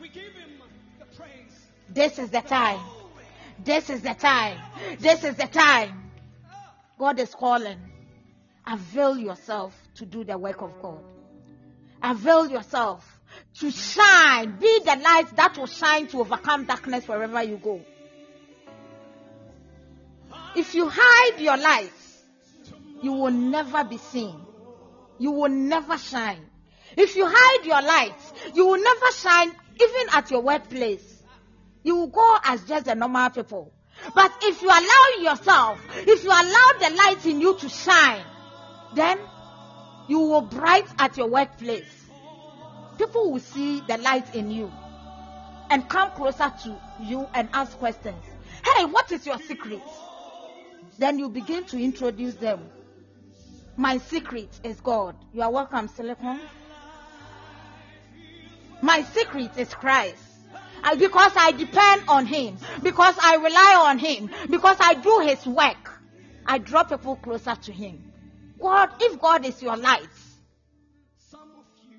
This 1.93 2.19
is 2.19 2.29
the 2.29 2.41
time. 2.41 2.79
This 3.63 3.89
is 3.89 4.01
the 4.01 4.13
time. 4.13 4.57
This 4.99 5.23
is 5.23 5.35
the 5.35 5.47
time. 5.47 6.11
God 6.97 7.19
is 7.19 7.33
calling. 7.33 7.79
Avail 8.67 9.17
yourself 9.17 9.75
to 9.95 10.05
do 10.05 10.23
the 10.23 10.37
work 10.37 10.61
of 10.61 10.71
God. 10.81 10.99
Avail 12.03 12.49
yourself 12.49 13.19
to 13.59 13.71
shine. 13.71 14.57
Be 14.59 14.79
the 14.85 14.95
light 14.95 15.35
that 15.35 15.57
will 15.57 15.65
shine 15.65 16.07
to 16.07 16.19
overcome 16.19 16.65
darkness 16.65 17.07
wherever 17.07 17.41
you 17.43 17.57
go. 17.57 17.81
If 20.55 20.75
you 20.75 20.89
hide 20.91 21.39
your 21.39 21.57
light, 21.57 21.91
you 23.01 23.13
will 23.13 23.31
never 23.31 23.83
be 23.83 23.97
seen. 23.97 24.35
You 25.17 25.31
will 25.31 25.49
never 25.49 25.97
shine. 25.97 26.45
If 26.97 27.15
you 27.15 27.25
hide 27.27 27.65
your 27.65 27.81
light, 27.81 28.15
you 28.53 28.65
will 28.65 28.81
never 28.81 29.11
shine 29.13 29.51
even 29.75 30.13
at 30.13 30.31
your 30.31 30.41
workplace. 30.41 31.08
You 31.83 31.95
will 31.95 32.07
go 32.07 32.37
as 32.43 32.63
just 32.63 32.87
a 32.87 32.95
normal 32.95 33.29
people. 33.29 33.71
But 34.15 34.31
if 34.43 34.61
you 34.61 34.69
allow 34.69 35.31
yourself, 35.31 35.79
if 35.95 36.23
you 36.23 36.29
allow 36.29 36.71
the 36.79 36.95
light 36.95 37.25
in 37.25 37.41
you 37.41 37.57
to 37.57 37.69
shine, 37.69 38.23
then 38.95 39.19
you 40.07 40.19
will 40.19 40.41
bright 40.41 40.87
at 40.97 41.17
your 41.17 41.27
workplace. 41.27 42.07
People 42.97 43.31
will 43.31 43.39
see 43.39 43.81
the 43.81 43.97
light 43.97 44.35
in 44.35 44.51
you 44.51 44.71
and 45.69 45.87
come 45.87 46.11
closer 46.11 46.51
to 46.63 46.75
you 47.01 47.27
and 47.33 47.47
ask 47.53 47.77
questions. 47.77 48.23
Hey, 48.65 48.85
what 48.85 49.11
is 49.11 49.25
your 49.25 49.37
secret? 49.39 49.81
Then 50.97 51.19
you 51.19 51.29
begin 51.29 51.63
to 51.65 51.81
introduce 51.81 52.35
them. 52.35 52.69
My 53.77 53.99
secret 53.99 54.49
is 54.63 54.81
God. 54.81 55.15
You 55.33 55.41
are 55.43 55.51
welcome, 55.51 55.87
Silicon. 55.87 56.39
My 58.81 59.03
secret 59.03 59.51
is 59.57 59.73
Christ. 59.73 60.28
Because 60.97 61.31
I 61.35 61.51
depend 61.51 62.03
on 62.07 62.25
Him, 62.25 62.57
because 62.81 63.15
I 63.21 63.35
rely 63.35 63.85
on 63.87 63.99
Him, 63.99 64.29
because 64.49 64.77
I 64.79 64.95
do 64.95 65.19
His 65.19 65.45
work, 65.45 65.99
I 66.45 66.57
draw 66.57 66.83
people 66.83 67.15
closer 67.17 67.55
to 67.55 67.71
Him. 67.71 68.11
God, 68.59 68.89
if 68.99 69.19
God 69.19 69.45
is 69.45 69.61
your 69.61 69.77
light, 69.77 70.07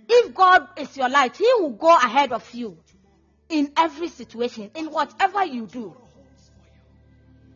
if 0.09 0.35
God 0.35 0.69
is 0.77 0.97
your 0.97 1.09
light, 1.09 1.37
He 1.37 1.49
will 1.59 1.71
go 1.71 1.95
ahead 1.97 2.33
of 2.33 2.53
you 2.53 2.77
in 3.49 3.73
every 3.77 4.09
situation, 4.09 4.71
in 4.75 4.87
whatever 4.91 5.45
you 5.45 5.67
do. 5.67 5.97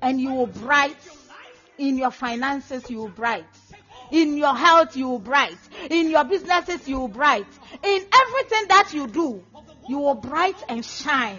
And 0.03 0.21
you 0.21 0.33
will 0.35 0.47
bright. 0.47 0.97
In 1.77 1.99
your 1.99 2.13
finances, 2.13 2.89
you 2.89 2.99
will 2.99 3.09
bright. 3.09 3.45
In 4.11 4.37
your 4.37 4.55
health, 4.55 4.97
you 4.97 5.09
will 5.09 5.19
bright. 5.19 5.59
In 5.91 6.09
your 6.11 6.23
businesses, 6.25 6.87
you 6.87 7.01
will 7.01 7.09
bright. 7.09 7.47
In 7.83 8.05
everything 8.15 8.69
that 8.69 8.91
you 8.93 9.09
do, 9.09 9.43
you 9.89 9.99
will 9.99 10.15
bright 10.15 10.63
and 10.69 10.85
shine. 10.85 11.39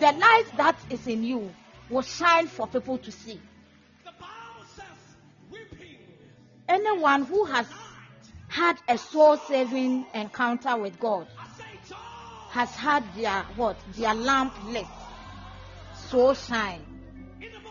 The 0.00 0.12
light 0.12 0.44
that 0.56 0.76
is 0.90 1.06
in 1.06 1.22
you 1.22 1.54
will 1.88 2.02
shine 2.02 2.46
for 2.46 2.66
people 2.66 2.98
to 2.98 3.12
see. 3.12 3.40
Anyone 6.68 7.24
who 7.24 7.44
has 7.44 7.66
had 8.48 8.76
a 8.88 8.98
soul 8.98 9.36
saving 9.36 10.06
encounter 10.14 10.76
with 10.76 10.98
God 10.98 11.26
say 11.56 11.94
has 12.50 12.70
had 12.74 13.04
their 13.14 13.42
what? 13.56 13.76
Their 13.96 14.14
lamp 14.14 14.54
lit. 14.66 14.86
So 16.08 16.34
shine. 16.34 16.80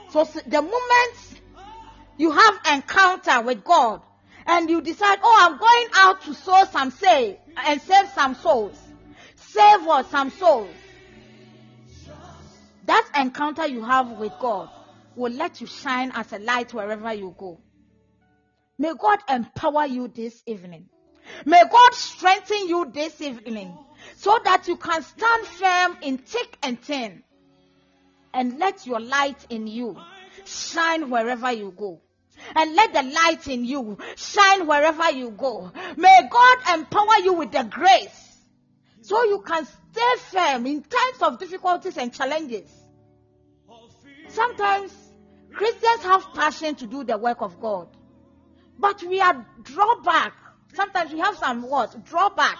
So 0.09 0.25
the 0.45 0.61
moment 0.61 1.41
you 2.17 2.31
have 2.31 2.59
encounter 2.71 3.41
with 3.41 3.63
God 3.63 4.01
and 4.45 4.69
you 4.69 4.81
decide, 4.81 5.19
oh, 5.23 5.37
I'm 5.41 5.57
going 5.57 5.87
out 5.95 6.21
to 6.23 6.33
sow 6.33 6.65
some 6.71 6.91
save 6.91 7.37
and 7.65 7.81
save 7.81 8.09
some 8.09 8.35
souls. 8.35 8.77
Save 9.53 9.87
us 9.87 10.09
Some 10.09 10.31
souls. 10.31 10.75
That 12.87 13.07
encounter 13.15 13.67
you 13.67 13.83
have 13.83 14.09
with 14.17 14.31
God 14.39 14.67
will 15.15 15.31
let 15.31 15.61
you 15.61 15.67
shine 15.67 16.11
as 16.15 16.33
a 16.33 16.39
light 16.39 16.73
wherever 16.73 17.13
you 17.13 17.35
go. 17.37 17.59
May 18.79 18.93
God 18.99 19.19
empower 19.29 19.85
you 19.85 20.07
this 20.07 20.41
evening. 20.47 20.89
May 21.45 21.61
God 21.71 21.93
strengthen 21.93 22.67
you 22.67 22.89
this 22.91 23.21
evening 23.21 23.77
so 24.17 24.39
that 24.43 24.67
you 24.67 24.75
can 24.75 25.03
stand 25.03 25.45
firm 25.45 25.97
in 26.01 26.17
thick 26.17 26.57
and 26.63 26.81
thin 26.81 27.23
and 28.33 28.57
let 28.57 28.87
your 28.87 28.99
light 28.99 29.45
in 29.51 29.67
you 29.67 29.95
shine 30.45 31.11
wherever 31.11 31.51
you 31.51 31.71
go. 31.77 32.01
And 32.55 32.75
let 32.75 32.91
the 32.91 33.03
light 33.03 33.47
in 33.47 33.65
you 33.65 33.99
shine 34.15 34.65
wherever 34.65 35.11
you 35.11 35.29
go. 35.29 35.71
May 35.95 36.27
God 36.29 36.57
empower 36.73 37.19
you 37.23 37.33
with 37.33 37.51
the 37.51 37.63
grace 37.63 38.22
so 39.03 39.21
you 39.25 39.43
can 39.45 39.65
stay 39.65 40.15
firm 40.31 40.65
in 40.65 40.81
times 40.81 41.21
of 41.21 41.37
difficulties 41.37 41.97
and 41.97 42.13
challenges. 42.13 42.69
Sometimes 44.29 44.93
Christians 45.53 46.03
have 46.03 46.33
passion 46.33 46.75
to 46.75 46.87
do 46.87 47.03
the 47.03 47.17
work 47.17 47.41
of 47.41 47.59
God, 47.59 47.89
but 48.79 49.03
we 49.03 49.19
are 49.19 49.45
drawback. 49.61 50.33
Sometimes 50.73 51.11
we 51.11 51.19
have 51.19 51.37
some 51.37 51.63
what 51.63 52.05
drawback 52.05 52.57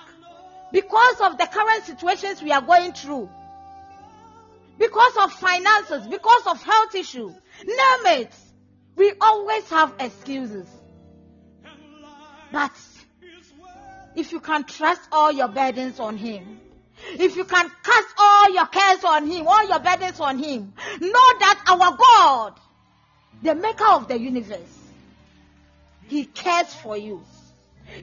because 0.72 1.22
of 1.22 1.38
the 1.38 1.48
current 1.48 1.86
situations 1.86 2.44
we 2.44 2.52
are 2.52 2.62
going 2.62 2.92
through, 2.92 3.30
because 4.78 5.18
of 5.22 5.32
finances, 5.32 6.06
because 6.08 6.48
of 6.48 6.62
health 6.62 6.94
issue. 6.94 7.30
Name 7.64 8.06
it. 8.20 8.36
We 8.96 9.14
always 9.22 9.70
have 9.70 9.94
excuses. 10.00 10.68
But 12.52 12.72
if 14.16 14.32
you 14.32 14.40
can 14.40 14.64
trust 14.64 15.02
all 15.12 15.32
your 15.32 15.48
burdens 15.48 16.00
on 16.00 16.18
Him, 16.18 16.60
if 17.14 17.36
you 17.36 17.44
can 17.44 17.70
cast 17.84 18.08
all 18.18 18.54
your 18.54 18.66
cares 18.68 19.04
on 19.04 19.30
Him, 19.30 19.48
all 19.48 19.68
your 19.68 19.80
burdens 19.80 20.20
on 20.20 20.38
Him, 20.38 20.74
know 21.00 21.40
that 21.40 21.64
our 21.68 21.98
God, 21.98 22.60
the 23.42 23.56
maker 23.56 23.88
of 23.92 24.08
the 24.08 24.20
universe, 24.20 24.80
He 26.08 26.26
cares 26.26 26.74
for 26.74 26.98
you. 26.98 27.24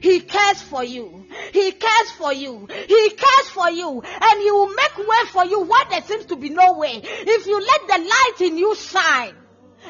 He 0.01 0.21
cares 0.21 0.61
for 0.61 0.83
you. 0.83 1.25
He 1.51 1.71
cares 1.71 2.11
for 2.11 2.31
you. 2.31 2.67
He 2.87 3.09
cares 3.09 3.49
for 3.49 3.69
you. 3.69 4.01
And 4.01 4.41
He 4.41 4.51
will 4.51 4.69
make 4.73 4.97
way 4.97 5.25
for 5.31 5.45
you 5.45 5.61
where 5.61 5.85
there 5.89 6.01
seems 6.03 6.25
to 6.25 6.35
be 6.35 6.49
no 6.49 6.73
way. 6.73 7.01
If 7.03 7.47
you 7.47 7.59
let 7.59 7.87
the 7.87 8.07
light 8.07 8.49
in 8.51 8.57
you 8.57 8.75
shine, 8.75 9.35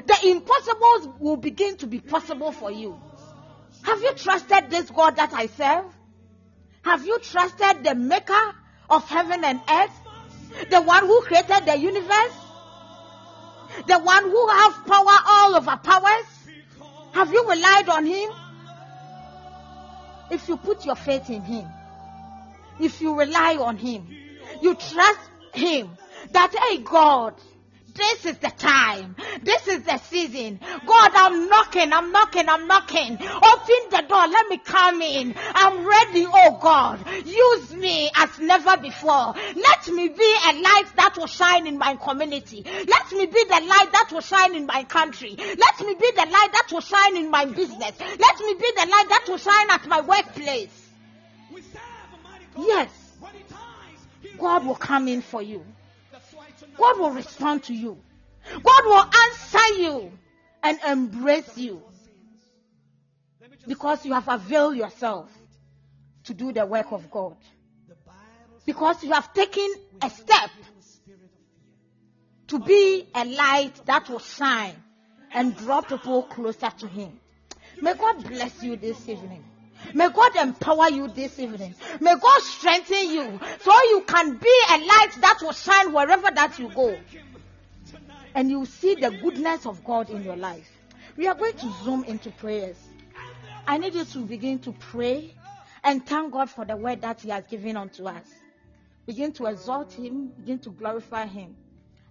the 0.06 0.18
impossibles 0.30 1.20
will 1.20 1.38
begin 1.38 1.78
to 1.78 1.88
be 1.88 2.00
possible 2.00 2.52
for 2.52 2.72
you. 2.72 3.00
Have 3.84 4.02
you 4.02 4.14
trusted 4.14 4.70
this 4.70 4.90
God 4.90 5.18
that 5.18 5.34
I 5.34 5.48
serve? 5.48 5.86
Have 6.84 7.06
you 7.06 7.20
trusted 7.20 7.84
the 7.84 7.96
maker 7.96 8.56
of 8.90 9.08
heaven 9.08 9.44
and 9.44 9.62
earth? 9.70 9.92
The 10.70 10.82
one 10.82 11.06
who 11.06 11.22
created 11.22 11.66
the 11.66 11.78
universe? 11.78 12.34
The 13.88 14.00
one 14.00 14.24
who 14.24 14.48
has 14.48 14.74
power 14.86 15.18
all 15.28 15.56
over 15.56 15.78
powers? 15.78 16.26
Have 17.14 17.32
you 17.32 17.50
relied 17.50 17.90
on 17.90 18.06
him? 18.06 18.30
If 20.32 20.48
you 20.48 20.58
put 20.58 20.86
your 20.86 20.96
faith 20.96 21.30
in 21.30 21.42
him, 21.42 21.68
if 22.80 23.02
you 23.02 23.18
rely 23.18 23.58
on 23.58 23.78
him, 23.78 24.08
you 24.62 24.76
trust 24.76 25.20
him 25.54 25.98
that, 26.32 26.56
hey 26.56 26.78
God, 26.80 27.36
this 27.94 28.26
is 28.26 28.38
the 28.38 28.50
time, 28.50 29.16
this 29.44 29.68
is 29.68 29.84
the 29.84 29.98
season. 29.98 30.60
God, 30.86 31.12
I'm 31.14 31.50
knocking, 31.50 31.92
I'm 31.94 32.12
knocking, 32.12 32.48
I'm 32.48 32.68
knocking. 32.68 33.14
Open 33.14 33.82
the 33.92 34.04
door, 34.08 34.28
let 34.28 34.48
me 34.50 34.58
come 34.58 35.02
in. 35.02 35.36
I'm 35.38 35.88
ready, 35.88 36.26
oh 36.28 36.58
God. 36.62 37.06
Use 37.26 37.74
me 37.74 38.10
as 38.16 38.39
never 38.39 38.78
before. 38.78 39.34
Let 39.56 39.88
me 39.88 40.10
be 40.10 40.36
a 40.50 40.54
light 40.62 40.92
that 40.98 41.16
will 41.18 41.28
shine 41.28 41.68
in 41.68 41.78
my 41.78 41.96
community. 41.96 42.64
Let 42.66 43.12
me 43.12 43.26
be 43.26 43.44
the 43.46 43.62
light 43.68 43.89
that 43.92 44.10
will 44.12 44.22
shine 44.22 44.56
in 44.56 44.66
my 44.66 44.84
country. 44.84 45.36
Let 45.38 45.80
me 45.80 45.96
be 45.96 46.12
the 46.16 46.28
light 46.32 46.50
that 46.54 46.68
will 46.72 46.82
shine 46.82 47.18
in 47.18 47.30
my 47.30 47.46
business. 47.46 48.00
Let 48.00 48.39
me 48.39 48.54
be 48.54 48.72
the 48.76 48.88
light 48.89 49.06
that 49.10 49.26
will 49.28 49.38
shine 49.38 49.70
at 49.72 49.88
my 49.88 50.02
workplace. 50.02 50.89
We 51.54 51.62
serve 51.62 51.82
a 52.14 52.28
mighty 52.28 52.46
God. 52.56 52.66
Yes, 52.68 52.89
When 53.20 53.34
he 53.34 53.44
ties, 53.44 53.60
he 54.22 54.38
God 54.38 54.66
will 54.66 54.76
come 54.76 55.08
in 55.08 55.22
for 55.22 55.42
you. 55.42 55.66
God 56.78 57.00
will 57.00 57.12
respond 57.12 57.64
to 57.64 57.74
you. 57.74 57.98
God 58.64 58.86
will 58.86 59.06
answer 59.24 59.82
you 59.82 60.12
and 60.64 60.80
embrace 60.88 61.58
you 61.58 61.82
because 63.68 64.06
you 64.06 64.14
have 64.14 64.28
availed 64.28 64.76
yourself 64.76 65.32
to 66.26 66.34
do 66.34 66.52
the 66.52 66.66
work 66.66 66.92
of 66.92 67.10
God. 67.12 67.36
Because 68.66 69.04
you 69.04 69.12
have 69.12 69.34
taken 69.34 69.68
a 70.02 70.10
step 70.10 70.50
to 72.48 72.60
be 72.60 73.08
a 73.16 73.26
light 73.26 73.74
that 73.86 74.10
will 74.10 74.20
shine 74.20 74.76
and 75.34 75.56
draw 75.56 75.82
people 75.82 76.24
closer 76.24 76.70
to 76.80 76.88
Him. 76.88 77.20
May 77.82 77.94
God 77.94 78.24
bless 78.28 78.62
you 78.62 78.76
this 78.76 79.08
evening. 79.08 79.44
May 79.94 80.10
God 80.10 80.36
empower 80.36 80.90
you 80.90 81.08
this 81.08 81.40
evening. 81.40 81.76
May 82.00 82.16
God 82.16 82.42
strengthen 82.42 83.10
you 83.10 83.40
so 83.60 83.72
you 83.84 84.04
can 84.08 84.38
be 84.38 84.62
a 84.70 84.78
light 84.78 85.12
that 85.20 85.40
will 85.42 85.52
shine 85.52 85.94
wherever 85.94 86.30
that 86.32 86.58
you 86.60 86.70
go. 86.70 86.98
And 88.34 88.50
you 88.50 88.66
see 88.66 88.96
the 88.96 89.12
goodness 89.12 89.66
of 89.66 89.84
God 89.84 90.10
in 90.10 90.24
your 90.24 90.38
life. 90.38 90.70
We 91.18 91.28
are 91.28 91.36
going 91.36 91.54
to 91.54 91.74
zoom 91.84 92.04
into 92.06 92.32
prayers. 92.32 92.78
I 93.68 93.78
need 93.78 93.94
you 93.94 94.06
to 94.06 94.20
begin 94.26 94.60
to 94.60 94.72
pray 94.72 95.34
and 95.84 96.06
thank 96.06 96.32
God 96.32 96.50
for 96.50 96.66
the 96.66 96.76
word 96.76 97.02
that 97.02 97.22
He 97.22 97.30
has 97.30 97.46
given 97.48 97.76
unto 97.78 98.06
us. 98.08 98.26
Begin 99.06 99.34
to 99.34 99.48
exalt 99.48 99.94
Him, 99.94 100.28
begin 100.28 100.60
to 100.60 100.70
glorify 100.70 101.26
Him, 101.26 101.56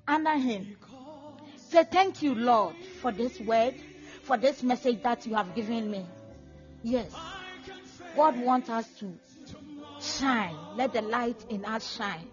honor 0.07 0.37
Him. 0.37 0.77
Say, 1.57 1.85
Thank 1.85 2.23
you, 2.23 2.35
Lord, 2.35 2.75
for 3.01 3.13
this 3.13 3.39
word, 3.41 3.75
for 4.23 4.37
this 4.37 4.63
message 4.63 5.03
that 5.03 5.27
you 5.27 5.35
have 5.35 5.55
given 5.55 5.91
me. 5.91 6.05
Yes, 6.83 7.15
God 8.17 8.39
wants 8.41 8.69
us 8.69 8.87
to 9.01 9.13
shine. 10.01 10.57
Let 10.77 10.93
the 10.93 11.03
light 11.03 11.45
in 11.49 11.65
us 11.65 11.97
shine. 11.97 12.29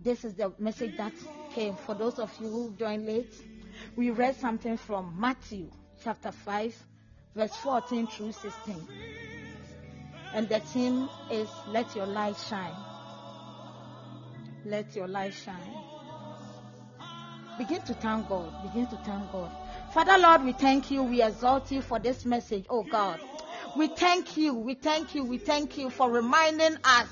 This 0.00 0.24
is 0.24 0.34
the 0.34 0.52
message 0.58 0.96
that 0.98 1.12
came. 1.54 1.74
For 1.74 1.94
those 1.94 2.18
of 2.18 2.32
you 2.40 2.48
who 2.48 2.74
joined 2.78 3.06
late, 3.06 3.32
we 3.96 4.10
read 4.10 4.36
something 4.36 4.76
from 4.76 5.14
Matthew 5.18 5.70
chapter 6.04 6.30
5, 6.30 6.76
verse 7.34 7.56
14 7.56 8.06
through 8.06 8.32
16. 8.32 8.88
And 10.34 10.48
the 10.48 10.60
theme 10.60 11.08
is 11.30 11.48
Let 11.68 11.94
Your 11.96 12.06
Light 12.06 12.36
Shine. 12.48 12.74
Let 14.64 14.94
Your 14.94 15.08
Light 15.08 15.34
Shine. 15.34 15.74
Begin 17.58 17.80
to 17.82 17.94
thank 17.94 18.28
God. 18.28 18.52
Begin 18.64 18.86
to 18.88 18.96
thank 18.98 19.32
God. 19.32 19.50
Father 19.92 20.18
Lord, 20.18 20.44
we 20.44 20.52
thank 20.52 20.90
you. 20.90 21.02
We 21.02 21.22
exalt 21.22 21.72
you 21.72 21.80
for 21.80 21.98
this 21.98 22.26
message, 22.26 22.66
oh 22.68 22.82
God. 22.82 23.18
We 23.76 23.88
thank 23.88 24.36
you. 24.36 24.54
We 24.54 24.74
thank 24.74 25.14
you. 25.14 25.24
We 25.24 25.38
thank 25.38 25.76
you 25.76 25.90
for 25.90 26.10
reminding 26.10 26.78
us 26.84 27.08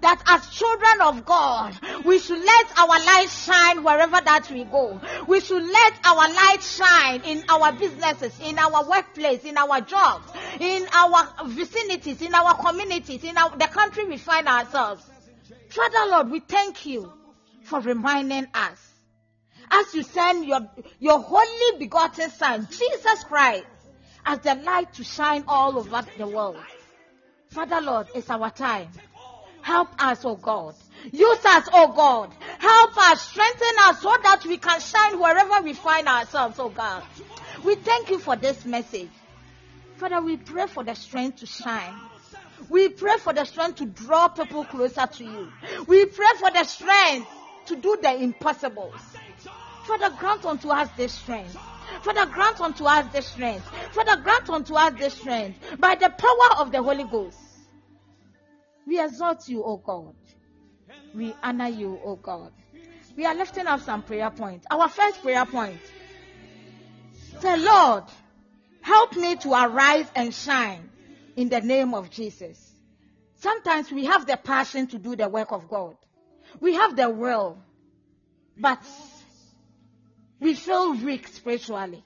that 0.00 0.22
as 0.26 0.48
children 0.50 1.00
of 1.02 1.24
God, 1.24 1.78
we 2.04 2.18
should 2.18 2.38
let 2.38 2.78
our 2.78 2.88
light 2.88 3.28
shine 3.30 3.84
wherever 3.84 4.20
that 4.20 4.50
we 4.50 4.64
go. 4.64 5.00
We 5.26 5.40
should 5.40 5.62
let 5.62 5.94
our 6.04 6.28
light 6.32 6.62
shine 6.62 7.22
in 7.22 7.44
our 7.48 7.72
businesses, 7.72 8.38
in 8.40 8.58
our 8.58 8.88
workplace, 8.88 9.44
in 9.44 9.56
our 9.56 9.80
jobs, 9.80 10.30
in 10.60 10.86
our 10.92 11.28
vicinities, 11.46 12.22
in 12.22 12.34
our 12.34 12.54
communities, 12.56 13.24
in 13.24 13.36
our, 13.36 13.56
the 13.56 13.66
country 13.66 14.04
we 14.06 14.18
find 14.18 14.48
ourselves. 14.48 15.04
Father 15.70 16.10
Lord, 16.10 16.30
we 16.30 16.40
thank 16.40 16.86
you 16.86 17.12
for 17.64 17.80
reminding 17.80 18.46
us. 18.54 18.84
As 19.70 19.94
you 19.94 20.02
send 20.02 20.46
your, 20.46 20.60
your 20.98 21.20
holy 21.20 21.78
begotten 21.78 22.30
Son, 22.30 22.66
Jesus 22.70 23.24
Christ, 23.24 23.64
as 24.28 24.38
the 24.40 24.54
light 24.56 24.92
to 24.92 25.02
shine 25.02 25.42
all 25.48 25.78
over 25.78 26.04
the 26.18 26.26
world. 26.26 26.58
Father 27.48 27.80
Lord, 27.80 28.08
it's 28.14 28.28
our 28.28 28.50
time. 28.50 28.88
Help 29.62 29.88
us, 29.98 30.22
oh 30.24 30.36
God. 30.36 30.74
Use 31.10 31.44
us, 31.46 31.66
oh 31.72 31.92
God. 31.96 32.30
Help 32.58 32.96
us, 32.98 33.22
strengthen 33.22 33.76
us 33.84 34.02
so 34.02 34.14
that 34.22 34.44
we 34.44 34.58
can 34.58 34.80
shine 34.80 35.18
wherever 35.18 35.62
we 35.62 35.72
find 35.72 36.06
ourselves, 36.06 36.58
oh 36.58 36.68
God. 36.68 37.02
We 37.64 37.76
thank 37.76 38.10
you 38.10 38.18
for 38.18 38.36
this 38.36 38.66
message. 38.66 39.08
Father, 39.96 40.20
we 40.20 40.36
pray 40.36 40.66
for 40.66 40.84
the 40.84 40.94
strength 40.94 41.38
to 41.38 41.46
shine. 41.46 41.94
We 42.68 42.90
pray 42.90 43.16
for 43.16 43.32
the 43.32 43.46
strength 43.46 43.76
to 43.76 43.86
draw 43.86 44.28
people 44.28 44.64
closer 44.66 45.06
to 45.06 45.24
you. 45.24 45.48
We 45.86 46.04
pray 46.04 46.32
for 46.38 46.50
the 46.50 46.64
strength 46.64 47.28
to 47.66 47.76
do 47.76 47.98
the 48.02 48.14
impossible. 48.14 48.92
Father, 49.86 50.14
grant 50.18 50.44
unto 50.44 50.68
us 50.68 50.90
this 50.98 51.14
strength. 51.14 51.56
Father, 52.02 52.26
grant 52.26 52.60
unto 52.60 52.84
us 52.84 53.12
the 53.12 53.22
strength. 53.22 53.66
Father, 53.92 54.20
grant 54.22 54.48
unto 54.50 54.74
us 54.74 54.92
the 54.98 55.10
strength 55.10 55.58
by 55.78 55.94
the 55.94 56.10
power 56.10 56.60
of 56.60 56.72
the 56.72 56.82
Holy 56.82 57.04
Ghost. 57.04 57.38
We 58.86 59.00
exalt 59.02 59.48
you, 59.48 59.62
O 59.64 59.76
God. 59.76 60.14
We 61.14 61.34
honor 61.42 61.68
you, 61.68 62.00
O 62.04 62.16
God. 62.16 62.52
We 63.16 63.26
are 63.26 63.34
lifting 63.34 63.66
up 63.66 63.80
some 63.80 64.02
prayer 64.02 64.30
points. 64.30 64.66
Our 64.70 64.88
first 64.88 65.22
prayer 65.22 65.44
point. 65.44 65.80
Say, 67.40 67.56
Lord, 67.58 68.04
help 68.80 69.16
me 69.16 69.36
to 69.36 69.52
arise 69.52 70.06
and 70.14 70.32
shine 70.32 70.88
in 71.36 71.48
the 71.48 71.60
name 71.60 71.94
of 71.94 72.10
Jesus. 72.10 72.72
Sometimes 73.36 73.92
we 73.92 74.06
have 74.06 74.26
the 74.26 74.36
passion 74.36 74.86
to 74.88 74.98
do 74.98 75.16
the 75.16 75.28
work 75.28 75.52
of 75.52 75.68
God. 75.68 75.96
We 76.60 76.74
have 76.74 76.96
the 76.96 77.10
will, 77.10 77.58
but 78.56 78.82
we 80.40 80.54
feel 80.54 80.94
weak 80.94 81.28
spiritually. 81.28 82.04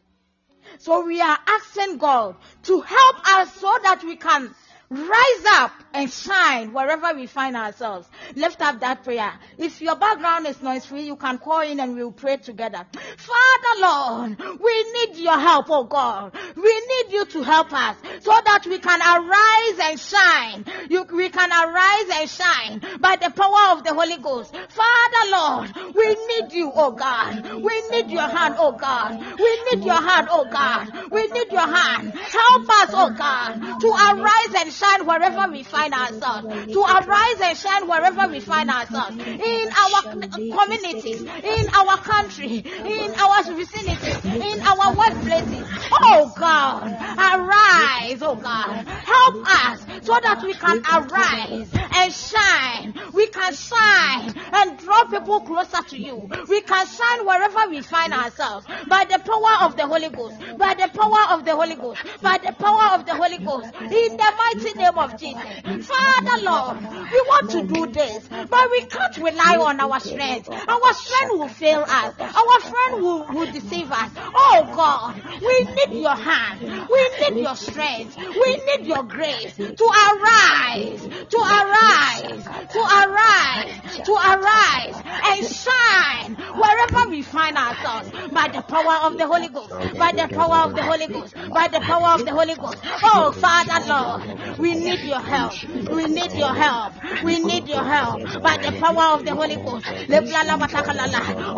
So 0.79 1.05
we 1.05 1.21
are 1.21 1.39
asking 1.47 1.99
God 1.99 2.37
to 2.65 2.81
help 2.81 3.29
us 3.29 3.55
so 3.55 3.73
that 3.83 4.03
we 4.05 4.17
can 4.17 4.55
rise 4.93 5.45
up 5.53 5.73
and 5.95 6.11
shine 6.11 6.73
wherever 6.73 7.15
we 7.15 7.27
find 7.27 7.57
ourselves. 7.57 8.09
Lift 8.37 8.61
up 8.61 8.81
that 8.81 9.05
prayer. 9.05 9.33
If 9.57 9.81
your 9.81 9.97
background 9.97 10.47
is 10.47 10.61
noise 10.63 10.85
free, 10.85 11.03
you 11.03 11.17
can 11.17 11.39
call 11.39 11.61
in 11.63 11.81
and 11.81 11.95
we'll 11.95 12.13
pray 12.13 12.37
together. 12.37 12.87
Father 13.17 13.81
Lord, 13.81 14.61
we 14.61 14.93
need 14.93 15.17
your 15.17 15.39
help, 15.39 15.67
oh 15.71 15.85
God. 15.85 16.35
We 16.57 16.87
need 16.89 17.13
you 17.13 17.25
to 17.25 17.43
help 17.43 17.73
us 17.73 17.97
so 18.21 18.33
that 18.45 18.67
we 18.67 18.79
can 18.79 19.01
arise 19.01 19.91
and 19.91 19.99
shine. 19.99 20.65
You, 20.91 21.05
we 21.05 21.31
can 21.31 21.51
arise 21.51 22.21
and 22.21 22.29
shine 22.29 22.99
by 23.01 23.17
the 23.17 23.31
power 23.31 23.77
of 23.77 23.85
the 23.85 23.95
Holy 23.95 24.19
Ghost. 24.19 24.55
Father 24.55 25.31
Lord, 25.31 25.95
we 25.95 26.17
need 26.29 26.53
you, 26.53 26.71
oh 26.75 26.93
God. 26.93 27.63
We 27.63 27.83
need 27.91 28.11
your 28.11 28.29
hand, 28.29 28.57
oh 28.59 28.73
God. 28.73 29.19
We 29.39 29.61
need 29.73 29.85
your 29.85 30.01
hand, 30.01 30.29
oh 30.31 30.45
God. 30.51 31.11
We 31.11 31.23
need 31.23 31.51
your 31.51 31.67
hand. 31.67 32.13
Help 32.13 32.69
us, 32.69 32.91
oh 32.93 33.15
God, 33.17 33.81
to 33.81 33.89
arise 33.89 34.63
and 34.63 34.73
shine 34.73 34.82
wherever 35.07 35.51
we 35.51 35.63
find 35.63 35.95
ourselves. 35.95 36.73
To 36.73 36.81
arise 36.83 37.41
and 37.43 37.59
shine 37.59 37.89
wherever 37.89 38.29
we 38.29 38.41
find 38.41 38.71
ourselves. 38.71 39.17
In 39.19 39.69
our 39.83 40.03
communities, 40.13 41.23
in 41.23 41.69
our 41.75 41.97
country, 41.99 42.59
in 42.59 43.15
our 43.15 43.43
vicinity, 43.55 44.29
in 44.51 44.61
our 44.61 44.95
workplaces. 44.95 45.67
Oh 45.93 46.33
God, 46.39 46.85
arise, 46.85 48.23
oh 48.23 48.37
God. 48.37 48.87
Help 48.87 49.35
us 49.47 49.87
so 50.03 50.19
that 50.23 50.43
we 50.43 50.55
can 50.55 50.83
arise 50.93 51.69
and 51.75 52.13
shine. 52.13 52.95
We 53.13 53.27
can 53.29 53.55
shine 53.55 54.35
and 54.53 54.79
draw 54.79 55.05
people 55.05 55.41
closer 55.43 55.83
to 55.83 55.99
you. 55.99 56.29
We 56.49 56.61
can 56.63 56.87
shine 56.87 57.27
wherever 57.27 57.69
we 57.71 57.83
find 57.83 58.13
ourselves 58.13 58.67
by 58.89 59.05
the 59.05 59.19
power 59.19 59.67
of 59.67 59.77
the 59.77 59.87
Holy 59.87 60.09
Ghost, 60.09 60.39
by 60.59 60.75
the 60.75 60.89
power 60.89 61.37
of 61.37 61.45
the 61.45 61.55
Holy 61.55 61.77
Ghost, 61.77 62.03
by 62.21 62.39
the 62.39 62.53
power 62.53 62.95
of 62.99 63.07
the 63.07 63.15
Holy 63.15 63.39
Ghost, 63.39 63.73
in 63.81 64.17
the 64.17 64.33
mighty 64.39 64.72
name 64.75 64.99
of 64.99 65.19
Jesus. 65.19 65.87
Father 65.87 66.45
Lord, 66.45 66.77
we 67.11 67.21
want 67.29 67.51
to 67.51 67.63
do 67.67 67.87
this, 67.93 68.29
but 68.29 68.71
we 68.71 68.83
can't 68.83 69.17
rely 69.19 69.59
on 69.61 69.81
our 69.81 70.01
strength. 70.01 70.49
Our 70.51 70.93
strength 70.95 71.33
will 71.33 71.49
fail 71.49 71.85
us. 71.89 72.15
Our 72.21 72.61
friend 72.61 73.03
will, 73.03 73.27
will 73.33 73.53
deceive 73.53 73.91
us. 73.91 74.11
Oh 74.17 74.73
God, 74.75 75.23
we 75.41 75.65
need 75.75 76.03
your 76.03 76.17
hand. 76.17 76.61
We 76.63 77.31
need 77.31 77.43
your 77.43 77.57
strength. 77.57 78.17
We 78.17 78.61
need 78.67 78.87
your 78.87 79.03
grace 79.05 79.57
to 79.57 79.85
arise, 79.85 81.01
to 81.31 81.39
arise, 81.39 82.45
to 82.73 82.81
arise, 82.81 84.05
to 84.05 84.13
arise 84.13 85.03
and 85.25 85.47
shine 85.47 86.37
wherever 86.55 87.11
we 87.11 87.23
find 87.23 87.57
ourselves 87.57 88.11
by 88.33 88.49
the 88.49 88.63
power 88.63 89.07
of 89.07 89.19
the 89.19 89.27
Holy 89.27 89.49
Ghost, 89.49 89.75
by 89.99 90.13
the 90.13 90.29
power 90.29 90.67
of 90.67 90.75
the 90.75 90.83
Holy 90.83 91.07
Ghost, 91.09 91.35
by 91.53 91.69
the 91.69 91.81
power 91.81 92.09
of 92.15 92.25
the 92.25 92.33
Holy 92.33 92.55
Ghost. 92.55 92.79
Oh, 93.05 93.33
Father 93.33 93.87
Lord, 93.87 94.59
we 94.63 94.75
need 94.75 95.01
your 95.01 95.21
help. 95.21 95.53
We 95.91 96.07
need 96.07 96.33
your 96.33 96.55
help. 96.55 96.93
We 97.25 97.39
need 97.41 97.69
your 97.69 97.83
help 97.83 98.23
by 98.43 98.57
the 98.59 98.73
power 98.79 99.19
of 99.19 99.25
the 99.25 99.35
Holy 99.35 99.57
Ghost. 99.57 99.87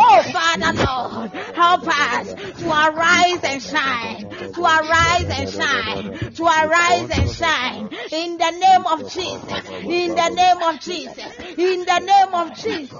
Oh, 0.06 0.22
Father 0.32 0.72
Lord, 0.72 1.30
help 1.54 1.86
us 1.86 2.34
to 2.60 2.66
arise 2.66 3.44
and 3.44 3.62
shine, 3.62 4.30
to 4.54 4.62
arise 4.62 5.28
and 5.38 5.50
shine, 5.50 6.18
to 6.34 6.44
arise 6.44 7.10
and 7.10 7.30
shine 7.30 7.88
in 8.10 8.38
the 8.38 8.50
name 8.50 8.86
of 8.86 9.00
Jesus, 9.12 9.68
in 9.84 10.14
the 10.14 10.28
name 10.30 10.62
of 10.62 10.80
Jesus, 10.80 11.32
in 11.58 11.84
the 11.84 11.98
name 12.00 12.34
of 12.34 12.54
Jesus. 12.56 12.98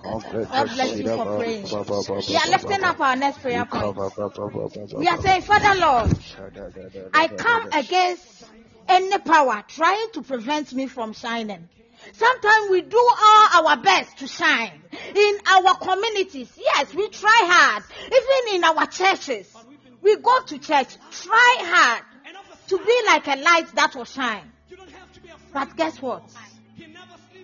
God 0.00 0.70
bless 0.74 0.98
you 0.98 1.08
for 1.08 1.26
praying. 1.36 1.64
We 2.28 2.36
are 2.36 2.48
lifting 2.50 2.84
up 2.84 3.00
our 3.00 3.16
next 3.16 3.40
prayer 3.40 3.64
point. 3.64 3.96
We 4.96 5.08
are 5.08 5.20
saying, 5.22 5.42
Father 5.42 5.80
Lord, 5.80 6.16
I 7.14 7.28
come 7.28 7.72
against 7.72 8.44
any 8.88 9.18
power 9.18 9.64
trying 9.68 10.10
to 10.12 10.22
prevent 10.22 10.72
me 10.72 10.86
from 10.86 11.12
shining. 11.12 11.68
Sometimes 12.12 12.70
we 12.70 12.82
do 12.82 12.98
all 12.98 13.66
our 13.66 13.76
best 13.78 14.18
to 14.18 14.26
shine 14.26 14.82
in 15.14 15.38
our 15.46 15.74
communities. 15.76 16.50
Yes, 16.56 16.94
we 16.94 17.08
try 17.08 17.40
hard. 17.44 17.82
Even 18.06 18.56
in 18.56 18.64
our 18.64 18.86
churches, 18.86 19.52
we 20.02 20.16
go 20.16 20.42
to 20.42 20.58
church, 20.58 20.96
try 21.10 21.56
hard 21.60 22.04
to 22.68 22.78
be 22.78 23.02
like 23.06 23.26
a 23.26 23.36
light 23.40 23.74
that 23.74 23.94
will 23.94 24.04
shine. 24.04 24.52
But 25.52 25.76
guess 25.76 26.00
what? 26.00 26.22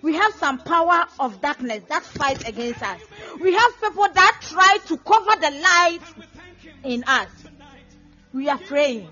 We 0.03 0.13
have 0.15 0.33
some 0.33 0.59
power 0.59 1.05
of 1.17 1.39
darkness 1.39 1.81
that 1.87 2.03
fights 2.03 2.43
against 2.43 2.83
us. 2.83 2.99
We 3.39 3.53
have 3.53 3.81
people 3.81 4.07
that 4.13 4.37
try 4.41 4.77
to 4.87 4.97
cover 4.97 5.39
the 5.39 5.51
light 5.51 5.99
in 6.83 7.05
us. 7.07 7.29
We 8.33 8.49
are 8.49 8.57
praying 8.57 9.07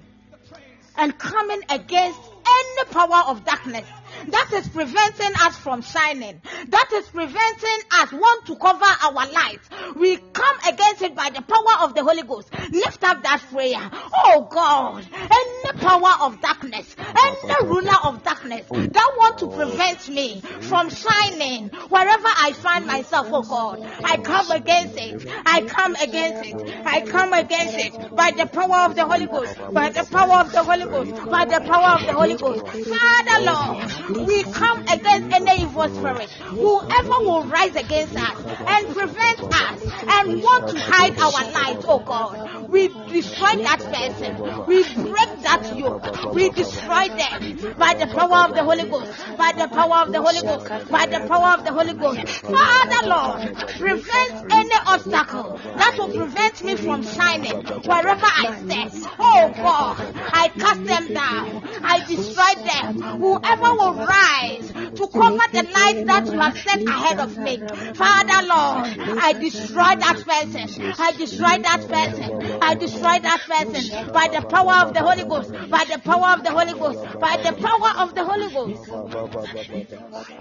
and 0.97 1.17
coming 1.17 1.61
against 1.69 2.19
any 2.45 2.89
power 2.91 3.23
of 3.27 3.45
darkness 3.45 3.87
that 4.29 4.51
is 4.53 4.67
preventing 4.69 5.31
us 5.41 5.57
from 5.57 5.81
shining, 5.81 6.41
that 6.67 6.89
is 6.93 7.07
preventing 7.07 7.79
us 7.91 8.11
want 8.11 8.45
to 8.47 8.55
cover 8.55 8.85
our 9.03 9.31
light. 9.31 9.59
We 9.95 10.17
come 10.33 10.57
against 10.67 11.01
it 11.01 11.15
by 11.15 11.29
the 11.29 11.41
power 11.41 11.83
of 11.85 11.95
the 11.95 12.03
Holy 12.03 12.23
Ghost. 12.23 12.51
Lift 12.71 13.03
up 13.03 13.23
that 13.23 13.41
prayer. 13.51 13.89
Oh 14.25 14.47
God, 14.49 15.05
any 15.13 15.79
power 15.79 16.13
of 16.21 16.41
darkness, 16.41 16.95
any 16.97 17.67
ruler 17.67 17.97
of 18.05 18.23
darkness 18.23 18.67
that 18.69 19.11
want 19.17 19.37
to 19.39 19.47
prevent 19.47 20.09
me 20.09 20.41
from 20.41 20.89
shining 20.89 21.69
wherever 21.89 22.27
I 22.27 22.53
find 22.53 22.85
myself, 22.85 23.27
oh 23.31 23.43
God, 23.43 23.79
I 24.03 24.17
come 24.17 24.51
against 24.51 24.97
it. 24.97 25.27
I 25.45 25.61
come 25.61 25.95
against 25.95 26.43
it. 26.43 26.55
I 26.85 27.01
come 27.01 27.33
against 27.33 27.77
it 27.77 28.15
by 28.15 28.31
the 28.31 28.45
power 28.47 28.85
of 28.85 28.95
the 28.95 29.05
Holy 29.05 29.27
Ghost, 29.27 29.55
by 29.73 29.89
the 29.89 30.03
power 30.09 30.41
of 30.41 30.51
the 30.51 30.63
Holy 30.63 30.85
Ghost, 30.85 31.29
by 31.29 31.45
the 31.45 31.59
power 31.61 31.99
of 31.99 32.05
the 32.05 32.13
Holy 32.13 32.35
Ghost. 32.35 32.65
Father 32.65 33.45
Lord, 33.45 34.10
we 34.13 34.43
come 34.43 34.79
against 34.87 35.31
any 35.33 35.63
evil 35.63 35.87
spirit. 35.89 36.29
Whoever 36.31 37.19
will 37.19 37.45
rise 37.45 37.75
against 37.75 38.15
us 38.15 38.37
and 38.45 38.87
prevent 38.95 39.41
us 39.41 39.81
and 39.81 40.41
want 40.41 40.69
to 40.69 40.79
hide 40.79 41.17
our 41.19 41.51
light, 41.51 41.83
oh 41.87 41.99
God, 41.99 42.69
we 42.69 42.87
destroy 42.87 43.63
that 43.63 43.79
person. 43.79 44.65
We 44.67 44.83
break 44.83 45.41
that 45.43 45.75
yoke. 45.77 46.33
We 46.33 46.49
destroy 46.49 47.07
them 47.07 47.75
by 47.77 47.93
the 47.93 48.07
power 48.07 48.45
of 48.49 48.55
the 48.55 48.63
Holy 48.63 48.89
Ghost, 48.89 49.11
by 49.37 49.51
the 49.51 49.67
power 49.67 50.03
of 50.03 50.11
the 50.11 50.21
Holy 50.21 50.41
Ghost, 50.41 50.89
by 50.89 51.05
the 51.05 51.25
power 51.27 51.57
of 51.57 51.63
the 51.63 51.73
Holy 51.73 51.93
Ghost. 51.93 52.21
Father 52.41 53.07
Lord, 53.07 53.55
prevent 53.77 54.53
any 54.53 54.75
obstacle 54.87 55.59
that 55.75 55.95
will 55.97 56.13
prevent 56.13 56.63
me 56.63 56.75
from 56.75 57.03
shining 57.03 57.55
wherever 57.61 58.25
I 58.25 58.63
step. 58.65 59.11
Oh 59.19 59.51
God, 59.55 60.13
I 60.33 60.47
cast 60.49 60.83
them 60.85 61.13
down. 61.13 61.63
I 61.83 62.05
destroy 62.05 62.53
them. 62.63 63.01
Whoever 63.19 63.73
will 63.73 64.00
rise 64.05 64.73
to 65.01 65.07
cover 65.07 65.45
the 65.51 65.63
light 65.73 66.05
that 66.05 66.27
you 66.31 66.39
have 66.39 66.57
set 66.57 66.87
ahead 66.87 67.19
of 67.19 67.37
me. 67.37 67.57
Father 67.95 68.45
Lord, 68.45 68.85
I 69.19 69.33
destroy 69.33 69.95
that 69.97 70.23
person. 70.25 70.93
I 70.99 71.11
destroy 71.13 71.57
that 71.57 71.81
person. 71.89 72.59
I 72.61 72.75
destroy 72.75 73.19
that 73.19 73.41
person 73.47 74.11
by 74.13 74.27
the 74.27 74.41
power 74.45 74.85
of 74.85 74.93
the 74.93 75.01
Holy 75.01 75.23
Ghost. 75.23 75.51
By 75.69 75.85
the 75.85 75.99
power 75.99 76.33
of 76.37 76.43
the 76.43 76.51
Holy 76.51 76.73
Ghost. 76.73 77.19
By 77.19 77.37
the 77.37 77.53
power 77.53 77.91
of 78.03 78.13
the 78.13 78.23
Holy 78.23 78.49
Ghost. 78.53 78.89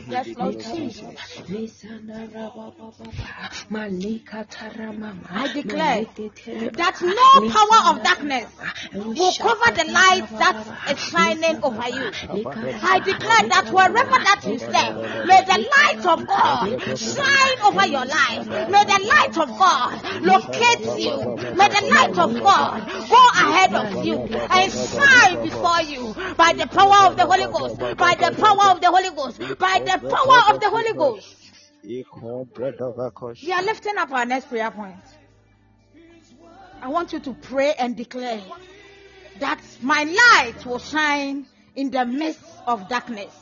Yes, 0.08 0.28
Lord 0.36 0.60
Jesus. 0.60 1.16
I 5.32 5.48
declare 5.54 6.04
that 6.72 7.00
no 7.00 7.48
power 7.48 7.80
of 7.90 8.02
darkness 8.02 8.50
will 8.92 9.32
cover 9.32 9.70
the 9.72 9.84
light 9.92 10.28
that 10.38 10.56
is 10.90 10.98
shining 10.98 11.62
over 11.62 11.88
you. 11.88 12.10
I 12.82 12.98
declare 12.98 13.48
that 13.48 13.70
wherever 13.72 14.18
that 14.18 14.42
may 14.58 15.44
the 15.44 15.68
light 15.76 16.06
of 16.06 16.26
God 16.26 16.98
shine 16.98 17.58
over 17.64 17.86
your 17.86 18.04
life. 18.04 18.48
May 18.48 18.84
the 18.84 19.00
light 19.06 19.36
of 19.38 19.48
God 19.58 20.02
locate 20.22 20.80
you. 20.98 21.16
May 21.56 21.68
the 21.68 21.84
light 21.94 22.18
of 22.18 22.30
God 22.42 22.86
go 23.08 23.22
ahead 23.34 23.74
of 23.74 24.04
you 24.04 24.18
and 24.18 24.72
shine 24.72 25.42
before 25.42 25.82
you 25.82 26.14
by 26.36 26.52
the 26.52 26.66
power 26.66 27.06
of 27.10 27.16
the 27.16 27.26
Holy 27.26 27.46
Ghost, 27.46 27.78
by 27.78 28.14
the 28.14 28.34
power 28.36 28.70
of 28.72 28.80
the 28.80 28.90
Holy 28.90 29.10
Ghost, 29.10 29.38
by 29.58 29.78
the 29.78 29.98
power 29.98 30.54
of 30.54 30.60
the 30.60 30.70
Holy 30.70 30.92
Ghost. 30.94 31.36
We 33.42 33.52
are 33.52 33.62
lifting 33.62 33.96
up 33.96 34.12
our 34.12 34.24
next 34.26 34.48
prayer 34.48 34.70
point. 34.70 34.96
I 36.82 36.88
want 36.88 37.12
you 37.12 37.20
to 37.20 37.34
pray 37.34 37.74
and 37.78 37.96
declare 37.96 38.40
that 39.38 39.60
my 39.82 40.04
light 40.04 40.64
will 40.66 40.78
shine 40.78 41.46
in 41.74 41.90
the 41.90 42.04
midst 42.04 42.40
of 42.66 42.88
darkness. 42.88 43.39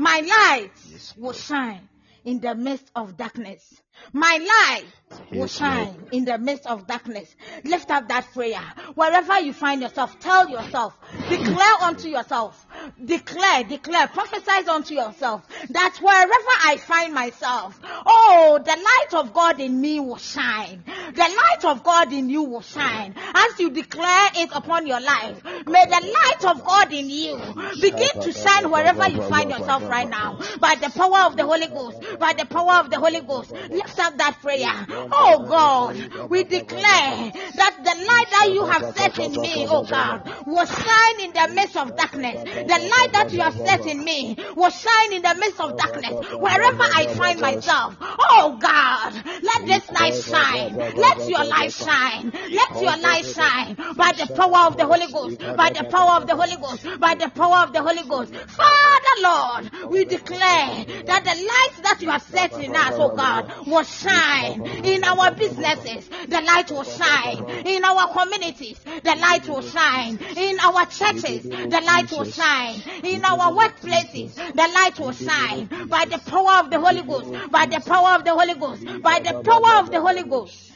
My 0.00 0.20
light 0.20 0.70
will 1.18 1.34
shine 1.34 1.86
in 2.24 2.40
the 2.40 2.54
midst 2.54 2.90
of 2.96 3.18
darkness. 3.18 3.82
My 4.12 4.38
light 4.38 4.84
will 5.32 5.46
shine 5.46 6.06
in 6.12 6.24
the 6.24 6.38
midst 6.38 6.66
of 6.66 6.86
darkness. 6.86 7.34
Lift 7.64 7.90
up 7.90 8.08
that 8.08 8.32
prayer. 8.32 8.60
Wherever 8.94 9.38
you 9.40 9.52
find 9.52 9.82
yourself, 9.82 10.18
tell 10.18 10.48
yourself, 10.48 10.98
declare 11.28 11.74
unto 11.82 12.08
yourself, 12.08 12.66
declare, 13.04 13.64
declare, 13.64 14.08
prophesy 14.08 14.68
unto 14.68 14.94
yourself 14.94 15.46
that 15.70 15.98
wherever 16.00 16.32
I 16.64 16.76
find 16.78 17.14
myself, 17.14 17.78
oh, 17.84 18.60
the 18.64 18.70
light 18.70 19.20
of 19.20 19.32
God 19.32 19.60
in 19.60 19.80
me 19.80 20.00
will 20.00 20.16
shine. 20.16 20.82
The 20.86 21.20
light 21.22 21.64
of 21.64 21.82
God 21.84 22.12
in 22.12 22.28
you 22.30 22.42
will 22.42 22.62
shine. 22.62 23.14
As 23.34 23.58
you 23.58 23.70
declare 23.70 24.30
it 24.36 24.50
upon 24.52 24.86
your 24.86 25.00
life, 25.00 25.42
may 25.44 25.84
the 25.86 26.14
light 26.14 26.44
of 26.50 26.64
God 26.64 26.92
in 26.92 27.10
you 27.10 27.36
begin 27.80 28.20
to 28.20 28.32
shine 28.32 28.70
wherever 28.70 29.08
you 29.08 29.22
find 29.22 29.50
yourself 29.50 29.88
right 29.88 30.08
now. 30.08 30.38
By 30.60 30.76
the 30.76 30.90
power 30.90 31.26
of 31.26 31.36
the 31.36 31.44
Holy 31.44 31.66
Ghost, 31.68 32.00
by 32.18 32.32
the 32.32 32.46
power 32.46 32.80
of 32.80 32.90
the 32.90 32.98
Holy 32.98 33.20
Ghost, 33.20 33.52
lift 33.80 33.98
up 33.98 34.16
that 34.18 34.38
prayer. 34.40 34.86
Oh 35.12 35.44
God, 35.48 35.96
we 36.30 36.44
declare 36.44 37.32
that 37.56 37.74
the 37.82 37.94
light 37.94 38.30
that 38.30 38.50
you 38.52 38.66
have 38.66 38.94
set 38.94 39.18
in 39.18 39.32
me, 39.40 39.66
oh 39.68 39.84
God, 39.84 40.22
will 40.46 40.66
shine 40.66 41.20
in 41.20 41.32
the 41.32 41.54
midst 41.54 41.76
of 41.76 41.96
darkness. 41.96 42.42
The 42.44 42.78
light 42.78 43.12
that 43.12 43.32
you 43.32 43.40
have 43.40 43.54
set 43.54 43.86
in 43.86 44.04
me 44.04 44.36
will 44.56 44.70
shine 44.70 45.12
in 45.12 45.22
the 45.22 45.34
midst 45.38 45.60
of 45.60 45.76
darkness. 45.76 46.26
Wherever 46.36 46.84
I 46.94 47.06
find 47.16 47.40
myself, 47.40 47.96
oh 48.00 48.58
God, 48.60 49.14
let 49.42 49.66
this 49.66 49.90
light 49.90 50.14
shine. 50.14 50.76
Let 50.76 51.28
your 51.28 51.44
light 51.44 51.72
shine. 51.72 52.32
Let 52.32 52.70
your 52.80 52.96
light 52.98 53.24
shine 53.26 53.76
by 53.96 54.12
the 54.12 54.32
power 54.34 54.66
of 54.66 54.76
the 54.76 54.86
Holy 54.86 55.12
Ghost, 55.12 55.38
by 55.56 55.70
the 55.70 55.84
power 55.84 56.16
of 56.20 56.26
the 56.26 56.36
Holy 56.36 56.56
Ghost, 56.56 56.86
by 57.00 57.14
the 57.14 57.28
power 57.30 57.64
of 57.64 57.72
the 57.72 57.82
Holy 57.82 58.02
Ghost. 58.08 58.34
Father 58.34 59.14
Lord, 59.22 59.90
we 59.90 60.04
declare 60.04 60.84
that 61.06 61.24
the 61.24 61.36
light 61.36 61.82
that 61.84 61.98
you 62.00 62.10
have 62.10 62.22
set 62.22 62.52
in 62.58 62.74
us, 62.74 62.94
oh 62.96 63.14
God, 63.16 63.50
will 63.70 63.84
shine 63.84 64.66
in 64.84 65.04
our 65.04 65.34
businesses. 65.34 66.08
The 66.28 66.40
light 66.40 66.70
will 66.70 66.84
shine 66.84 67.48
in 67.66 67.84
our 67.84 68.08
communities. 68.12 68.78
The 68.80 69.16
light 69.20 69.48
will 69.48 69.62
shine 69.62 70.18
in 70.36 70.58
our 70.60 70.86
churches. 70.86 71.48
The 71.48 71.82
light 71.84 72.10
will 72.10 72.24
shine 72.24 72.82
in 73.04 73.24
our 73.24 73.52
workplaces. 73.52 74.34
The 74.34 74.68
light 74.74 74.98
will 74.98 75.12
shine 75.12 75.66
by 75.88 76.04
the 76.04 76.18
power 76.18 76.64
of 76.64 76.70
the 76.70 76.80
Holy 76.80 77.02
Ghost. 77.02 77.50
By 77.50 77.66
the 77.66 77.80
power 77.80 78.16
of 78.16 78.24
the 78.24 78.34
Holy 78.34 78.54
Ghost. 78.54 78.84
By 79.02 79.20
the 79.20 79.42
power 79.44 79.80
of 79.80 79.90
the 79.90 80.00
Holy 80.00 80.24
Ghost. 80.24 80.72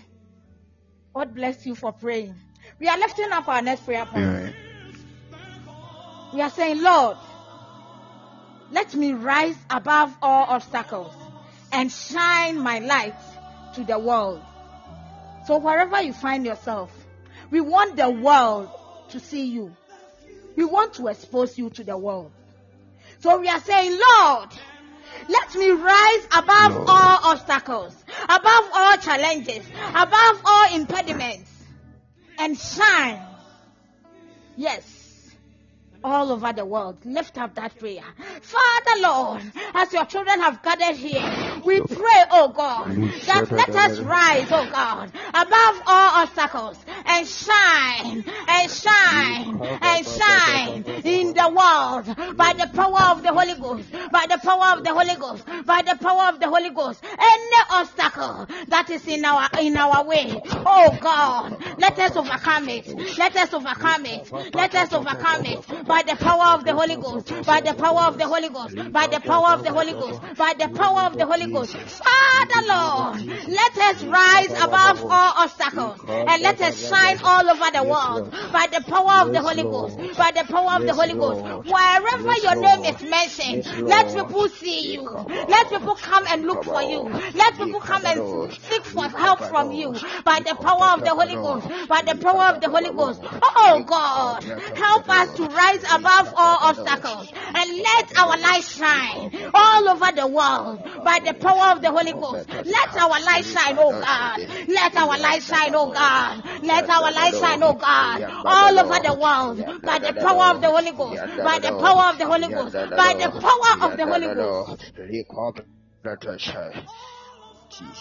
God 1.14 1.34
bless 1.34 1.66
you 1.66 1.74
for 1.74 1.92
praying. 1.92 2.34
We 2.80 2.88
are 2.88 2.98
lifting 2.98 3.30
up 3.30 3.48
our 3.48 3.62
next 3.62 3.84
prayer 3.84 4.06
point. 4.06 4.54
We 6.32 6.40
are 6.40 6.50
saying, 6.50 6.82
Lord, 6.82 7.16
let 8.72 8.94
me 8.96 9.12
rise 9.12 9.56
above 9.70 10.16
all 10.20 10.46
obstacles 10.48 11.12
and 11.74 11.90
shine 11.90 12.58
my 12.58 12.78
light 12.78 13.14
to 13.74 13.82
the 13.84 13.98
world. 13.98 14.40
So 15.46 15.58
wherever 15.58 16.00
you 16.00 16.12
find 16.12 16.46
yourself, 16.46 16.90
we 17.50 17.60
want 17.60 17.96
the 17.96 18.08
world 18.08 18.70
to 19.10 19.20
see 19.20 19.46
you. 19.46 19.76
We 20.56 20.64
want 20.64 20.94
to 20.94 21.08
expose 21.08 21.58
you 21.58 21.70
to 21.70 21.84
the 21.84 21.98
world. 21.98 22.30
So 23.18 23.40
we 23.40 23.48
are 23.48 23.60
saying, 23.60 23.90
Lord, 23.90 24.48
let 25.28 25.54
me 25.56 25.70
rise 25.72 26.26
above 26.26 26.74
Lord. 26.74 26.88
all 26.88 27.18
obstacles, 27.32 28.04
above 28.22 28.70
all 28.72 28.96
challenges, 28.98 29.66
above 29.94 30.42
all 30.44 30.74
impediments, 30.74 31.50
and 32.38 32.56
shine. 32.56 33.20
Yes. 34.56 35.03
All 36.06 36.32
over 36.32 36.52
the 36.52 36.66
world, 36.66 36.98
lift 37.06 37.38
up 37.38 37.54
that 37.54 37.78
prayer. 37.78 38.04
Father 38.42 39.00
Lord, 39.00 39.40
as 39.72 39.90
your 39.90 40.04
children 40.04 40.38
have 40.38 40.62
gathered 40.62 40.96
here, 40.96 41.22
we 41.64 41.80
pray, 41.80 42.24
oh 42.30 42.52
God, 42.54 42.94
that 43.26 43.48
let 43.50 43.74
us 43.74 43.98
rise, 44.00 44.46
oh 44.50 44.68
God, 44.70 45.10
above 45.30 45.82
all 45.86 46.22
obstacles 46.22 46.76
and 47.06 47.26
shine, 47.26 48.22
and 48.48 48.70
shine, 48.70 49.58
and 49.80 50.06
shine 50.06 50.84
in 51.04 51.32
the 51.32 51.48
world 51.48 52.36
by 52.36 52.52
the 52.52 52.68
power 52.74 53.16
of 53.16 53.22
the 53.22 53.32
Holy 53.32 53.54
Ghost, 53.58 53.90
by 54.12 54.26
the 54.28 54.38
power 54.44 54.76
of 54.76 54.84
the 54.84 54.92
Holy 54.92 55.16
Ghost, 55.16 55.46
by 55.64 55.80
the 55.80 55.96
power 55.98 56.28
of 56.34 56.38
the 56.38 56.48
Holy 56.50 56.68
Ghost. 56.68 57.02
Any 57.02 57.56
obstacle 57.70 58.46
that 58.68 58.90
is 58.90 59.06
in 59.08 59.24
our 59.24 59.48
in 59.58 59.74
our 59.78 60.04
way, 60.04 60.38
oh 60.66 60.98
God, 61.00 61.56
let 61.78 61.98
us 61.98 62.14
overcome 62.14 62.68
it. 62.68 63.16
Let 63.16 63.34
us 63.36 63.54
overcome 63.54 64.04
it. 64.04 64.30
Let 64.54 64.74
us 64.74 64.92
overcome 64.92 65.46
it 65.46 65.64
by 65.94 66.02
the 66.02 66.16
power 66.16 66.54
of 66.56 66.64
the 66.64 66.74
Holy 66.74 66.96
Ghost, 66.96 67.46
by 67.46 67.60
the 67.60 67.72
power 67.72 68.00
of 68.08 68.18
the 68.18 68.26
Holy 68.26 68.48
Ghost, 68.48 68.74
by 68.90 69.06
the 69.06 69.20
power 69.20 69.50
of 69.54 69.62
the 69.62 69.72
Holy 69.72 69.92
Ghost, 69.92 70.20
by 70.36 70.52
the 70.58 70.68
power 70.70 71.02
of 71.02 71.16
the 71.16 71.24
Holy 71.24 71.46
Ghost. 71.46 71.76
Father 71.76 72.62
Lord, 72.66 73.22
let 73.46 73.78
us 73.78 74.02
rise 74.02 74.50
above 74.60 74.98
all 75.04 75.32
obstacles 75.44 76.00
and 76.08 76.42
let 76.42 76.60
us 76.60 76.88
shine 76.90 77.18
all 77.22 77.48
over 77.48 77.70
the 77.70 77.84
world 77.84 78.32
by 78.52 78.66
the 78.74 78.82
power 78.90 79.22
of 79.22 79.32
the 79.32 79.40
Holy 79.40 79.62
Ghost, 79.62 80.18
by 80.18 80.32
the 80.32 80.42
power 80.52 80.72
of 80.80 80.82
the 80.84 80.94
Holy 80.94 81.14
Ghost. 81.14 81.42
Wherever 81.70 82.34
your 82.42 82.56
name 82.56 82.84
is 82.92 83.00
mentioned, 83.08 83.86
let 83.86 84.12
people 84.12 84.48
see 84.48 84.94
you. 84.94 85.02
Let 85.48 85.68
people 85.68 85.94
come 85.94 86.24
and 86.28 86.42
look 86.42 86.64
for 86.64 86.82
you. 86.82 87.02
Let 87.34 87.56
people 87.56 87.78
come 87.78 88.04
and 88.04 88.50
seek 88.68 88.84
for 88.84 89.08
help 89.08 89.38
from 89.44 89.70
you 89.70 89.92
by 90.24 90.40
the 90.40 90.56
power 90.56 90.94
of 90.94 91.04
the 91.04 91.14
Holy 91.14 91.34
Ghost, 91.34 91.68
by 91.88 92.02
the 92.02 92.16
power 92.16 92.46
of 92.52 92.60
the 92.60 92.68
Holy 92.68 92.90
Ghost. 92.90 93.20
Oh, 93.22 93.52
oh 93.56 93.82
God, 93.84 94.42
help 94.76 95.08
us 95.08 95.36
to 95.36 95.46
rise 95.46 95.83
above 95.84 96.32
all 96.36 96.58
obstacles 96.62 97.32
and 97.54 97.78
let 97.78 98.18
our 98.18 98.36
light 98.38 98.64
shine 98.64 99.30
all 99.54 99.88
over 99.88 100.12
the 100.14 100.26
world 100.26 100.82
by 101.04 101.18
the 101.24 101.34
power 101.34 101.72
of 101.72 101.82
the 101.82 101.90
Holy 101.90 102.12
Ghost. 102.12 102.48
Let 102.48 102.96
our 102.96 103.08
light 103.10 103.44
shine, 103.44 103.76
oh 103.78 103.90
God. 103.90 104.40
Let 104.68 104.96
our 104.96 105.18
light 105.18 105.42
shine, 105.42 105.74
oh 105.74 105.92
God. 105.92 106.42
Let 106.62 106.88
our 106.88 107.12
light 107.12 107.34
shine, 107.34 107.62
oh 107.62 107.74
God, 107.74 108.22
all 108.44 108.78
over 108.78 108.98
the 109.02 109.14
world 109.14 109.82
by 109.82 109.98
the 109.98 110.12
power 110.14 110.54
of 110.54 110.60
the 110.60 110.70
Holy 110.70 110.92
Ghost, 110.92 111.22
by 111.44 111.58
the 111.58 111.72
power 111.72 112.10
of 112.10 112.18
the 112.18 112.26
Holy 112.26 112.48
Ghost, 112.48 112.74
by 112.74 113.14
the 113.14 113.30
power 113.40 113.90
of 113.90 113.96
the 113.96 114.06
Holy 114.06 114.26
Ghost. 114.34 114.92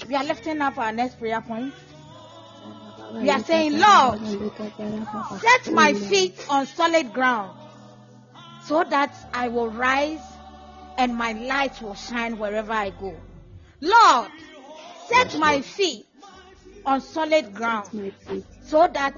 We 0.07 0.15
are 0.15 0.23
lifting 0.23 0.61
up 0.61 0.77
our 0.77 0.91
next 0.91 1.19
prayer 1.19 1.41
point. 1.41 1.73
We 3.13 3.29
are 3.29 3.39
saying, 3.39 3.79
Lord, 3.79 4.19
set 5.39 5.73
my 5.73 5.93
feet 5.93 6.35
on 6.49 6.65
solid 6.65 7.13
ground 7.13 7.62
so 8.65 8.83
that 8.83 9.13
I 9.33 9.49
will 9.49 9.69
rise 9.69 10.21
and 10.97 11.15
my 11.15 11.33
light 11.33 11.81
will 11.81 11.95
shine 11.95 12.37
wherever 12.37 12.71
I 12.71 12.91
go. 12.91 13.13
Lord, 13.81 14.31
set 15.07 15.37
my 15.37 15.61
feet 15.61 16.05
on 16.85 17.01
solid 17.01 17.53
ground 17.53 18.13
so 18.65 18.87
that 18.93 19.13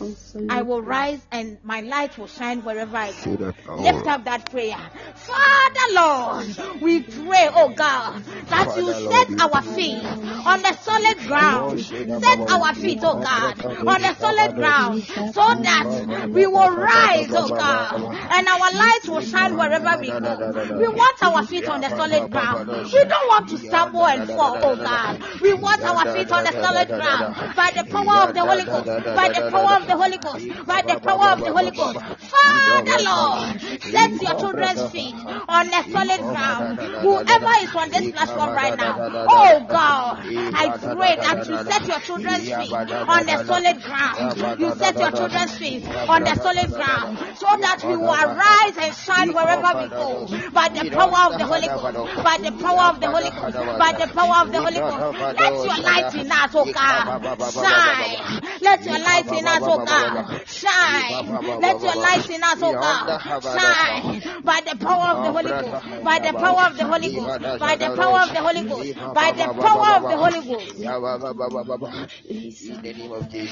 I 0.49 0.61
will 0.63 0.81
rise 0.81 1.21
and 1.31 1.57
my 1.63 1.81
light 1.81 2.17
will 2.17 2.27
shine 2.27 2.63
wherever 2.63 2.97
I 2.97 3.11
go. 3.11 3.53
Lift 3.77 4.07
up 4.07 4.25
that 4.25 4.49
prayer. 4.51 4.77
Father 5.15 5.93
Lord, 5.93 6.81
we 6.81 7.01
pray, 7.01 7.49
oh 7.53 7.69
God, 7.69 8.23
that 8.49 8.75
you 8.77 8.93
Father, 8.93 8.93
set 8.93 9.39
our 9.41 9.61
feet 9.61 10.03
on 10.45 10.61
the 10.61 10.73
solid 10.73 11.17
ground. 11.27 11.79
Set 11.79 12.39
our 12.51 12.73
feet, 12.75 12.99
oh 13.03 13.19
God, 13.21 13.59
on 13.87 14.01
the 14.01 14.13
solid 14.15 14.55
ground 14.55 15.03
so 15.33 15.41
that 15.63 16.29
we 16.33 16.45
will 16.47 16.75
rise, 16.75 17.29
oh 17.33 17.47
God, 17.49 17.95
and 18.31 18.47
our 18.47 18.71
light 18.73 19.01
will 19.07 19.21
shine 19.21 19.57
wherever 19.57 19.97
we 20.01 20.07
go. 20.07 20.51
We 20.77 20.87
want 20.87 21.23
our 21.23 21.43
feet 21.43 21.67
on 21.69 21.81
the 21.81 21.89
solid 21.89 22.31
ground. 22.31 22.67
We 22.67 23.05
don't 23.05 23.27
want 23.27 23.47
to 23.49 23.57
stumble 23.57 24.05
and 24.05 24.27
fall, 24.29 24.57
oh 24.61 24.75
God. 24.75 25.19
We 25.41 25.53
want 25.53 25.83
our 25.83 26.05
feet 26.05 26.31
on 26.31 26.43
the 26.43 26.51
solid 26.51 26.87
ground 26.87 27.35
by 27.55 27.71
the 27.75 27.83
power 27.89 28.27
of 28.29 28.33
the 28.33 28.41
Holy 28.41 28.65
Ghost, 28.65 28.85
by 29.15 29.29
the 29.35 29.51
power 29.51 29.75
of 29.77 29.87
the 29.87 29.97
Holy 29.97 30.17
Ghost, 30.17 30.65
by 30.65 30.81
the 30.81 30.99
power 30.99 31.29
of 31.33 31.43
the 31.43 31.51
Holy 31.51 31.71
Ghost. 31.71 31.99
Father 32.31 32.97
Lord, 33.03 33.61
set 33.61 34.21
your 34.21 34.35
children's 34.35 34.81
feet 34.91 35.15
on 35.47 35.67
a 35.67 35.83
solid 35.91 36.21
ground. 36.25 36.79
Whoever 37.01 37.53
is 37.63 37.75
on 37.75 37.89
this 37.89 38.11
platform 38.11 38.53
right 38.55 38.77
now, 38.77 38.97
oh 39.29 39.59
God, 39.67 40.19
I 40.25 40.77
pray 40.81 41.15
that 41.15 41.47
you 41.47 41.57
set 41.63 41.87
your 41.87 41.99
children's 41.99 42.49
feet 42.49 42.71
on 42.71 43.29
a 43.29 43.45
solid 43.45 43.77
ground. 43.83 44.37
You 44.59 44.71
set 44.75 44.95
your 44.99 45.11
children's 45.11 45.57
feet 45.57 45.83
on 45.85 46.23
the 46.23 46.35
solid 46.35 46.71
ground 46.73 47.17
so 47.35 47.47
that 47.61 47.83
we 47.83 47.95
will 47.95 48.13
arise 48.13 48.77
and 48.77 48.93
shine 48.95 49.33
wherever 49.33 49.71
we 49.79 49.87
go 49.89 50.27
by 50.53 50.67
the 50.69 50.89
power 50.91 51.33
of 51.33 51.37
the 51.39 51.45
Holy 51.45 51.67
Ghost, 51.67 52.23
by 52.23 52.37
the 52.37 52.51
power 52.63 52.85
of 52.89 52.99
the 53.01 53.09
Holy 53.11 53.29
Ghost, 53.29 53.55
by 53.79 53.91
the 53.93 54.07
power 54.13 54.37
of 54.41 54.51
the 54.51 54.61
Holy 54.61 54.79
Ghost. 54.79 54.99
Let 55.39 55.53
your 55.65 55.79
light 55.83 56.15
in 56.15 56.31
us, 56.31 56.51
oh 56.55 56.65
God, 56.71 57.05
shine. 57.51 58.41
Let 58.61 58.85
your 58.85 58.99
light 58.99 59.24
in 59.31 59.47
us, 59.47 59.61
oh 59.65 59.79
God, 59.85 60.47
shine. 60.47 61.37
Let 61.61 61.81
your 61.81 61.95
light 61.95 62.29
in 62.29 62.43
us, 62.43 62.57
oh 62.61 62.73
God, 62.73 63.21
shine 63.41 64.21
by 64.43 64.61
the 64.61 64.75
power 64.77 65.15
of 65.17 65.23
the 65.23 65.31
Holy 65.31 65.51
Ghost, 65.51 65.85
by 66.03 66.19
the 66.19 66.33
power 66.33 66.65
of 66.67 66.77
the 66.77 66.85
Holy 66.85 67.09
Ghost, 67.15 67.59
by 67.59 67.75
the 67.75 67.89
power 67.95 68.21
of 68.23 68.29
the 68.33 68.41
Holy 68.41 68.63
Ghost, 68.63 68.95
by 69.13 69.31
the 69.31 69.47
power 69.59 69.95
of 69.97 70.03
the 70.09 70.17
Holy 70.17 70.41
Ghost. 70.47 70.85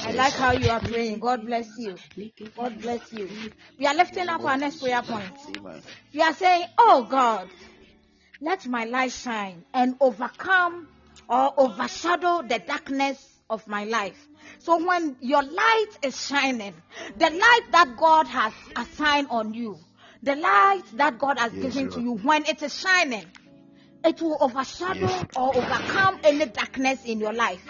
I 0.06 0.12
like 0.12 0.32
how 0.34 0.52
you 0.52 0.70
are 0.70 0.80
praying. 0.80 1.18
God 1.18 1.44
bless 1.46 1.78
you. 1.78 1.96
God 2.56 2.80
bless 2.80 3.12
you. 3.12 3.28
We 3.78 3.86
are 3.86 3.94
lifting 3.94 4.28
up 4.28 4.44
our 4.44 4.56
next 4.56 4.80
prayer 4.80 5.02
point. 5.02 5.38
We 6.12 6.22
are 6.22 6.32
saying, 6.34 6.66
Oh 6.78 7.06
God, 7.10 7.48
let 8.40 8.66
my 8.66 8.84
light 8.84 9.12
shine 9.12 9.64
and 9.72 9.96
overcome 10.00 10.88
or 11.28 11.52
overshadow 11.56 12.42
the 12.42 12.58
darkness 12.58 13.40
of 13.50 13.66
my 13.66 13.84
life. 13.84 14.28
So 14.64 14.82
when 14.82 15.14
your 15.20 15.42
light 15.42 15.90
is 16.02 16.26
shining, 16.26 16.72
the 17.18 17.28
light 17.28 17.60
that 17.72 17.96
God 17.98 18.26
has 18.28 18.54
assigned 18.74 19.28
on 19.28 19.52
you, 19.52 19.78
the 20.22 20.36
light 20.36 20.84
that 20.94 21.18
God 21.18 21.38
has 21.38 21.52
Yes, 21.52 21.74
given 21.74 21.90
to 21.90 22.00
you, 22.00 22.14
when 22.14 22.46
it 22.46 22.62
is 22.62 22.74
shining, 22.74 23.26
it 24.02 24.22
will 24.22 24.38
overshadow 24.40 25.00
Yes. 25.00 25.24
or 25.36 25.54
overcome 25.54 26.18
any 26.24 26.46
darkness 26.46 27.04
in 27.04 27.20
your 27.20 27.34
life. 27.34 27.62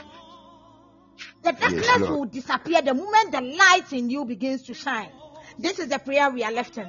The 1.42 1.50
darkness 1.50 1.98
Lord. 1.98 2.10
will 2.12 2.24
disappear 2.26 2.80
the 2.80 2.94
moment 2.94 3.32
the 3.32 3.40
light 3.40 3.92
in 3.92 4.08
you 4.08 4.24
begins 4.24 4.62
to 4.62 4.74
shine. 4.74 5.10
This 5.58 5.80
is 5.80 5.88
the 5.88 5.98
prayer 5.98 6.30
we 6.30 6.44
are 6.44 6.52
lifting. 6.52 6.88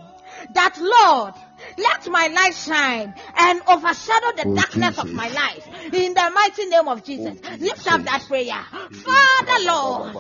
That 0.54 0.78
Lord, 0.80 1.34
let 1.78 2.08
my 2.10 2.28
light 2.28 2.56
shine 2.56 3.14
and 3.38 3.62
overshadow 3.68 4.32
the 4.38 4.44
Oh, 4.48 4.56
darkness 4.56 4.98
of 5.00 5.14
my 5.14 5.28
life. 5.30 5.68
In 5.94 6.14
the 6.14 6.32
mighty 6.34 6.66
name 6.66 6.88
of 6.88 7.04
Jesus. 7.04 7.38
Oh, 7.44 7.58
Lift 7.60 7.88
up 7.88 8.04
that 8.06 8.24
prayer. 8.28 8.66
Father 9.06 9.66
Lord, 9.66 10.16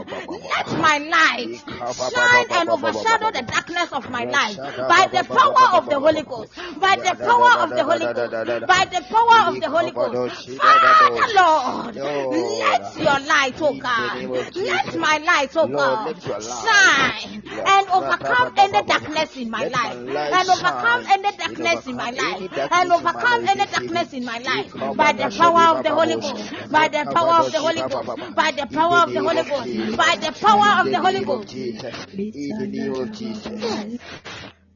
let 0.52 0.78
my 0.80 0.98
light 0.98 1.50
shine 1.94 2.48
and 2.62 2.70
overshadow 2.70 3.32
the 3.34 3.42
darkness 3.44 3.92
of 3.94 4.10
my 4.10 4.24
life 4.26 4.58
by 4.90 5.08
the 5.12 5.24
power 5.30 5.78
of 5.82 5.90
the 5.90 6.00
Holy 6.00 6.24
Ghost. 6.24 6.52
By 6.80 6.96
the 7.04 7.16
power 7.24 7.64
of 7.64 7.76
the 7.76 7.84
Holy 7.84 8.08
Ghost. 8.08 8.30
By 8.68 8.86
the 8.92 9.04
power 9.10 9.54
of 9.54 9.60
the 9.62 9.70
Holy 9.70 9.92
Ghost. 9.92 10.16
Father 10.62 11.36
Lord, 11.36 11.96
let 11.96 12.96
your 12.96 13.20
light, 13.28 13.56
oh 13.62 13.74
God, 13.74 14.18
let 14.56 14.96
my 14.96 15.18
light, 15.18 15.52
oh 15.56 15.68
God, 15.68 16.06
let 16.06 16.26
your 16.26 16.40
light- 16.40 16.64
shine 16.66 17.44
and 17.66 17.88
overcome 17.90 18.52
any 18.58 18.82
darkness 18.84 19.36
in 19.38 19.50
my 19.50 19.64
life. 19.66 19.98
And 20.34 20.50
overcome 20.50 21.04
shine 21.06 21.35
any 21.40 21.56
darkness 21.56 21.88
in 21.88 21.96
my 21.96 22.12
life. 22.12 22.72
And 22.72 22.92
overcome 22.92 23.48
any 23.48 23.66
darkness 23.66 24.14
in 24.14 24.26
my 24.26 24.40
life. 24.40 24.74
By 24.98 25.12
the 25.14 25.30
power 25.30 25.78
of 25.78 25.84
the 25.84 25.94
Holy 25.94 26.16
Ghost. 26.16 26.54
By 26.72 26.88
the 26.88 27.06
power 27.12 27.46
of 27.46 27.52
the 27.52 27.60
Holy 27.60 27.82
Ghost. 27.82 28.36
By 28.36 28.52
the 28.52 28.66
power 28.68 28.98
of 29.04 29.14
the 29.14 29.22
Holy 29.22 29.44
Ghost. 29.44 29.98
By 29.98 30.16
the 30.16 30.32
power 30.40 30.82
of 30.82 30.90
the 30.92 31.00
Holy 31.02 31.24
Ghost. 31.24 31.54
In 31.54 32.58
the 32.58 32.68
name 32.68 32.94
of 32.94 33.12
Jesus. 33.12 34.00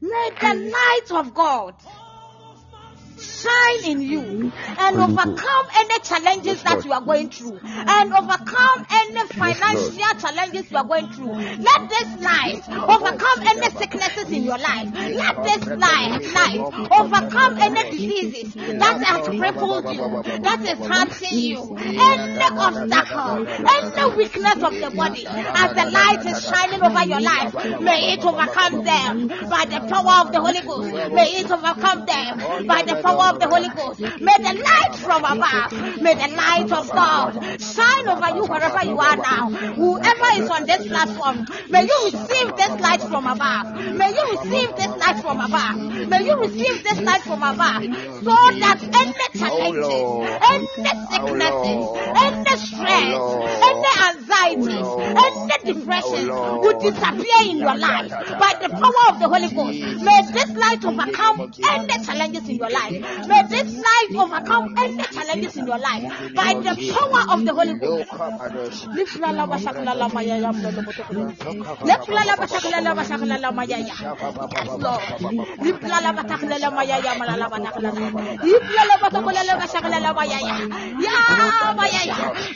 May 0.02 0.30
the 0.40 0.54
light 0.72 1.20
of 1.20 1.34
God 1.34 1.74
shine 3.20 3.84
in 3.84 4.00
you 4.00 4.52
and 4.78 4.96
overcome 4.96 5.66
any 5.76 5.98
challenges 6.00 6.62
that 6.62 6.84
you 6.84 6.92
are 6.92 7.00
going 7.00 7.28
through 7.30 7.58
and 7.62 8.12
overcome 8.12 8.86
any 8.90 9.28
financial 9.28 10.20
challenges 10.20 10.70
you 10.70 10.76
are 10.76 10.84
going 10.84 11.08
through. 11.12 11.32
Let 11.32 11.88
this 11.88 12.08
light 12.20 12.62
overcome 12.68 13.46
any 13.46 13.70
sicknesses 13.70 14.30
in 14.30 14.44
your 14.44 14.58
life. 14.58 14.88
Let 14.94 15.44
this 15.44 15.66
light, 15.66 16.20
light 16.34 16.88
overcome 16.90 17.58
any 17.58 17.90
diseases 17.90 18.54
that 18.54 19.02
has 19.04 19.28
crippled 19.28 19.94
you, 19.94 20.22
that 20.42 20.60
is 20.62 20.78
hurting 20.78 21.38
you, 21.38 21.76
any 21.76 22.42
obstacle, 22.42 23.46
any 23.48 24.16
weakness 24.16 24.62
of 24.62 24.74
the 24.74 24.90
body. 24.94 25.26
As 25.28 25.74
the 25.74 25.90
light 25.90 26.26
is 26.26 26.44
shining 26.44 26.82
over 26.82 27.04
your 27.04 27.20
life, 27.20 27.54
may 27.80 28.14
it 28.14 28.24
overcome 28.24 28.84
them 28.84 29.28
by 29.28 29.64
the 29.66 29.80
power 29.88 30.26
of 30.26 30.32
the 30.32 30.40
Holy 30.40 30.60
Ghost. 30.60 31.12
May 31.12 31.40
it 31.40 31.50
overcome 31.50 32.06
them 32.06 32.66
by 32.66 32.82
the 32.82 33.00
power 33.02 33.09
of 33.18 33.40
the 33.40 33.48
Holy 33.48 33.68
Ghost. 33.68 34.00
May 34.20 34.36
the 34.38 34.60
light 34.62 34.94
from 34.96 35.24
above, 35.24 35.72
may 36.02 36.14
the 36.14 36.28
light 36.36 36.70
of 36.72 36.90
God 36.90 37.60
shine 37.60 38.08
over 38.08 38.36
you 38.36 38.44
wherever 38.46 38.84
you 38.84 38.98
are 38.98 39.16
now. 39.16 39.50
Whoever 39.50 40.42
is 40.42 40.50
on 40.50 40.66
this 40.66 40.86
platform, 40.86 41.46
may 41.70 41.84
you 41.84 41.98
receive 42.04 42.56
this 42.56 42.80
light 42.80 43.02
from 43.02 43.26
above. 43.26 43.74
May 43.96 44.10
you 44.10 44.24
receive 44.36 44.76
this 44.76 44.92
light 44.98 45.20
from 45.22 45.40
above. 45.40 46.08
May 46.08 46.26
you 46.26 46.36
receive 46.36 46.82
this 46.84 47.00
light 47.00 47.22
from 47.22 47.42
above. 47.42 47.82
So 48.22 48.34
that 48.60 48.80
any 48.82 49.38
challenges, 49.38 50.30
any 50.50 50.66
sicknesses, 51.10 51.84
any 52.16 52.56
stress, 52.56 53.20
any 53.68 53.90
anxieties, 54.10 54.88
any 55.16 55.72
depression 55.72 56.28
will 56.28 56.78
disappear 56.80 57.40
in 57.50 57.58
your 57.58 57.76
life 57.76 58.10
by 58.38 58.54
the 58.60 58.68
power 58.68 59.04
of 59.08 59.18
the 59.20 59.28
Holy 59.28 59.48
Ghost. 59.48 60.02
May 60.02 60.20
this 60.32 60.50
light 60.56 60.84
overcome 60.84 61.52
any 61.68 62.04
challenges 62.04 62.48
in 62.48 62.56
your 62.56 62.70
life. 62.70 62.99
May 63.00 63.42
this 63.48 63.74
light 63.76 64.10
overcome 64.16 64.74
any 64.78 65.02
challenges 65.04 65.56
in 65.56 65.66
your 65.66 65.78
life 65.78 66.04
by 66.34 66.54
the 66.54 66.74
power 66.92 67.22
of 67.34 67.44
the 67.44 67.52
Holy 67.54 67.74
Ghost. 67.74 68.10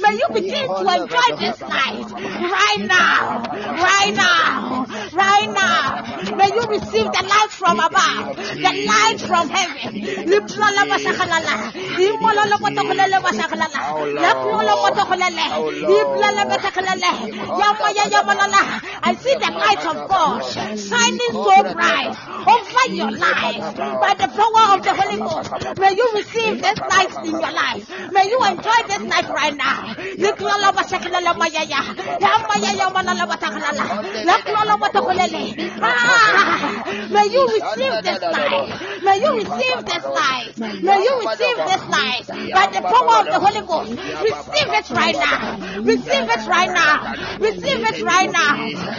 May 0.01 0.15
you 0.21 0.29
begin 0.33 0.67
to 0.69 0.81
enjoy 0.81 1.37
this 1.39 1.61
night 1.61 2.11
right 2.13 2.83
now, 2.87 3.43
right 3.89 4.15
now, 4.15 4.87
right 5.13 5.51
now. 5.51 6.37
May 6.37 6.49
you 6.55 6.63
receive 6.69 7.09
the 7.13 7.25
light 7.29 7.51
from 7.51 7.81
above, 7.81 8.37
the 8.37 8.73
light 8.87 9.21
from 9.21 9.49
heaven. 9.49 9.95
I 19.03 19.15
see 19.15 19.35
the 19.35 19.51
light 19.51 19.85
of 19.87 19.97
God 20.09 20.43
shining 20.53 21.33
so 21.33 21.57
bright 21.75 22.17
over 22.55 22.85
your 22.99 23.11
life. 23.11 23.75
By 24.03 24.15
the 24.21 24.29
power 24.39 24.65
of 24.75 24.83
the 24.83 24.93
Holy 24.99 25.19
Ghost. 25.19 25.51
May 25.79 25.93
you 25.99 26.07
receive 26.15 26.63
this 26.63 26.79
light 26.93 27.13
in 27.25 27.33
your 27.41 27.53
life. 27.53 27.85
May 28.13 28.27
you 28.31 28.39
enjoy 28.51 28.81
this 28.89 29.03
light 29.13 29.29
right 29.29 29.57
now. 29.57 29.95
Ah, 35.83 36.85
May 37.11 37.27
you 37.35 37.43
receive 37.47 37.95
this 38.03 38.21
light. 38.23 39.03
May 39.03 39.17
you 39.21 39.31
receive 39.43 39.79
this 39.85 40.05
light. 40.15 40.55
May 40.59 40.99
you 41.03 41.15
receive 41.27 41.59
this 41.71 41.85
light 41.91 42.27
by 42.29 42.67
the 42.75 42.81
power 42.83 43.17
of 43.21 43.27
the 43.27 43.39
Holy 43.45 43.63
Ghost. 43.67 43.91
Receive 44.23 44.71
it 44.81 44.89
right 44.91 45.19
now. 45.19 45.59
Receive 45.83 46.29
it 46.35 46.47
right 46.47 46.71
now. 46.71 46.95
Receive 47.39 47.83
it 47.91 47.99
right 48.03 48.31
now. 48.31 48.53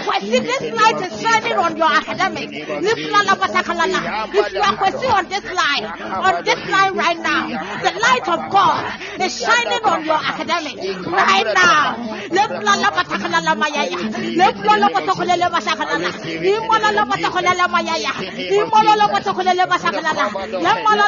For 0.06 0.20
see 0.20 0.40
this 0.40 0.64
light 0.80 1.00
is 1.08 1.14
shining 1.22 1.58
on 1.58 1.78
your 1.78 1.92
academics. 1.92 2.52
If 2.54 2.98
you 2.98 3.14
are 3.16 4.76
question 4.78 5.12
on 5.12 5.26
this 5.30 5.46
line, 5.46 5.86
on 6.28 6.44
this 6.44 6.62
line 6.70 6.94
right 6.96 7.20
now, 7.20 7.48
the 7.84 7.92
light 8.06 8.28
of 8.28 8.40
God 8.52 8.84
is 9.22 9.32
shining 9.40 9.84
on 9.84 10.06
your 10.06 10.20
academics 10.20 10.86
right 11.08 11.48
now. 11.56 11.96
Liklala 12.36 12.90
bataklala 12.98 13.54
mayaya. 13.56 13.98
Liklala 14.40 14.88
bataklala 14.96 15.48
bashaklala. 15.54 16.10
Imolala 16.44 17.04
bataklala 17.12 17.66
mayaya. 17.76 18.12
Imolala 18.60 19.06
bataklala 19.14 19.66
bashaklala. 19.72 20.06
Yamolala 20.06 20.06
bataklala. 20.06 20.06
Imolala 20.06 20.06
bataklala. 20.06 20.26
Imolala 20.26 20.34
bataklala. 20.62 21.05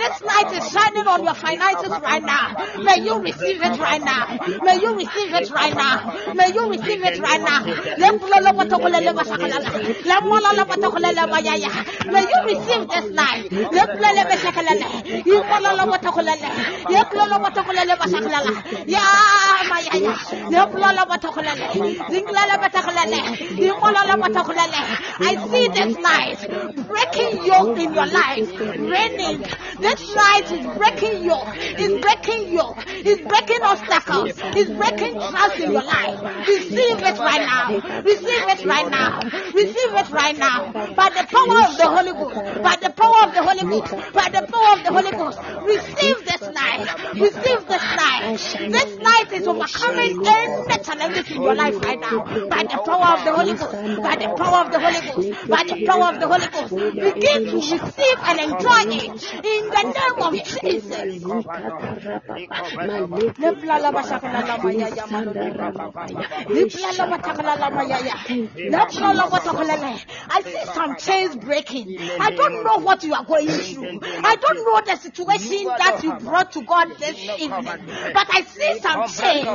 This 0.00 0.20
light 0.22 0.52
is 0.52 0.64
shining 0.72 1.06
on 1.06 1.22
your 1.24 1.34
finances 1.34 1.90
right 2.02 2.22
now. 2.22 2.56
May 2.82 3.00
you 3.06 3.18
receive 3.18 3.62
it 3.62 3.78
right 3.78 4.02
now. 4.02 4.26
May 4.64 4.76
you 4.82 4.94
receive 4.96 5.34
it 5.34 5.50
right 5.50 5.74
now. 5.74 6.12
May 6.34 6.52
you 6.52 6.68
receive 6.70 7.04
it 7.04 7.20
right 7.20 7.40
now. 7.40 7.60
May 12.12 12.22
you 12.32 12.40
receive 12.48 12.88
this 12.88 13.10
light. 13.10 13.50
Lemolala 20.50 20.96
I 25.20 25.36
see 25.50 25.68
this 25.68 25.96
light 25.98 26.86
breaking 26.88 27.44
yoke 27.44 27.78
in 27.78 27.94
your 27.94 28.06
life. 28.06 28.48
Raining. 28.60 29.44
This 29.80 30.14
light 30.14 30.50
is 30.52 30.66
breaking 30.76 31.24
yoke. 31.24 31.48
It's 31.56 32.00
breaking 32.00 32.52
yoke. 32.52 32.84
It's 32.88 33.22
breaking 33.26 33.62
obstacles. 33.62 34.32
It's 34.56 34.70
breaking 34.70 35.14
trust 35.14 35.58
in 35.60 35.72
your 35.72 35.82
life. 35.82 36.20
Receive 36.46 36.98
it 37.00 37.18
right 37.18 37.46
now. 37.46 38.02
Receive 38.02 38.44
it 38.48 38.64
right 38.66 38.90
now. 38.90 39.20
Receive 39.54 39.92
it 39.94 40.10
right 40.10 40.38
now. 40.38 40.72
By 40.72 41.08
the 41.10 41.26
power 41.28 41.58
of 41.68 41.76
the 41.76 41.88
Holy 41.88 42.12
Ghost. 42.12 42.62
By 42.62 42.76
the 42.76 42.90
power 42.90 43.24
of 43.24 43.34
the 43.34 43.42
Holy 43.42 43.64
Ghost. 43.64 44.12
By 44.12 44.28
the 44.28 44.46
power 44.46 44.78
of 44.78 44.84
the 44.84 44.92
Holy 44.92 45.10
Ghost. 45.12 45.38
Receive 45.64 46.24
this 46.24 46.42
light. 46.42 46.86
Receive 47.14 47.66
this 47.66 47.84
light. 47.96 48.38
This 48.70 48.98
light 48.98 49.32
is 49.32 49.46
overcoming 49.46 50.26
any 50.26 50.82
challenges 50.84 51.30
in 51.30 51.42
your 51.42 51.54
life 51.54 51.80
right 51.82 52.00
now. 52.00 52.24
By 52.48 52.62
the 52.64 52.78
power 52.84 53.18
of 53.18 53.24
the 53.24 53.32
Holy 53.32 53.54
Ghost. 53.54 54.02
By 54.02 54.16
the 54.16 54.28
power 54.36 54.64
of 54.66 54.69
the 54.70 54.80
Holy 54.80 55.00
Ghost. 55.00 55.48
By 55.48 55.62
the 55.64 55.86
power 55.86 56.08
of 56.12 56.20
the 56.20 56.26
Holy 56.28 56.46
Ghost. 56.48 56.74
Begin 56.74 57.44
to 57.46 57.56
receive 57.56 58.18
and 58.24 58.40
enjoy 58.40 58.82
it 58.90 59.22
in 59.44 59.70
the 59.70 59.82
name 59.84 60.18
of 60.22 60.32
Jesus. 60.44 61.20
I 70.32 70.42
see 70.42 70.64
some 70.72 70.96
chains 70.96 71.36
breaking. 71.36 71.96
I 72.20 72.30
don't 72.30 72.64
know 72.64 72.78
what 72.84 73.02
you 73.04 73.14
are 73.14 73.24
going 73.24 73.46
through. 73.48 74.00
I 74.24 74.36
don't 74.36 74.64
know 74.64 74.80
the 74.92 74.96
situation 75.00 75.64
that 75.78 76.02
you 76.02 76.12
brought 76.14 76.52
to 76.52 76.62
God 76.62 76.88
this 76.98 77.16
evening. 77.38 77.86
But 78.14 78.26
I 78.30 78.42
see 78.42 78.78
some 78.80 79.06
chains. 79.08 79.46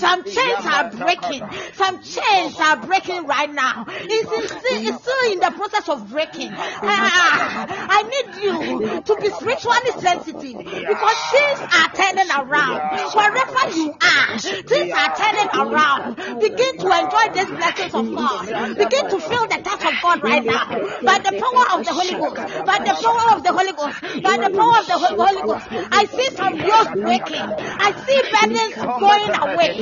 Some 0.00 0.24
chains 0.24 0.66
are 0.66 0.90
breaking. 0.90 1.50
Some 1.74 2.02
chains 2.02 2.56
are 2.60 2.76
breaking 2.86 3.26
right 3.26 3.52
now. 3.52 3.86
It's, 3.88 4.43
in, 4.52 4.86
it's 4.88 5.00
still 5.02 5.32
in 5.32 5.40
the 5.40 5.50
process 5.56 5.88
of 5.88 6.10
breaking. 6.10 6.52
Ah, 6.54 7.66
I 7.68 8.02
need 8.02 8.28
you 8.42 8.52
to 9.00 9.12
be 9.20 9.28
spiritually 9.30 9.92
sensitive 10.00 10.56
because 10.58 11.18
things 11.32 11.60
are 11.64 11.88
turning 11.94 12.30
around. 12.30 12.78
Wherever 13.14 13.62
you 13.76 13.94
are, 13.94 14.38
things 14.38 14.92
are 14.92 15.12
turning 15.16 15.50
around. 15.54 16.16
Begin 16.40 16.72
to 16.78 16.88
enjoy 16.92 17.24
these 17.34 17.50
blessings 17.54 17.94
of 17.94 18.06
God. 18.14 18.46
Begin 18.76 19.04
to 19.08 19.18
feel 19.20 19.46
the 19.48 19.60
touch 19.64 19.84
of 19.84 19.94
God 20.02 20.22
right 20.22 20.44
now. 20.44 20.66
By 21.02 21.18
the 21.18 21.32
power 21.40 21.66
of 21.78 21.84
the 21.84 21.92
Holy 21.92 22.14
Ghost. 22.14 22.36
By 22.66 22.78
the 22.84 22.94
power 22.94 23.26
of 23.36 23.42
the 23.42 23.52
Holy 23.52 23.72
Ghost. 23.72 23.96
By 24.22 24.36
the 24.38 24.50
power 24.50 24.76
of 24.80 24.86
the 24.86 24.98
Holy 24.98 25.42
Ghost. 25.42 25.66
I 25.92 26.04
see 26.06 26.28
some 26.36 26.54
yokes 26.56 26.92
breaking. 27.00 27.46
I 27.78 27.90
see 28.04 28.20
burdens 28.32 28.76
going 29.00 29.34
away. 29.44 29.74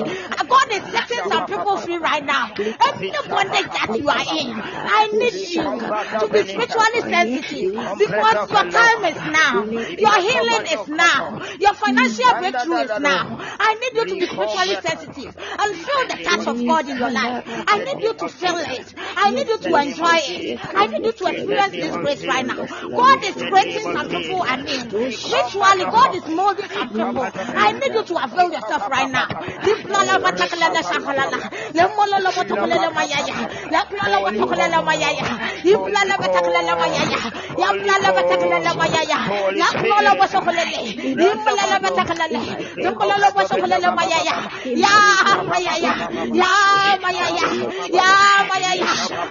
God 0.52 0.68
is 0.72 0.82
setting 0.92 1.22
some 1.30 1.46
people 1.46 1.76
free 1.78 1.96
right 1.98 2.24
now. 2.24 2.52
Any 2.58 3.10
bondage 3.28 3.70
that 3.72 3.88
you 3.96 4.08
are 4.08 4.24
in, 4.36 4.51
I 4.54 5.08
need 5.12 5.34
you 5.34 5.62
to 5.62 6.28
be 6.32 6.42
spiritually 6.44 7.00
sensitive 7.00 7.72
because 7.98 8.50
your 8.50 8.70
time 8.70 9.04
is 9.04 9.16
now. 9.32 9.64
Your 9.98 10.16
healing 10.20 10.66
is 10.72 10.88
now. 10.88 11.40
Your 11.58 11.74
financial 11.74 12.30
breakthrough 12.38 12.82
is 12.84 12.98
now. 13.00 13.38
I 13.40 13.74
need 13.80 13.94
you 13.96 14.04
to 14.06 14.14
be 14.14 14.26
spiritually 14.26 14.76
sensitive 14.82 15.36
and 15.36 15.76
feel 15.76 16.02
the 16.08 16.16
touch 16.24 16.46
of 16.46 16.56
God 16.66 16.88
in 16.88 16.96
your 16.98 17.10
life. 17.10 17.44
I 17.68 17.84
need 17.84 18.02
you 18.02 18.14
to 18.14 18.28
feel 18.28 18.56
it. 18.58 18.94
I 19.16 19.30
need 19.30 19.48
you 19.48 19.58
to 19.58 19.74
enjoy 19.76 20.18
it. 20.22 20.60
I 20.74 20.86
need 20.86 21.04
you 21.04 21.12
to 21.12 21.26
experience 21.26 21.72
this 21.72 21.96
grace 21.96 22.24
right 22.26 22.46
now. 22.46 22.66
God 22.66 23.24
is 23.24 23.34
creating 23.36 23.92
some 23.92 24.08
people 24.08 24.44
and 24.44 24.64
me. 24.64 25.12
Spiritually, 25.12 25.84
God 25.84 26.14
is 26.16 26.26
molding 26.28 26.68
some 26.68 26.88
people. 26.88 27.26
I 27.56 27.72
need 27.72 27.94
you 27.94 28.02
to 28.04 28.24
avail 28.24 28.52
yourself 28.52 28.88
right 28.88 29.10
now. 29.10 29.26
Liplala 29.62 30.18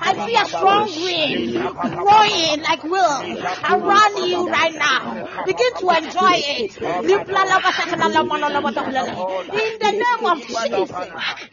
I 0.03 0.13
see 0.25 0.35
a 0.35 0.45
strong 0.45 0.87
wind 1.01 1.53
blowing 1.53 2.61
like 2.61 2.83
will 2.83 3.21
around 3.69 4.17
you 4.27 4.47
right 4.49 4.73
now. 4.75 5.43
Begin 5.45 5.73
to 5.79 5.89
enjoy 5.89 6.35
it. 6.57 6.71
Liplala 7.03 7.59
batakalala 7.61 8.23
mololo 8.23 8.61
bosokolele. 8.61 9.13
In 9.53 9.73
the 9.79 9.91
name 9.91 10.25
of 10.25 10.37
Jesus. 10.47 10.89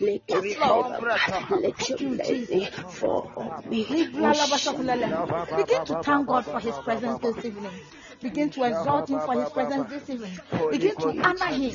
Let 0.00 0.28
your 0.28 1.98
blessing 1.98 2.66
fall 2.88 3.24
on 3.50 3.68
me. 3.70 3.86
Liplala 3.88 4.46
bosokolele. 4.48 5.10
Begin 5.54 5.84
to 5.86 5.96
thank 5.96 6.28
God 6.28 6.46
for 6.46 6.60
His 6.60 6.78
presence 6.80 7.18
this 7.20 7.44
evening. 7.44 7.82
Begin 8.20 8.50
to 8.50 8.64
exalt 8.64 9.08
Him 9.08 9.20
for 9.20 9.34
His 9.40 9.50
presence 9.50 9.88
this 9.90 10.10
evening. 10.10 10.38
Begin 10.72 10.96
to 10.96 11.08
honor 11.08 11.46
Him. 11.54 11.70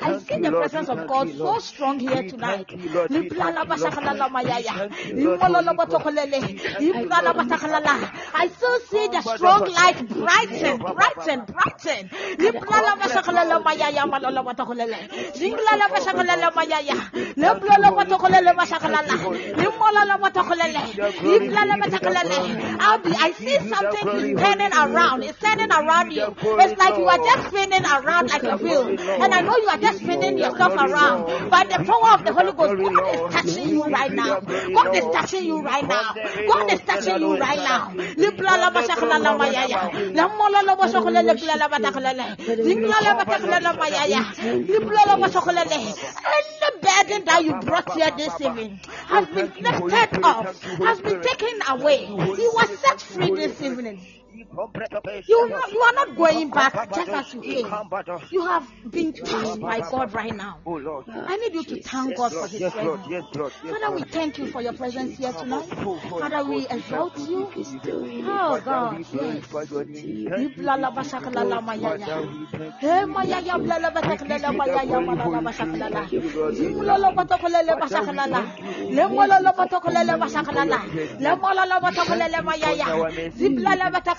I 0.00 0.18
see 0.18 0.38
the 0.40 0.50
presence 0.50 0.88
of 0.88 1.06
God 1.06 1.30
so 1.36 1.58
strong 1.58 2.00
here 2.00 2.22
tonight. 2.28 2.66
I 8.34 8.48
still 8.56 8.78
see 8.90 9.08
the 9.08 9.22
strong 9.22 9.60
light 9.70 10.08
brighten, 10.08 10.78
brighten, 10.78 11.44
brighten. 11.44 12.10
I 23.16 23.32
see 23.38 23.58
something 23.58 24.08
is 24.08 24.63
turning 24.70 24.94
around. 24.94 25.22
It's 25.22 25.38
turning 25.38 25.70
around 25.70 26.12
you. 26.12 26.34
It's 26.38 26.78
like 26.78 26.96
you 26.98 27.06
are 27.08 27.18
just 27.18 27.48
spinning 27.48 27.84
around 27.84 28.30
like 28.30 28.42
a 28.42 28.56
wheel. 28.56 28.86
And 29.22 29.34
I 29.34 29.40
know 29.40 29.56
you 29.56 29.68
are 29.68 29.78
just 29.78 29.98
spinning 30.00 30.38
yourself 30.38 30.74
around. 30.76 31.50
But 31.50 31.68
the 31.70 31.84
power 31.84 32.14
of 32.14 32.24
the 32.24 32.32
Holy 32.32 32.52
Ghost, 32.52 32.76
God 32.76 33.14
is 33.14 33.20
touching 33.32 33.68
you 33.68 33.84
right 33.84 34.12
now. 34.12 34.40
God 34.40 34.94
is 34.94 35.04
touching 35.12 35.44
you 35.44 35.62
right 35.62 35.86
now. 35.86 36.14
God 36.48 36.70
is 36.72 36.80
touching 36.80 37.20
you 37.20 37.36
right 37.38 37.58
now. 37.58 37.90
Bashakalele. 40.78 42.36
Any 46.26 46.80
burden 46.82 47.24
that 47.24 47.42
you 47.44 47.54
brought 47.60 47.92
here 47.92 48.10
this 48.16 48.40
evening 48.40 48.80
has 49.08 49.26
been 49.26 49.52
lifted 49.62 50.24
off, 50.24 50.62
has 50.80 51.00
been 51.00 51.20
taken 51.22 51.60
away. 51.68 52.06
You 52.06 52.52
were 52.56 52.76
set 52.76 53.00
free 53.00 53.30
this 53.30 53.60
evening. 53.62 54.00
You, 55.26 55.48
not, 55.50 55.72
you 55.72 55.80
are 55.80 55.94
not 55.94 56.16
going 56.16 56.52
back. 56.52 56.74
Just 56.92 57.14
as 57.14 57.32
you 57.34 57.42
came. 57.42 57.80
You 58.30 58.44
have 58.46 58.66
been 58.90 59.12
touched 59.12 59.60
by 59.60 59.80
God 59.82 60.14
right 60.14 60.34
now. 60.34 60.60
Oh 60.66 60.78
I 61.26 61.36
need 61.36 61.54
you 61.54 61.64
to 61.64 61.76
thank 61.76 62.16
God 62.16 62.32
for 62.34 62.48
His 62.48 62.62
Yes, 62.62 62.72
presence. 62.72 63.06
Yes, 63.08 63.24
Lord. 63.32 63.40
Father, 63.70 63.94
we 63.94 64.02
thank 64.04 64.38
you 64.38 64.46
for 64.46 64.62
your 64.62 64.72
presence 64.74 65.16
here 65.16 65.32
tonight. 65.32 65.68
Father, 66.20 66.44
we 66.44 66.66
exalt 66.68 67.16
you. 67.28 67.52
Oh 68.26 68.60
God, 68.64 68.86
yes. 71.98 72.34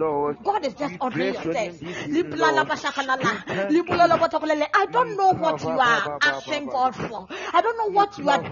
God 0.45 0.65
is 0.67 0.75
just 0.75 0.97
ordering 1.01 1.33
your 1.35 1.43
steps. 1.43 1.81
Liplala 2.09 2.65
bashakalala. 2.67 3.45
Liplala 3.71 4.19
batakalele. 4.19 4.67
I 4.75 4.87
don't 4.87 5.17
know 5.17 5.35
what 5.35 5.63
you 5.63 5.79
are 5.81 6.03
asking 6.23 6.67
God 6.69 6.95
for. 6.97 7.29
I 7.53 7.61
don't 7.63 7.79
know 7.79 7.91
what 7.93 8.19
you 8.19 8.29
are 8.31 8.43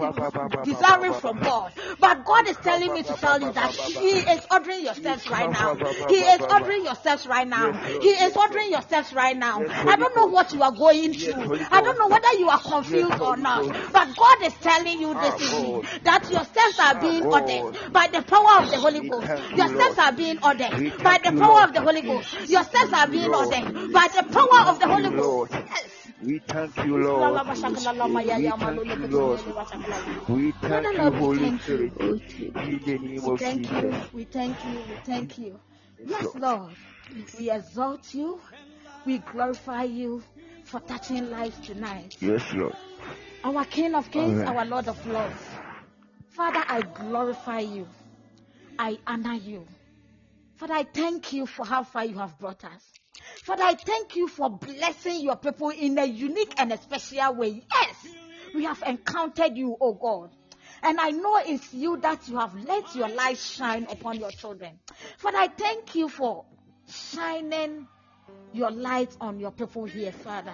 desiring 0.63 1.13
from 1.13 1.39
God. 1.39 1.73
But 1.99 2.25
God 2.25 2.47
is 2.47 2.57
telling 2.57 2.93
me 2.93 3.03
to 3.03 3.13
tell 3.15 3.41
you 3.41 3.51
that 3.53 3.71
He 3.99 4.19
is 4.19 4.45
ordering 4.51 4.83
your 4.85 4.95
steps 4.95 5.27
right 5.27 5.49
now. 5.51 5.75
He 6.09 6.15
is 6.15 6.41
ordering 6.49 6.83
your 6.85 6.95
steps 6.95 7.25
right 7.27 7.47
now. 7.47 7.71
He 8.01 8.09
is 8.09 8.35
ordering 8.35 8.71
your 8.71 8.81
steps 8.85 9.13
right 9.13 9.37
now. 9.37 9.65
I 9.87 9.97
don't 9.97 10.15
know 10.15 10.27
what 10.27 10.53
you 10.53 10.63
are 10.63 10.71
going 10.71 11.15
through. 11.15 11.51
I 11.71 11.81
don't 11.81 11.99
know 11.99 12.07
whether 12.09 12.33
you 12.39 12.49
are 12.49 12.61
confused 12.61 13.19
or 13.21 13.37
not. 13.37 13.67
But 13.91 14.15
God 14.15 14.37
is 14.43 14.53
telling 14.55 14.99
you 14.99 15.15
this 15.15 15.41
evening 15.41 15.81
that 16.03 16.29
your 16.31 16.43
steps 16.45 16.79
are 16.79 16.95
being 16.95 17.25
ordered 17.31 17.65
by 17.91 18.07
the 18.13 18.21
power 18.23 18.63
of 18.63 18.71
the 18.71 18.79
Holy 18.79 19.01
Ghost. 19.01 19.29
Your 19.53 19.69
steps 19.69 19.99
are 19.99 20.13
being 20.13 20.37
ordered 20.43 20.73
by 21.03 21.19
the 21.23 21.33
power 21.33 21.63
of 21.63 21.73
the 21.73 21.81
Holy 21.81 22.01
Ghost. 22.03 22.27
Your 22.47 22.63
steps 22.63 22.93
are 22.93 23.07
being 23.07 23.31
ordered 23.33 23.65
by 23.91 24.07
the 24.09 24.23
power 24.31 24.69
of 24.69 24.79
the 24.79 24.87
Holy 24.87 25.11
Ghost. 25.11 25.51
We 26.21 26.39
thank 26.39 26.77
you, 26.85 26.97
Lord. 26.97 27.41
We 28.01 28.51
thank 28.57 28.85
you, 28.95 29.07
Lord. 29.07 29.41
We 30.27 30.53
thank 30.53 30.97
you, 30.97 31.11
Holy 31.13 31.49
Spirit. 31.51 31.93
Thank 31.99 32.39
you. 32.39 32.53
In 32.57 32.79
the 32.85 32.99
name 32.99 33.23
We 33.23 33.29
of 33.29 33.39
thank 33.39 33.71
you. 33.71 33.91
Jesus. 33.91 34.13
We 34.13 34.25
thank 34.25 34.65
you. 34.65 34.81
We 34.81 34.95
thank 34.97 35.37
you. 35.37 35.59
Yes, 36.05 36.35
Lord. 36.35 36.75
We 37.39 37.51
exalt 37.51 38.13
you. 38.13 38.39
We 39.05 39.19
glorify 39.19 39.83
you 39.83 40.23
for 40.63 40.79
touching 40.79 41.29
lives 41.29 41.59
tonight. 41.59 42.17
Yes, 42.19 42.41
Lord. 42.53 42.75
Our 43.43 43.63
King 43.65 43.93
of 43.93 44.09
Kings, 44.09 44.41
our 44.41 44.65
Lord 44.65 44.87
of 44.87 45.05
Lords. 45.05 45.43
Father, 46.29 46.63
I 46.67 46.81
glorify 46.81 47.59
you. 47.59 47.87
I 48.79 48.97
honor 49.05 49.35
you. 49.35 49.65
Father, 50.55 50.73
I 50.73 50.83
thank 50.83 51.33
you 51.33 51.45
for 51.45 51.65
how 51.65 51.83
far 51.83 52.03
you 52.05 52.17
have 52.17 52.39
brought 52.39 52.65
us. 52.65 52.91
Father, 53.43 53.63
I 53.63 53.75
thank 53.75 54.15
you 54.15 54.27
for 54.27 54.49
blessing 54.49 55.21
your 55.21 55.35
people 55.35 55.69
in 55.69 55.99
a 55.99 56.05
unique 56.05 56.55
and 56.57 56.73
a 56.73 56.77
special 56.77 57.35
way. 57.35 57.61
Yes, 57.71 58.07
we 58.55 58.63
have 58.63 58.81
encountered 58.87 59.55
you, 59.55 59.77
oh 59.79 59.93
God. 59.93 60.31
And 60.81 60.99
I 60.99 61.11
know 61.11 61.37
it's 61.45 61.73
you 61.73 61.97
that 61.97 62.27
you 62.27 62.37
have 62.37 62.55
let 62.55 62.95
your 62.95 63.09
light 63.09 63.37
shine 63.37 63.85
upon 63.89 64.19
your 64.19 64.31
children. 64.31 64.79
Father, 65.19 65.37
I 65.37 65.47
thank 65.47 65.93
you 65.93 66.09
for 66.09 66.45
shining 66.89 67.87
your 68.53 68.71
light 68.71 69.15
on 69.19 69.39
your 69.39 69.51
people 69.51 69.85
here, 69.85 70.11
Father. 70.11 70.53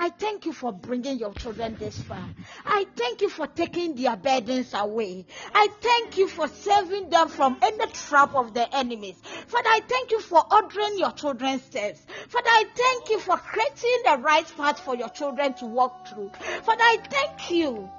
I 0.00 0.10
thank 0.10 0.46
you 0.46 0.52
for 0.52 0.72
bringing 0.72 1.18
your 1.18 1.34
children 1.34 1.76
this 1.76 2.00
far. 2.00 2.22
I 2.64 2.86
thank 2.94 3.20
you 3.20 3.28
for 3.28 3.48
taking 3.48 3.96
their 3.96 4.16
burdens 4.16 4.72
away. 4.72 5.26
I 5.52 5.68
thank 5.80 6.16
you 6.18 6.28
for 6.28 6.46
saving 6.46 7.10
them 7.10 7.28
from 7.28 7.56
any 7.60 7.86
trap 7.92 8.34
of 8.36 8.54
the 8.54 8.72
enemies. 8.76 9.16
Father, 9.48 9.68
I 9.68 9.80
thank 9.88 10.12
you 10.12 10.20
for 10.20 10.44
ordering 10.52 10.98
your 10.98 11.10
children's 11.12 11.62
steps. 11.62 12.00
Father, 12.28 12.48
I 12.48 12.64
thank 12.76 13.08
you 13.10 13.18
for 13.18 13.36
creating 13.38 14.02
the 14.04 14.18
right 14.18 14.46
path 14.56 14.78
for 14.78 14.94
your 14.94 15.08
children 15.08 15.54
to 15.54 15.66
walk 15.66 16.06
through. 16.06 16.30
Father, 16.62 16.82
I 16.82 16.98
thank 17.10 17.50
you 17.50 17.90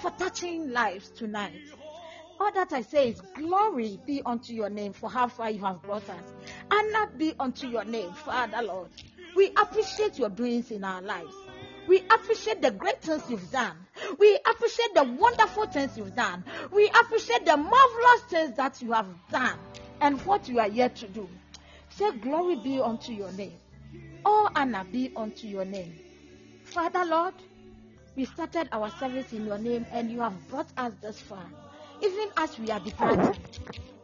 for 0.00 0.10
touching 0.10 0.72
lives 0.72 1.10
tonight. 1.10 1.52
All 2.40 2.52
that 2.52 2.72
I 2.72 2.82
say 2.82 3.10
is 3.10 3.20
glory 3.34 3.98
be 4.06 4.22
unto 4.26 4.52
your 4.52 4.68
name 4.70 4.92
for 4.92 5.08
how 5.08 5.28
far 5.28 5.50
you 5.50 5.64
have 5.64 5.82
brought 5.82 6.08
us. 6.08 6.32
Honor 6.70 7.10
be 7.16 7.34
unto 7.38 7.68
your 7.68 7.84
name, 7.84 8.12
Father 8.12 8.62
Lord. 8.62 8.90
We 9.36 9.50
appreciate 9.60 10.18
your 10.18 10.30
doings 10.30 10.70
in 10.70 10.84
our 10.84 11.00
lives. 11.00 11.34
We 11.86 12.00
appreciate 12.10 12.62
the 12.62 12.70
great 12.70 13.02
things 13.02 13.22
you've 13.28 13.50
done. 13.50 13.76
We 14.18 14.38
appreciate 14.48 14.94
the 14.94 15.04
wonderful 15.04 15.66
things 15.66 15.96
you've 15.96 16.14
done. 16.14 16.44
We 16.72 16.88
appreciate 16.88 17.44
the 17.44 17.56
marvelous 17.56 18.22
things 18.28 18.56
that 18.56 18.80
you 18.80 18.92
have 18.92 19.06
done 19.30 19.58
and 20.00 20.20
what 20.22 20.48
you 20.48 20.58
are 20.60 20.68
yet 20.68 20.96
to 20.96 21.08
do. 21.08 21.28
Say, 21.90 22.10
Glory 22.12 22.56
be 22.56 22.80
unto 22.80 23.12
your 23.12 23.32
name. 23.32 23.58
All 24.24 24.48
honor 24.56 24.84
be 24.90 25.12
unto 25.14 25.46
your 25.46 25.64
name. 25.64 25.92
Father 26.64 27.04
Lord, 27.04 27.34
we 28.16 28.24
started 28.24 28.68
our 28.72 28.90
service 28.98 29.32
in 29.32 29.46
your 29.46 29.58
name 29.58 29.86
and 29.92 30.10
you 30.10 30.20
have 30.20 30.48
brought 30.48 30.72
us 30.76 30.92
this 31.02 31.20
far. 31.20 31.46
Even 32.02 32.28
as 32.36 32.58
we 32.58 32.70
are 32.70 32.80
departing, 32.80 33.36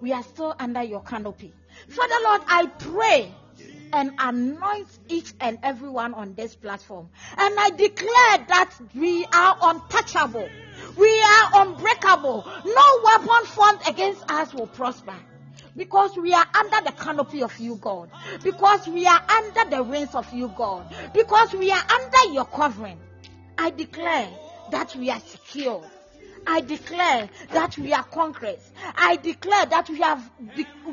we 0.00 0.12
are 0.12 0.22
still 0.22 0.54
under 0.58 0.82
your 0.82 1.02
canopy. 1.02 1.52
Father 1.88 2.14
Lord, 2.24 2.42
I 2.46 2.66
pray 2.78 3.32
and 3.92 4.12
anoint 4.18 4.88
each 5.08 5.32
and 5.40 5.58
everyone 5.62 6.14
on 6.14 6.34
this 6.34 6.54
platform. 6.54 7.10
And 7.36 7.54
I 7.58 7.70
declare 7.70 8.46
that 8.48 8.74
we 8.94 9.24
are 9.26 9.56
untouchable. 9.62 10.48
We 10.96 11.22
are 11.22 11.66
unbreakable. 11.66 12.46
No 12.64 13.00
weapon 13.04 13.46
formed 13.46 13.80
against 13.88 14.30
us 14.30 14.54
will 14.54 14.68
prosper. 14.68 15.16
Because 15.76 16.16
we 16.16 16.32
are 16.32 16.46
under 16.54 16.90
the 16.90 16.92
canopy 16.92 17.42
of 17.42 17.58
you, 17.58 17.76
God. 17.76 18.10
Because 18.42 18.86
we 18.88 19.06
are 19.06 19.20
under 19.28 19.76
the 19.76 19.82
wings 19.82 20.14
of 20.14 20.32
you, 20.32 20.48
God. 20.56 20.84
Because 21.12 21.52
we 21.52 21.70
are 21.70 21.82
under 21.90 22.32
your 22.32 22.44
covering. 22.46 22.98
I 23.58 23.70
declare 23.70 24.28
that 24.70 24.94
we 24.96 25.10
are 25.10 25.20
secure. 25.20 25.82
I 26.50 26.62
declare 26.62 27.28
that 27.52 27.78
we 27.78 27.92
are 27.92 28.02
conquerors. 28.02 28.72
I 28.96 29.14
declare 29.16 29.66
that 29.66 29.88
we 29.88 30.00
have 30.00 30.30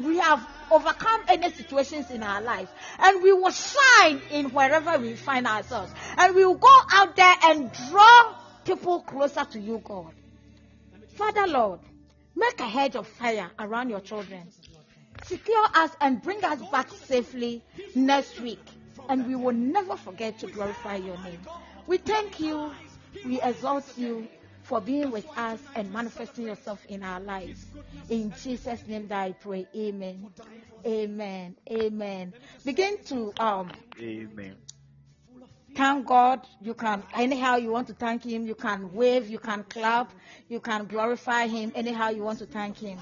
we 0.03 0.19
have 0.19 0.47
overcome 0.71 1.21
any 1.27 1.51
situations 1.51 2.11
in 2.11 2.21
our 2.21 2.43
life. 2.43 2.69
And 2.99 3.23
we 3.23 3.33
will 3.33 3.49
shine 3.49 4.21
in 4.29 4.51
wherever 4.51 4.99
we 4.99 5.15
find 5.15 5.47
ourselves. 5.47 5.91
And 6.15 6.35
we 6.35 6.45
will 6.45 6.59
go 6.59 6.77
out 6.91 7.15
there 7.15 7.35
and 7.45 7.71
draw 7.89 8.35
people 8.65 9.01
closer 9.01 9.45
to 9.45 9.59
you, 9.59 9.81
God. 9.83 10.13
Father, 11.15 11.47
Lord, 11.47 11.79
make 12.35 12.59
a 12.59 12.67
hedge 12.67 12.95
of 12.95 13.07
fire 13.07 13.49
around 13.57 13.89
your 13.89 14.01
children. 14.01 14.43
Secure 15.23 15.65
us 15.73 15.89
and 15.99 16.21
bring 16.21 16.45
us 16.45 16.61
back 16.71 16.91
safely 16.91 17.63
next 17.95 18.39
week. 18.41 18.63
And 19.09 19.25
we 19.25 19.33
will 19.33 19.55
never 19.55 19.97
forget 19.97 20.37
to 20.39 20.47
glorify 20.47 20.97
your 20.97 21.17
name. 21.23 21.39
We 21.87 21.97
thank 21.97 22.39
you. 22.39 22.71
We 23.25 23.41
exalt 23.41 23.97
you 23.97 24.27
for 24.67 24.81
being 24.81 25.11
with 25.11 25.25
us 25.37 25.61
and 25.75 25.91
manifesting 25.93 26.45
yourself 26.45 26.85
in 26.89 27.01
our 27.01 27.21
lives. 27.21 27.65
In 28.09 28.33
Jesus' 28.41 28.85
name 28.85 29.07
that 29.07 29.23
I 29.23 29.31
pray. 29.31 29.65
Amen. 29.73 30.29
Amen. 30.85 31.55
Amen. 31.71 32.33
Begin 32.65 32.97
to 33.05 33.33
um 33.39 33.71
Amen. 34.01 34.55
thank 35.73 36.05
God. 36.05 36.45
You 36.61 36.73
can 36.73 37.01
anyhow 37.15 37.55
you 37.55 37.71
want 37.71 37.87
to 37.87 37.93
thank 37.93 38.25
him, 38.25 38.45
you 38.45 38.55
can 38.55 38.91
wave, 38.93 39.29
you 39.29 39.39
can 39.39 39.63
clap, 39.63 40.11
you 40.49 40.59
can 40.59 40.85
glorify 40.85 41.47
him 41.47 41.71
anyhow 41.73 42.09
you 42.09 42.23
want 42.23 42.39
to 42.39 42.45
thank 42.45 42.77
him. 42.77 42.99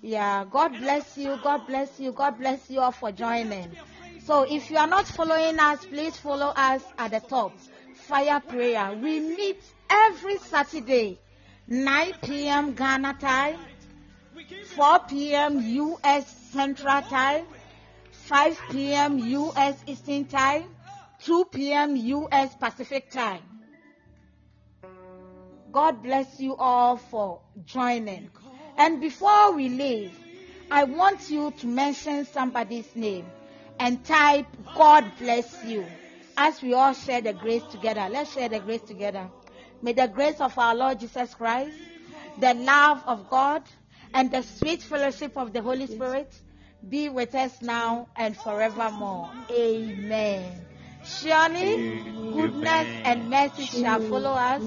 Yeah, 0.00 0.44
God 0.48 0.78
bless 0.78 1.18
you, 1.18 1.36
God 1.42 1.66
bless 1.66 1.98
you, 1.98 2.12
God 2.12 2.38
bless 2.38 2.70
you 2.70 2.78
all 2.78 2.92
for 2.92 3.10
joining. 3.10 3.76
So 4.24 4.46
if 4.48 4.70
you 4.70 4.76
are 4.76 4.86
not 4.86 5.08
following 5.08 5.58
us, 5.58 5.84
please 5.84 6.16
follow 6.16 6.52
us 6.54 6.84
at 6.96 7.10
the 7.10 7.20
top. 7.20 7.58
Fire 7.94 8.40
prayer. 8.40 8.92
We 8.92 9.18
meet 9.18 9.60
every 9.90 10.38
Saturday, 10.38 11.18
9 11.66 12.12
p.m. 12.22 12.74
Ghana 12.74 13.16
time, 13.20 13.58
4 14.74 14.98
p.m. 15.08 15.60
U.S. 15.60 16.26
Central 16.52 17.02
Time, 17.02 17.44
5 18.10 18.60
p.m. 18.70 19.18
U.S. 19.18 19.82
Eastern 19.86 20.24
Time, 20.24 20.64
2 21.24 21.44
p.m. 21.46 21.96
U.S. 21.96 22.54
Pacific 22.54 23.10
Time. 23.10 23.42
God 25.72 26.02
bless 26.02 26.40
you 26.40 26.56
all 26.56 26.96
for 26.96 27.40
joining. 27.66 28.30
And 28.76 29.00
before 29.00 29.52
we 29.52 29.68
leave, 29.68 30.18
I 30.70 30.84
want 30.84 31.30
you 31.30 31.50
to 31.58 31.66
mention 31.66 32.24
somebody's 32.24 32.94
name 32.94 33.26
and 33.78 34.04
type 34.04 34.46
God 34.74 35.04
bless 35.18 35.64
you 35.64 35.84
as 36.36 36.62
we 36.62 36.74
all 36.74 36.92
share 36.92 37.20
the 37.20 37.32
grace 37.32 37.62
together. 37.70 38.06
Let's 38.10 38.32
share 38.32 38.48
the 38.48 38.60
grace 38.60 38.82
together. 38.82 39.28
May 39.82 39.92
the 39.92 40.08
grace 40.08 40.40
of 40.40 40.58
our 40.58 40.74
Lord 40.74 41.00
Jesus 41.00 41.34
Christ, 41.34 41.76
the 42.40 42.54
love 42.54 43.02
of 43.06 43.28
God, 43.30 43.62
and 44.12 44.30
the 44.30 44.42
sweet 44.42 44.82
fellowship 44.82 45.36
of 45.36 45.52
the 45.52 45.62
Holy 45.62 45.86
Spirit 45.86 46.34
be 46.88 47.08
with 47.08 47.34
us 47.34 47.60
now 47.62 48.08
and 48.16 48.36
forevermore. 48.36 49.30
Amen. 49.50 50.66
Surely 51.04 52.02
goodness 52.32 52.88
and 53.04 53.30
mercy 53.30 53.66
shall 53.66 54.00
follow 54.00 54.32
us 54.32 54.62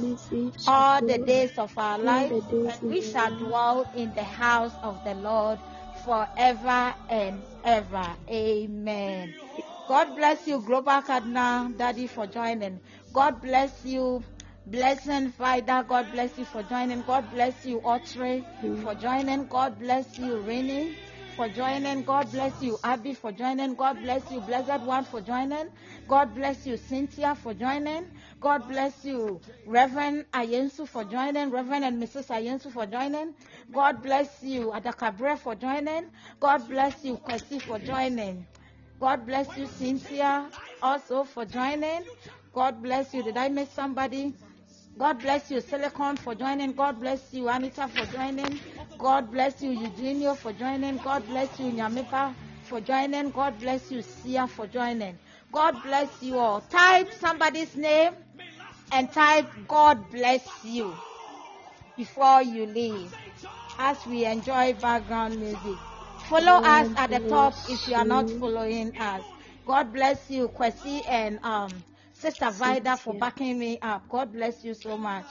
all 0.68 1.02
the 1.02 1.18
days 1.18 1.58
of 1.58 1.78
our 1.78 1.98
life, 2.00 2.32
and 2.32 2.90
we 2.90 3.02
shall 3.02 3.32
dwell 3.38 3.86
in 3.96 4.14
the 4.14 4.24
house 4.24 4.74
of 4.84 5.04
the 5.04 5.14
Lord 5.16 5.60
forever 6.04 6.94
and 7.10 7.42
ever. 7.64 8.16
Amen. 8.30 9.34
God 9.88 10.16
bless 10.16 10.48
you, 10.48 10.60
Global 10.62 11.02
Cardinal 11.02 11.70
Daddy, 11.72 12.08
for 12.08 12.26
joining. 12.28 12.80
God 13.14 13.42
bless 13.42 13.84
you, 13.84 14.24
Blessing 14.66 15.30
Vida. 15.32 15.84
God 15.88 16.12
bless 16.12 16.38
you 16.38 16.46
for 16.46 16.62
joining. 16.62 17.02
God 17.02 17.26
bless 17.32 17.66
you, 17.66 17.82
Autry, 17.82 18.46
for 18.84 18.94
joining. 18.94 19.48
God 19.48 19.80
bless 19.80 20.20
you, 20.20 20.40
Rennie, 20.40 20.96
for 21.36 21.50
joining. 21.50 22.04
God 22.04 22.32
bless 22.32 22.62
you, 22.62 22.78
Abby, 22.84 23.16
for 23.16 23.32
joining. 23.32 23.74
God 23.74 24.00
bless 24.04 24.30
you, 24.30 24.40
Blessed 24.40 24.82
One, 24.82 25.04
for 25.04 25.20
joining. 25.20 25.66
God 26.08 26.36
bless 26.36 26.68
you, 26.68 26.78
Cynthia, 26.78 27.34
for 27.34 27.56
joining. 27.56 28.06
God 28.40 28.68
bless 28.68 29.04
you, 29.04 29.42
Reverend 29.66 30.26
Ayensu, 30.32 30.88
for 30.88 31.06
joining. 31.06 31.50
Reverend 31.50 31.84
and 31.84 32.02
Mrs. 32.02 32.28
Ayensu, 32.28 32.72
for 32.72 32.86
joining. 32.86 33.34
God 33.74 34.04
bless 34.04 34.44
you, 34.44 34.72
Adakabre, 34.76 35.40
for 35.40 35.56
joining. 35.56 36.04
God 36.40 36.70
bless 36.70 37.04
you, 37.04 37.18
Kwesi, 37.18 37.60
for 37.60 37.80
joining. 37.80 38.46
God 39.00 39.26
bless 39.26 39.58
you, 39.58 39.66
Cynthia, 39.66 40.48
also 40.84 41.24
for 41.24 41.46
joining. 41.46 42.04
God 42.54 42.84
bless 42.84 43.12
you. 43.16 43.24
Did 43.24 43.38
I 43.38 43.50
miss 43.50 43.72
somebody? 43.72 44.36
God 44.98 45.22
bless 45.22 45.50
you, 45.52 45.62
Silicon, 45.62 46.18
for 46.18 46.36
joining. 46.36 46.74
God 46.74 47.00
bless 47.00 47.34
you, 47.34 47.48
Anita, 47.50 47.88
for 47.88 48.06
joining. 48.06 48.60
God 48.98 49.32
bless 49.32 49.62
you, 49.62 49.72
Eugenio, 49.72 50.36
for 50.36 50.54
joining. 50.54 50.98
God 50.98 51.28
bless 51.28 51.60
you, 51.60 51.72
Nyamipa, 51.72 52.36
for 52.62 52.82
joining. 52.82 53.32
God 53.32 53.60
bless 53.60 53.92
you, 53.92 54.02
Sia, 54.02 54.48
for 54.48 54.68
joining. 54.68 55.18
God 55.52 55.82
bless 55.84 56.22
you 56.22 56.38
all. 56.38 56.62
Type 56.62 57.12
somebody's 57.14 57.76
name 57.76 58.14
and 58.92 59.12
type 59.12 59.50
God 59.68 60.10
bless 60.12 60.64
you 60.64 61.02
before 61.98 62.42
you 62.44 62.66
leave 62.66 63.14
as 63.80 64.06
we 64.06 64.26
enjoy 64.26 64.74
background 64.74 65.40
music. 65.40 65.80
Follow 66.20 66.60
us 66.64 66.90
at 66.96 67.10
the 67.12 67.20
top 67.20 67.64
if 67.68 67.88
you 67.88 67.96
are 67.96 68.06
not 68.06 68.30
following 68.30 68.94
us. 69.00 69.24
God 69.66 69.94
bless 69.94 70.30
you, 70.30 70.50
Kwesi 70.50 71.02
and 71.08 71.40
um, 71.44 71.84
Sister 72.22 72.52
Vida, 72.52 72.98
for 72.98 73.16
backing 73.16 73.58
me 73.58 73.80
up. 73.82 74.08
God 74.08 74.32
bless 74.32 74.64
you 74.64 74.76
so 74.76 74.96
much. 74.96 75.26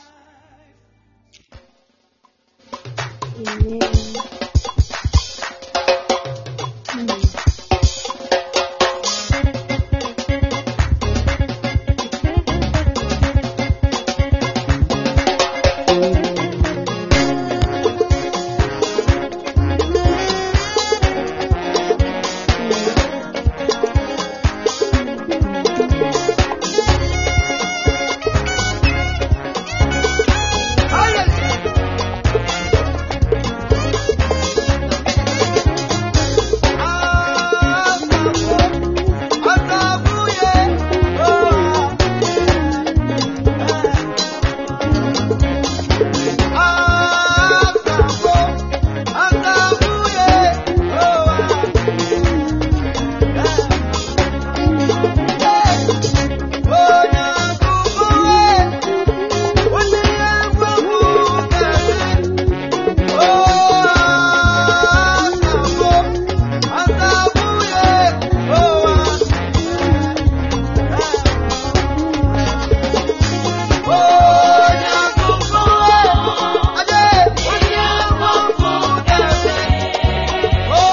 Amen. 3.38 4.49